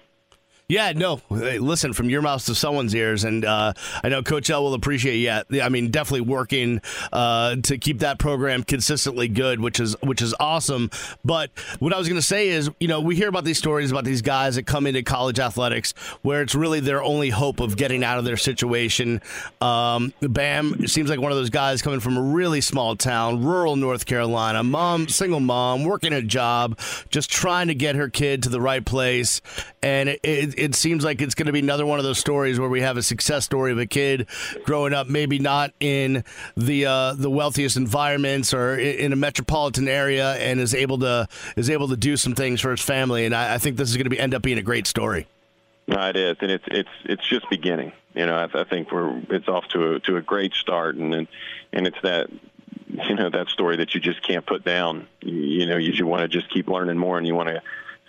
Yeah, 0.73 0.91
no. 0.93 1.21
Hey, 1.29 1.59
listen, 1.59 1.93
from 1.93 2.09
your 2.09 2.23
mouth 2.23 2.43
to 2.47 2.55
someone's 2.55 2.95
ears, 2.95 3.25
and 3.25 3.45
uh, 3.45 3.73
I 4.03 4.09
know 4.09 4.23
Coach 4.23 4.49
L 4.49 4.63
will 4.63 4.73
appreciate. 4.73 5.19
Yeah, 5.19 5.43
I 5.61 5.69
mean, 5.69 5.91
definitely 5.91 6.21
working 6.21 6.81
uh, 7.11 7.57
to 7.57 7.77
keep 7.77 7.99
that 7.99 8.17
program 8.17 8.63
consistently 8.63 9.27
good, 9.27 9.59
which 9.59 9.79
is 9.79 9.95
which 10.01 10.19
is 10.19 10.33
awesome. 10.39 10.89
But 11.23 11.51
what 11.77 11.93
I 11.93 11.99
was 11.99 12.07
going 12.07 12.19
to 12.19 12.25
say 12.25 12.49
is, 12.49 12.71
you 12.79 12.87
know, 12.87 13.01
we 13.01 13.15
hear 13.15 13.29
about 13.29 13.45
these 13.45 13.59
stories 13.59 13.91
about 13.91 14.03
these 14.03 14.23
guys 14.23 14.55
that 14.55 14.65
come 14.65 14.87
into 14.87 15.03
college 15.03 15.37
athletics 15.37 15.93
where 16.23 16.41
it's 16.41 16.55
really 16.55 16.79
their 16.79 17.03
only 17.03 17.29
hope 17.29 17.59
of 17.59 17.77
getting 17.77 18.03
out 18.03 18.17
of 18.17 18.25
their 18.25 18.35
situation. 18.37 19.21
Um, 19.61 20.11
Bam 20.21 20.87
seems 20.87 21.07
like 21.07 21.21
one 21.21 21.31
of 21.31 21.37
those 21.37 21.51
guys 21.51 21.83
coming 21.83 21.99
from 21.99 22.17
a 22.17 22.21
really 22.23 22.61
small 22.61 22.95
town, 22.95 23.45
rural 23.45 23.75
North 23.75 24.07
Carolina, 24.07 24.63
mom, 24.63 25.07
single 25.07 25.39
mom, 25.39 25.83
working 25.83 26.13
a 26.13 26.23
job, 26.23 26.79
just 27.11 27.29
trying 27.29 27.67
to 27.67 27.75
get 27.75 27.95
her 27.95 28.09
kid 28.09 28.41
to 28.41 28.49
the 28.49 28.59
right 28.59 28.83
place, 28.83 29.39
and 29.83 30.09
it, 30.09 30.19
it 30.23 30.62
it, 30.63 30.75
seems 30.75 31.03
like 31.03 31.21
it's 31.21 31.35
going 31.35 31.47
to 31.47 31.51
be 31.51 31.59
another 31.59 31.85
one 31.85 31.99
of 31.99 32.05
those 32.05 32.17
stories 32.17 32.59
where 32.59 32.69
we 32.69 32.81
have 32.81 32.97
a 32.97 33.03
success 33.03 33.45
story 33.45 33.71
of 33.71 33.79
a 33.79 33.85
kid 33.85 34.27
growing 34.63 34.93
up, 34.93 35.07
maybe 35.07 35.39
not 35.39 35.71
in 35.79 36.23
the 36.55 36.85
uh, 36.85 37.13
the 37.13 37.29
wealthiest 37.29 37.77
environments 37.77 38.53
or 38.53 38.75
in 38.77 39.13
a 39.13 39.15
metropolitan 39.15 39.87
area, 39.87 40.33
and 40.35 40.59
is 40.59 40.73
able 40.73 40.97
to 40.99 41.27
is 41.55 41.69
able 41.69 41.87
to 41.87 41.97
do 41.97 42.17
some 42.17 42.35
things 42.35 42.61
for 42.61 42.71
his 42.71 42.81
family. 42.81 43.25
And 43.25 43.35
I, 43.35 43.55
I 43.55 43.57
think 43.57 43.77
this 43.77 43.89
is 43.89 43.97
going 43.97 44.05
to 44.05 44.09
be 44.09 44.19
end 44.19 44.33
up 44.33 44.41
being 44.41 44.57
a 44.57 44.63
great 44.63 44.87
story. 44.87 45.27
No, 45.87 46.09
it 46.09 46.15
is, 46.15 46.37
and 46.39 46.51
it's 46.51 46.65
it's 46.67 46.89
it's 47.03 47.27
just 47.27 47.49
beginning. 47.49 47.91
You 48.13 48.25
know, 48.25 48.35
I, 48.35 48.61
I 48.61 48.63
think 48.63 48.91
we're 48.91 49.21
it's 49.29 49.47
off 49.47 49.67
to 49.69 49.95
a 49.95 49.99
to 50.01 50.17
a 50.17 50.21
great 50.21 50.53
start, 50.53 50.95
and 50.95 51.13
and, 51.13 51.27
and 51.71 51.87
it's 51.87 52.01
that 52.03 52.29
you 52.89 53.15
know 53.15 53.29
that 53.29 53.49
story 53.49 53.77
that 53.77 53.93
you 53.93 53.99
just 53.99 54.21
can't 54.21 54.45
put 54.45 54.63
down. 54.63 55.07
You, 55.21 55.33
you 55.33 55.65
know, 55.65 55.77
you 55.77 56.05
want 56.07 56.21
to 56.21 56.27
just 56.27 56.49
keep 56.49 56.67
learning 56.67 56.97
more, 56.97 57.17
and 57.17 57.27
you 57.27 57.35
want 57.35 57.49
to 57.49 57.61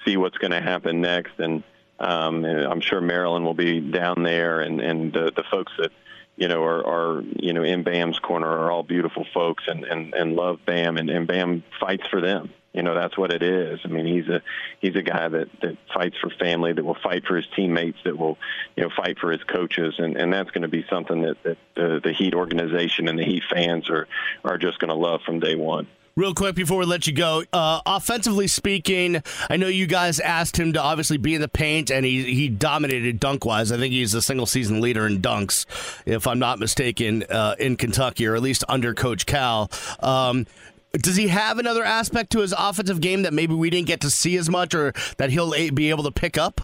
see 0.05 0.17
what's 0.17 0.39
going 0.39 0.53
to 0.53 0.61
happen 0.61 1.01
next, 1.01 1.39
and 1.39 1.63
um, 2.05 2.45
I'm 2.45 2.81
sure 2.81 3.01
Marilyn 3.01 3.45
will 3.45 3.55
be 3.55 3.81
down 3.81 4.23
there, 4.23 4.61
and 4.61 4.81
and 4.81 5.13
the, 5.13 5.33
the 5.35 5.45
folks 5.51 5.73
that 5.79 5.91
you 6.37 6.49
know 6.49 6.63
are, 6.63 6.87
are 6.87 7.23
you 7.23 7.53
know 7.53 7.63
in 7.63 7.83
Bam's 7.83 8.19
corner 8.19 8.47
are 8.47 8.71
all 8.71 8.83
beautiful 8.83 9.27
folks 9.33 9.65
and 9.67 9.85
and 9.85 10.15
and 10.15 10.37
love 10.37 10.61
Bam, 10.67 10.99
and, 10.99 11.09
and 11.09 11.27
Bam 11.27 11.65
fights 11.81 12.07
for 12.09 12.21
them. 12.21 12.53
You 12.75 12.83
know 12.83 12.95
that's 12.95 13.17
what 13.17 13.33
it 13.33 13.43
is. 13.43 13.81
I 13.85 13.89
mean, 13.89 14.05
he's 14.05 14.29
a 14.29 14.43
he's 14.81 14.97
a 14.97 15.03
guy 15.03 15.29
that 15.29 15.49
that 15.63 15.79
fights 15.95 16.17
for 16.21 16.29
family, 16.29 16.75
that 16.75 16.85
will 16.85 16.99
fight 17.03 17.25
for 17.25 17.37
his 17.37 17.47
teammates, 17.57 17.99
that 18.05 18.19
will 18.19 18.37
you 18.77 18.83
know 18.83 18.91
fight 18.95 19.19
for 19.19 19.31
his 19.31 19.43
coaches, 19.45 19.95
and 19.97 20.17
and 20.17 20.33
that's 20.33 20.51
going 20.51 20.63
to 20.63 20.69
be 20.69 20.85
something 20.91 21.23
that 21.23 21.43
that 21.45 21.59
the, 21.75 22.01
the 22.05 22.13
Heat 22.13 22.35
organization 22.35 23.09
and 23.09 23.19
the 23.19 23.25
Heat 23.25 23.45
fans 23.51 23.89
are 23.89 24.09
are 24.45 24.59
just 24.59 24.79
going 24.79 24.91
to 24.91 24.97
love 24.97 25.23
from 25.25 25.41
day 25.41 25.55
one. 25.55 25.87
Real 26.17 26.33
quick 26.33 26.55
before 26.55 26.79
we 26.79 26.85
let 26.85 27.09
you 27.09 27.13
go, 27.13 27.43
uh, 27.53 27.81
offensively 27.85 28.47
speaking, 28.47 29.21
I 29.51 29.57
know 29.57 29.67
you 29.67 29.89
guys 29.89 30.21
asked 30.21 30.57
him 30.57 30.73
to 30.75 30.81
obviously 30.81 31.17
be 31.17 31.35
in 31.35 31.41
the 31.41 31.49
paint, 31.49 31.91
and 31.91 32.07
he 32.07 32.23
he 32.35 32.49
dominated 32.49 33.19
dunk 33.19 33.45
wise. 33.45 33.73
I 33.73 33.79
think 33.79 33.93
he's 33.93 34.13
the 34.13 34.23
single 34.23 34.47
season 34.47 34.81
leader 34.81 35.09
in 35.09 35.21
dunks, 35.21 35.67
if 36.07 36.29
I'm 36.29 36.39
not 36.39 36.61
mistaken, 36.61 37.25
uh, 37.29 37.57
in 37.59 37.75
Kentucky, 37.75 38.29
or 38.29 38.37
at 38.37 38.43
least 38.43 38.63
under 38.69 38.95
Coach 38.95 39.27
Cal. 39.27 39.69
Um, 39.99 40.47
does 40.93 41.17
he 41.17 41.27
have 41.27 41.59
another 41.59 41.83
aspect 41.83 42.31
to 42.31 42.43
his 42.43 42.55
offensive 42.57 43.01
game 43.01 43.23
that 43.23 43.33
maybe 43.33 43.55
we 43.55 43.69
didn't 43.69 43.89
get 43.89 44.01
to 44.03 44.11
see 44.11 44.37
as 44.37 44.49
much, 44.49 44.73
or 44.73 44.93
that 45.17 45.31
he'll 45.31 45.51
be 45.73 45.91
able 45.91 46.05
to 46.05 46.13
pick 46.13 46.39
up? 46.39 46.61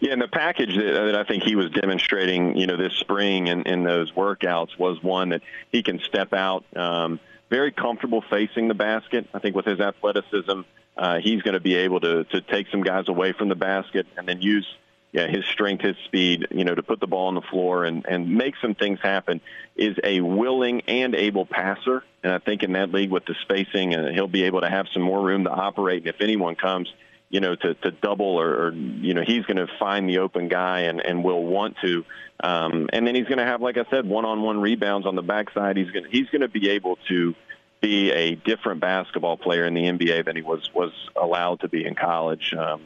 Yeah, 0.00 0.12
and 0.12 0.22
the 0.22 0.28
package 0.28 0.74
that, 0.74 1.04
that 1.04 1.14
I 1.14 1.24
think 1.24 1.42
he 1.42 1.54
was 1.54 1.70
demonstrating, 1.70 2.56
you 2.56 2.66
know, 2.66 2.78
this 2.78 2.94
spring 2.94 3.48
in, 3.48 3.64
in 3.64 3.84
those 3.84 4.10
workouts 4.12 4.78
was 4.78 5.02
one 5.02 5.28
that 5.28 5.42
he 5.70 5.82
can 5.82 5.98
step 5.98 6.32
out, 6.32 6.64
um, 6.74 7.20
very 7.50 7.72
comfortable 7.72 8.22
facing 8.30 8.68
the 8.68 8.74
basket. 8.74 9.28
I 9.34 9.38
think 9.38 9.54
with 9.54 9.66
his 9.66 9.80
athleticism, 9.80 10.60
uh, 10.96 11.18
he's 11.20 11.42
going 11.42 11.54
to 11.54 11.60
be 11.60 11.74
able 11.76 12.00
to 12.00 12.24
to 12.24 12.40
take 12.40 12.68
some 12.70 12.82
guys 12.82 13.08
away 13.08 13.32
from 13.32 13.48
the 13.48 13.56
basket 13.56 14.06
and 14.16 14.28
then 14.28 14.40
use 14.40 14.66
yeah, 15.14 15.28
his 15.28 15.44
strength, 15.46 15.84
his 15.84 15.94
speed, 16.06 16.48
you 16.50 16.64
know, 16.64 16.74
to 16.74 16.82
put 16.82 16.98
the 16.98 17.06
ball 17.06 17.28
on 17.28 17.36
the 17.36 17.40
floor 17.40 17.84
and, 17.84 18.04
and 18.04 18.28
make 18.28 18.54
some 18.60 18.74
things 18.74 18.98
happen 19.00 19.40
is 19.76 19.96
a 20.02 20.20
willing 20.20 20.80
and 20.88 21.14
able 21.14 21.46
passer. 21.46 22.02
And 22.24 22.32
I 22.32 22.38
think 22.38 22.64
in 22.64 22.72
that 22.72 22.90
league 22.90 23.12
with 23.12 23.24
the 23.24 23.36
spacing, 23.42 23.94
uh, 23.94 24.10
he'll 24.12 24.26
be 24.26 24.42
able 24.42 24.62
to 24.62 24.68
have 24.68 24.86
some 24.92 25.02
more 25.02 25.24
room 25.24 25.44
to 25.44 25.50
operate. 25.50 25.98
And 25.98 26.08
if 26.08 26.20
anyone 26.20 26.56
comes, 26.56 26.92
you 27.30 27.38
know, 27.38 27.54
to, 27.54 27.74
to 27.74 27.92
double 27.92 28.40
or, 28.40 28.66
or, 28.66 28.72
you 28.72 29.14
know, 29.14 29.22
he's 29.24 29.44
going 29.44 29.58
to 29.58 29.68
find 29.78 30.08
the 30.08 30.18
open 30.18 30.48
guy 30.48 30.80
and, 30.80 31.00
and 31.00 31.22
will 31.22 31.44
want 31.44 31.76
to. 31.84 32.04
Um, 32.42 32.88
and 32.92 33.06
then 33.06 33.14
he's 33.14 33.26
going 33.26 33.38
to 33.38 33.44
have, 33.44 33.62
like 33.62 33.78
I 33.78 33.84
said, 33.90 34.06
one-on-one 34.06 34.60
rebounds 34.60 35.06
on 35.06 35.14
the 35.14 35.22
backside. 35.22 35.76
He's 35.76 35.90
going 35.90 36.06
he's 36.10 36.28
going 36.30 36.42
to 36.42 36.48
be 36.48 36.70
able 36.70 36.98
to 37.08 37.34
be 37.80 38.10
a 38.12 38.34
different 38.34 38.80
basketball 38.80 39.36
player 39.36 39.66
in 39.66 39.74
the 39.74 39.82
NBA 39.82 40.24
than 40.24 40.36
he 40.36 40.42
was, 40.42 40.70
was 40.74 40.92
allowed 41.20 41.60
to 41.60 41.68
be 41.68 41.84
in 41.84 41.94
college. 41.94 42.54
Um, 42.54 42.82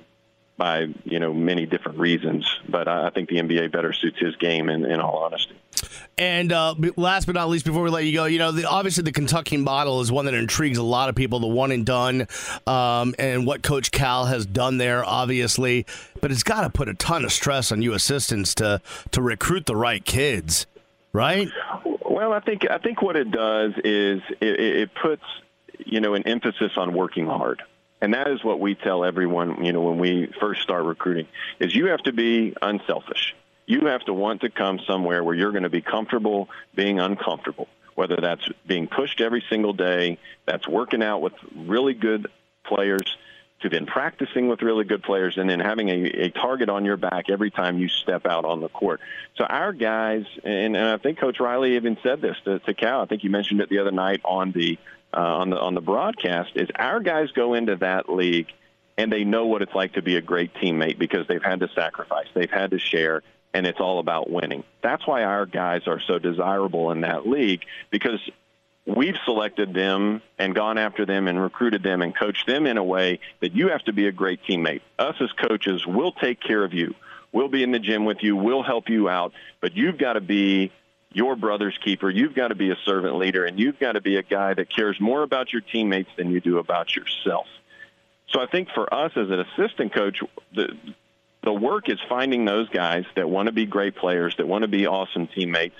by 0.59 0.89
you 1.05 1.19
know 1.21 1.33
many 1.33 1.65
different 1.65 1.99
reasons. 1.99 2.45
But 2.69 2.89
I, 2.89 3.09
think 3.11 3.31
the 3.31 3.37
NBA 3.37 3.73
better 3.73 3.95
suits 3.95 4.19
his 4.19 4.37
game. 4.37 4.69
In, 4.69 4.85
in 4.85 5.01
all 5.01 5.19
honesty. 5.19 5.55
And 6.19 6.53
uh, 6.53 6.75
last 6.97 7.27
but 7.27 7.37
not 7.37 7.49
least, 7.49 7.65
before 7.65 7.85
we 7.85 7.91
let 7.91 8.05
you 8.05 8.13
go, 8.13 8.25
you 8.25 8.41
know, 8.41 8.51
the, 8.51 8.65
obviously 8.65 9.05
the 9.05 9.13
Kentucky 9.13 9.57
model 9.57 10.01
is 10.01 10.11
one 10.11 10.25
that 10.25 10.35
intrigues 10.35 10.77
a 10.77 10.83
lot 10.83 11.09
of 11.09 11.15
people. 11.15 11.39
The 11.39 11.47
one 11.47 11.71
and 11.71 11.87
done, 11.87 12.27
um, 12.67 13.15
and 13.19 13.47
what 13.47 13.63
Coach 13.63 13.93
Cal 13.93 14.27
has 14.27 14.45
done 14.45 14.79
there, 14.79 15.05
obviously, 15.05 15.87
but 16.21 16.33
it's 16.33 16.43
got 16.43 16.63
to 16.63 16.71
put 16.71 16.89
a 16.89 16.95
ton 16.95 17.25
of 17.25 17.33
stress 17.33 17.71
on 17.71 17.81
you 17.83 17.95
assistants 17.95 18.55
to 18.57 18.83
to 19.13 19.23
recruit 19.23 19.67
the 19.67 19.77
right 19.77 20.05
kids, 20.05 20.67
right? 21.13 21.49
Well, 22.05 22.33
I 22.33 22.41
think 22.41 22.69
I 22.69 22.79
think 22.79 23.01
what 23.01 23.15
it 23.15 23.31
does 23.31 23.75
is 23.85 24.21
it, 24.41 24.61
it 24.61 24.91
puts 25.01 25.23
you 25.87 26.01
know 26.01 26.15
an 26.15 26.27
emphasis 26.27 26.73
on 26.77 26.95
working 26.95 27.27
hard. 27.27 27.63
And 28.01 28.15
that 28.15 28.29
is 28.29 28.45
what 28.45 28.61
we 28.61 28.75
tell 28.75 29.05
everyone, 29.05 29.65
you 29.65 29.73
know, 29.73 29.83
when 29.83 29.99
we 29.99 30.33
first 30.41 30.63
start 30.63 30.85
recruiting, 30.85 31.27
is 31.59 31.75
you 31.75 31.87
have 31.87 32.03
to 32.05 32.13
be 32.13 32.55
unselfish. 32.63 33.35
You 33.67 33.87
have 33.87 34.05
to 34.05 34.15
want 34.15 34.43
to 34.43 34.51
come 34.51 34.79
somewhere 34.87 35.23
where 35.23 35.35
you're 35.35 35.51
going 35.51 35.65
to 35.65 35.69
be 35.69 35.83
comfortable 35.83 36.49
being 36.75 37.01
uncomfortable, 37.01 37.69
whether 37.97 38.17
that's 38.17 38.49
being 38.67 38.87
pushed 38.87 39.21
every 39.21 39.45
single 39.51 39.73
day, 39.73 40.19
that's 40.47 40.67
working 40.69 41.03
out 41.03 41.21
with 41.21 41.35
really 41.55 41.95
good 41.95 42.29
players, 42.65 43.17
to 43.61 43.69
then 43.69 43.87
practicing 43.87 44.47
with 44.47 44.63
really 44.63 44.85
good 44.85 45.03
players, 45.03 45.37
and 45.37 45.51
then 45.51 45.59
having 45.59 45.89
a, 45.89 46.05
a 46.05 46.31
target 46.31 46.69
on 46.69 46.85
your 46.85 46.97
back 46.97 47.29
every 47.29 47.51
time 47.51 47.79
you 47.79 47.89
step 47.89 48.25
out 48.25 48.45
on 48.45 48.61
the 48.61 48.69
court. 48.69 49.01
So 49.37 49.45
our 49.45 49.73
guys, 49.73 50.25
and, 50.45 50.77
and 50.77 50.89
I 50.89 50.97
think 50.99 51.19
Coach 51.19 51.41
Riley 51.41 51.75
even 51.75 51.99
said 52.05 52.21
this 52.21 52.37
to, 52.45 52.61
to 52.61 52.75
Cal. 52.75 53.01
I 53.01 53.07
think 53.07 53.25
you 53.25 53.31
mentioned 53.31 53.61
it 53.61 53.69
the 53.69 53.81
other 53.81 53.91
night 53.91 54.21
on 54.25 54.53
the 54.53 54.79
uh, 55.15 55.21
on 55.21 55.51
the 55.51 55.59
on 55.59 55.75
the 55.75 55.81
broadcast 55.81 56.51
is 56.55 56.69
our 56.75 57.01
guys 57.01 57.31
go 57.33 57.55
into 57.55 57.77
that 57.77 58.09
league 58.09 58.49
and 58.97 59.13
they 59.13 59.25
know 59.25 59.47
what 59.47 59.63
it's 59.63 59.75
like 59.75 59.95
to 59.95 60.03
be 60.03 60.17
a 60.17 60.21
great 60.21 60.53
teammate 60.55 60.99
because 60.99 61.27
they've 61.29 61.43
had 61.43 61.61
to 61.61 61.69
sacrifice, 61.75 62.27
they've 62.35 62.51
had 62.51 62.73
to 62.73 62.79
share, 62.79 63.23
and 63.55 63.67
it's 63.67 63.81
all 63.81 64.01
about 64.01 64.29
winning. 64.29 64.65
That's 64.83 65.07
why 65.07 65.23
our 65.23 65.47
guys 65.47 65.83
are 65.87 66.01
so 66.01 66.19
desirable 66.19 66.91
in 66.91 67.03
that 67.03 67.27
league 67.27 67.63
because 67.91 68.21
we've 68.87 69.17
selected 69.25 69.73
them 69.73 70.21
and 70.39 70.55
gone 70.55 70.79
after 70.79 71.07
them 71.07 71.29
and 71.29 71.41
recruited 71.41 71.83
them 71.83 72.03
and 72.03 72.17
coached 72.17 72.47
them 72.47 72.67
in 72.67 72.77
a 72.77 72.85
way 72.85 73.21
that 73.41 73.55
you 73.55 73.69
have 73.69 73.85
to 73.85 73.93
be 73.93 74.09
a 74.09 74.13
great 74.13 74.41
teammate. 74.49 74.81
Us 74.99 75.15
as 75.21 75.31
coaches, 75.33 75.87
we'll 75.87 76.13
take 76.13 76.41
care 76.41 76.65
of 76.65 76.73
you. 76.73 76.95
We'll 77.31 77.49
be 77.49 77.63
in 77.63 77.71
the 77.71 77.79
gym 77.79 78.05
with 78.05 78.19
you. 78.23 78.35
We'll 78.37 78.63
help 78.63 78.89
you 78.89 79.09
out, 79.09 79.33
but 79.61 79.77
you've 79.77 79.99
got 79.99 80.15
to 80.15 80.21
be 80.21 80.73
your 81.13 81.37
brother's 81.37 81.77
keeper. 81.83 82.11
You've 82.11 82.35
got 82.35 82.49
to 82.49 82.55
be 82.55 82.71
a 82.71 82.77
servant 82.85 83.17
leader, 83.17 83.45
and 83.45 83.59
you've 83.59 83.79
got 83.79 83.93
to 83.93 84.01
be 84.01 84.17
a 84.17 84.23
guy 84.23 84.55
that 84.55 84.69
cares 84.69 85.01
more 85.01 85.23
about 85.23 85.53
your 85.53 85.63
teammates 85.63 86.11
than 86.17 86.31
you 86.31 86.41
do 86.41 86.59
about 86.59 86.95
yourself. 86.95 87.47
So 88.31 88.41
I 88.41 88.47
think 88.47 88.69
for 88.75 88.93
us 88.93 89.13
as 89.17 89.31
an 89.31 89.41
assistant 89.41 89.95
coach, 89.95 90.23
the 90.55 90.77
the 91.45 91.53
work 91.53 91.89
is 91.89 91.99
finding 92.09 92.45
those 92.45 92.69
guys 92.69 93.05
that 93.15 93.31
want 93.31 93.47
to 93.47 93.53
be 93.53 93.65
great 93.65 93.95
players, 93.95 94.35
that 94.37 94.47
want 94.47 94.63
to 94.63 94.69
be 94.69 94.87
awesome 94.87 95.29
teammates, 95.29 95.77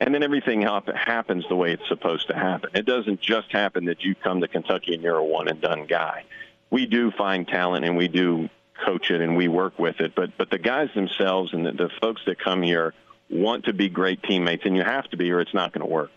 and 0.00 0.14
then 0.14 0.22
everything 0.22 0.62
happens 0.62 1.44
the 1.48 1.56
way 1.56 1.72
it's 1.72 1.86
supposed 1.88 2.28
to 2.28 2.34
happen. 2.34 2.70
It 2.74 2.86
doesn't 2.86 3.20
just 3.20 3.50
happen 3.52 3.86
that 3.86 4.02
you 4.02 4.14
come 4.14 4.40
to 4.40 4.48
Kentucky 4.48 4.94
and 4.94 5.02
you're 5.02 5.16
a 5.16 5.24
one 5.24 5.48
and 5.48 5.60
done 5.60 5.86
guy. 5.86 6.24
We 6.70 6.86
do 6.86 7.10
find 7.10 7.46
talent 7.46 7.84
and 7.84 7.96
we 7.96 8.08
do 8.08 8.48
coach 8.84 9.10
it 9.10 9.20
and 9.20 9.36
we 9.36 9.48
work 9.48 9.78
with 9.78 10.00
it, 10.00 10.14
but 10.14 10.30
but 10.38 10.50
the 10.50 10.58
guys 10.58 10.88
themselves 10.94 11.52
and 11.52 11.66
the, 11.66 11.72
the 11.72 11.90
folks 12.00 12.22
that 12.26 12.38
come 12.38 12.62
here 12.62 12.94
want 13.30 13.64
to 13.64 13.72
be 13.72 13.88
great 13.88 14.22
teammates, 14.22 14.64
and 14.64 14.76
you 14.76 14.82
have 14.82 15.08
to 15.10 15.16
be, 15.16 15.30
or 15.30 15.40
it's 15.40 15.54
not 15.54 15.72
going 15.72 15.86
to 15.86 15.92
work. 15.92 16.10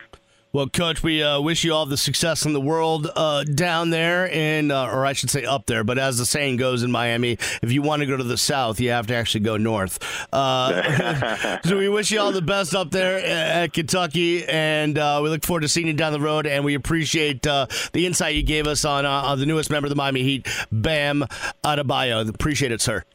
Well, 0.54 0.68
Coach, 0.68 1.02
we 1.02 1.24
uh, 1.24 1.40
wish 1.40 1.64
you 1.64 1.74
all 1.74 1.86
the 1.86 1.96
success 1.96 2.46
in 2.46 2.52
the 2.52 2.60
world 2.60 3.10
uh, 3.16 3.46
down 3.46 3.90
there, 3.90 4.30
and 4.34 4.70
uh, 4.70 4.90
or 4.92 5.06
I 5.06 5.14
should 5.14 5.30
say 5.30 5.46
up 5.46 5.66
there. 5.66 5.86
But 5.86 5.98
as 5.98 6.18
the 6.18 6.26
saying 6.26 6.58
goes 6.58 6.84
in 6.84 6.92
Miami, 6.92 7.38
if 7.62 7.72
you 7.72 7.82
want 7.82 8.02
to 8.02 8.06
go 8.06 8.18
to 8.18 8.24
the 8.24 8.38
south, 8.38 8.82
you 8.82 8.90
have 8.90 9.08
to 9.08 9.16
actually 9.16 9.42
go 9.42 9.56
north. 9.56 9.98
Uh, 10.34 11.62
so 11.64 11.78
we 11.78 11.88
wish 11.88 12.12
you 12.12 12.20
all 12.20 12.34
the 12.34 12.42
best 12.42 12.76
up 12.76 12.92
there 12.92 13.26
at 13.26 13.72
Kentucky, 13.72 14.46
and 14.46 14.98
uh, 14.98 15.22
we 15.24 15.30
look 15.30 15.46
forward 15.46 15.62
to 15.62 15.70
seeing 15.70 15.88
you 15.88 15.94
down 15.94 16.12
the 16.12 16.20
road. 16.20 16.46
And 16.46 16.66
we 16.66 16.74
appreciate 16.74 17.48
uh, 17.48 17.68
the 17.94 18.06
insight 18.06 18.36
you 18.36 18.44
gave 18.44 18.68
us 18.68 18.84
on, 18.84 19.06
on 19.06 19.40
the 19.40 19.46
newest 19.46 19.70
member 19.70 19.86
of 19.86 19.90
the 19.90 19.96
Miami 19.96 20.24
Heat, 20.24 20.50
Bam 20.70 21.24
Adebayo. 21.64 22.28
Appreciate 22.28 22.74
it, 22.74 22.82
sir. 22.82 23.06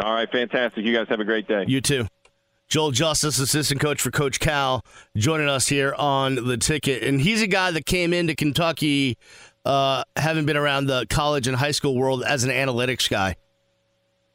All 0.00 0.14
right, 0.14 0.30
fantastic. 0.30 0.84
You 0.84 0.94
guys 0.94 1.08
have 1.08 1.18
a 1.18 1.24
great 1.24 1.48
day. 1.48 1.64
You 1.66 1.80
too. 1.80 2.06
Joel 2.68 2.90
Justus, 2.90 3.38
assistant 3.38 3.80
coach 3.80 4.00
for 4.00 4.10
Coach 4.10 4.40
Cal, 4.40 4.84
joining 5.16 5.48
us 5.48 5.68
here 5.68 5.94
on 5.94 6.34
the 6.34 6.58
ticket. 6.58 7.02
And 7.02 7.18
he's 7.18 7.40
a 7.40 7.46
guy 7.46 7.70
that 7.70 7.86
came 7.86 8.12
into 8.12 8.34
Kentucky, 8.34 9.16
uh, 9.64 10.04
having 10.16 10.44
been 10.44 10.56
around 10.56 10.86
the 10.86 11.06
college 11.08 11.46
and 11.48 11.56
high 11.56 11.70
school 11.70 11.96
world 11.96 12.22
as 12.22 12.44
an 12.44 12.50
analytics 12.50 13.08
guy. 13.08 13.36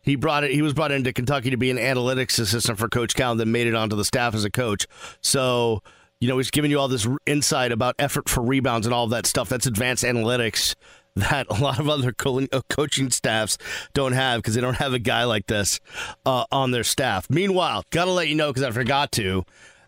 He 0.01 0.15
brought 0.15 0.43
it. 0.43 0.51
He 0.51 0.63
was 0.63 0.73
brought 0.73 0.91
into 0.91 1.13
Kentucky 1.13 1.51
to 1.51 1.57
be 1.57 1.69
an 1.69 1.77
analytics 1.77 2.39
assistant 2.39 2.79
for 2.79 2.89
Coach 2.89 3.15
Cal, 3.15 3.31
and 3.31 3.39
then 3.39 3.51
made 3.51 3.67
it 3.67 3.75
onto 3.75 3.95
the 3.95 4.03
staff 4.03 4.33
as 4.33 4.43
a 4.43 4.51
coach. 4.51 4.87
So, 5.21 5.81
you 6.19 6.27
know, 6.27 6.37
he's 6.37 6.51
giving 6.51 6.71
you 6.71 6.79
all 6.79 6.87
this 6.87 7.07
insight 7.25 7.71
about 7.71 7.95
effort 7.99 8.27
for 8.27 8.41
rebounds 8.41 8.87
and 8.87 8.93
all 8.93 9.05
of 9.05 9.11
that 9.11 9.27
stuff. 9.27 9.47
That's 9.47 9.67
advanced 9.67 10.03
analytics 10.03 10.75
that 11.15 11.47
a 11.49 11.61
lot 11.61 11.79
of 11.79 11.89
other 11.89 12.13
uh, 12.25 12.61
coaching 12.69 13.09
staffs 13.11 13.57
don't 13.93 14.13
have 14.13 14.39
because 14.41 14.55
they 14.55 14.61
don't 14.61 14.77
have 14.77 14.93
a 14.93 14.99
guy 14.99 15.23
like 15.25 15.47
this 15.47 15.79
uh, 16.25 16.45
on 16.51 16.71
their 16.71 16.83
staff. 16.83 17.29
Meanwhile, 17.29 17.83
got 17.91 18.05
to 18.05 18.11
let 18.11 18.27
you 18.27 18.35
know 18.35 18.49
because 18.51 18.63
I 18.63 18.71
forgot 18.71 19.11
to 19.13 19.43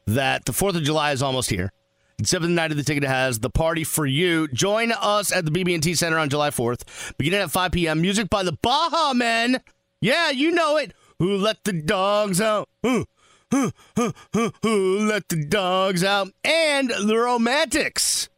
that 0.05 0.45
the 0.45 0.51
4th 0.51 0.75
of 0.75 0.83
July 0.83 1.11
is 1.11 1.23
almost 1.23 1.49
here. 1.49 1.71
Seventh 2.23 2.51
night 2.51 2.71
of 2.71 2.77
the 2.77 2.83
ticket 2.83 3.03
has 3.03 3.39
the 3.39 3.49
party 3.49 3.83
for 3.83 4.05
you. 4.05 4.47
Join 4.47 4.93
us 4.93 5.33
at 5.33 5.45
the 5.45 5.51
BB&T 5.51 5.95
Center 5.95 6.17
on 6.17 6.29
July 6.29 6.49
4th, 6.49 7.13
beginning 7.17 7.41
at 7.41 7.51
5 7.51 7.71
p.m. 7.71 8.01
Music 8.01 8.29
by 8.29 8.43
the 8.43 8.57
Baha 8.61 9.13
Men. 9.13 9.59
Yeah, 9.99 10.29
you 10.29 10.51
know 10.51 10.77
it. 10.77 10.93
Who 11.19 11.35
let 11.35 11.63
the 11.65 11.73
dogs 11.73 12.39
out? 12.39 12.69
Who, 12.83 13.05
who, 13.51 13.71
who, 13.97 14.13
who, 14.33 14.53
who 14.61 14.99
let 15.07 15.27
the 15.27 15.45
dogs 15.45 16.03
out? 16.03 16.29
And 16.43 16.89
the 16.89 17.17
Romantics. 17.17 18.29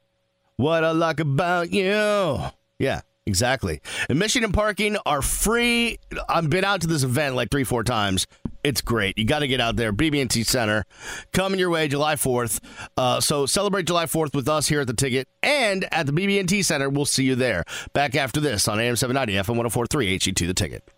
What 0.55 0.83
I 0.83 0.91
like 0.91 1.19
about 1.19 1.71
you. 1.71 2.51
Yeah, 2.79 3.01
exactly. 3.25 3.81
Admission 4.09 4.43
and 4.43 4.53
parking 4.53 4.97
are 5.05 5.21
free. 5.21 5.99
I've 6.29 6.49
been 6.49 6.63
out 6.63 6.81
to 6.81 6.87
this 6.87 7.03
event 7.03 7.35
like 7.35 7.49
three, 7.49 7.63
four 7.63 7.83
times. 7.83 8.27
It's 8.63 8.81
great. 8.81 9.17
You 9.17 9.25
got 9.25 9.39
to 9.39 9.47
get 9.47 9.61
out 9.61 9.77
there. 9.77 9.93
BB&T 9.93 10.43
Center 10.43 10.83
coming 11.31 11.59
your 11.59 11.69
way 11.69 11.87
July 11.87 12.15
4th. 12.15 12.59
Uh, 12.97 13.21
so 13.21 13.45
celebrate 13.45 13.85
July 13.87 14.05
4th 14.05 14.35
with 14.35 14.49
us 14.49 14.67
here 14.67 14.81
at 14.81 14.87
the 14.87 14.93
ticket 14.93 15.27
and 15.41 15.87
at 15.93 16.05
the 16.05 16.11
BB&T 16.11 16.63
Center. 16.63 16.89
We'll 16.89 17.05
see 17.05 17.23
you 17.23 17.35
there. 17.35 17.63
Back 17.93 18.15
after 18.15 18.39
this 18.41 18.67
on 18.67 18.79
AM 18.79 18.95
790 18.95 19.41
FM 19.41 19.57
1043 19.57 20.19
HD2 20.19 20.47
The 20.47 20.53
Ticket. 20.53 20.91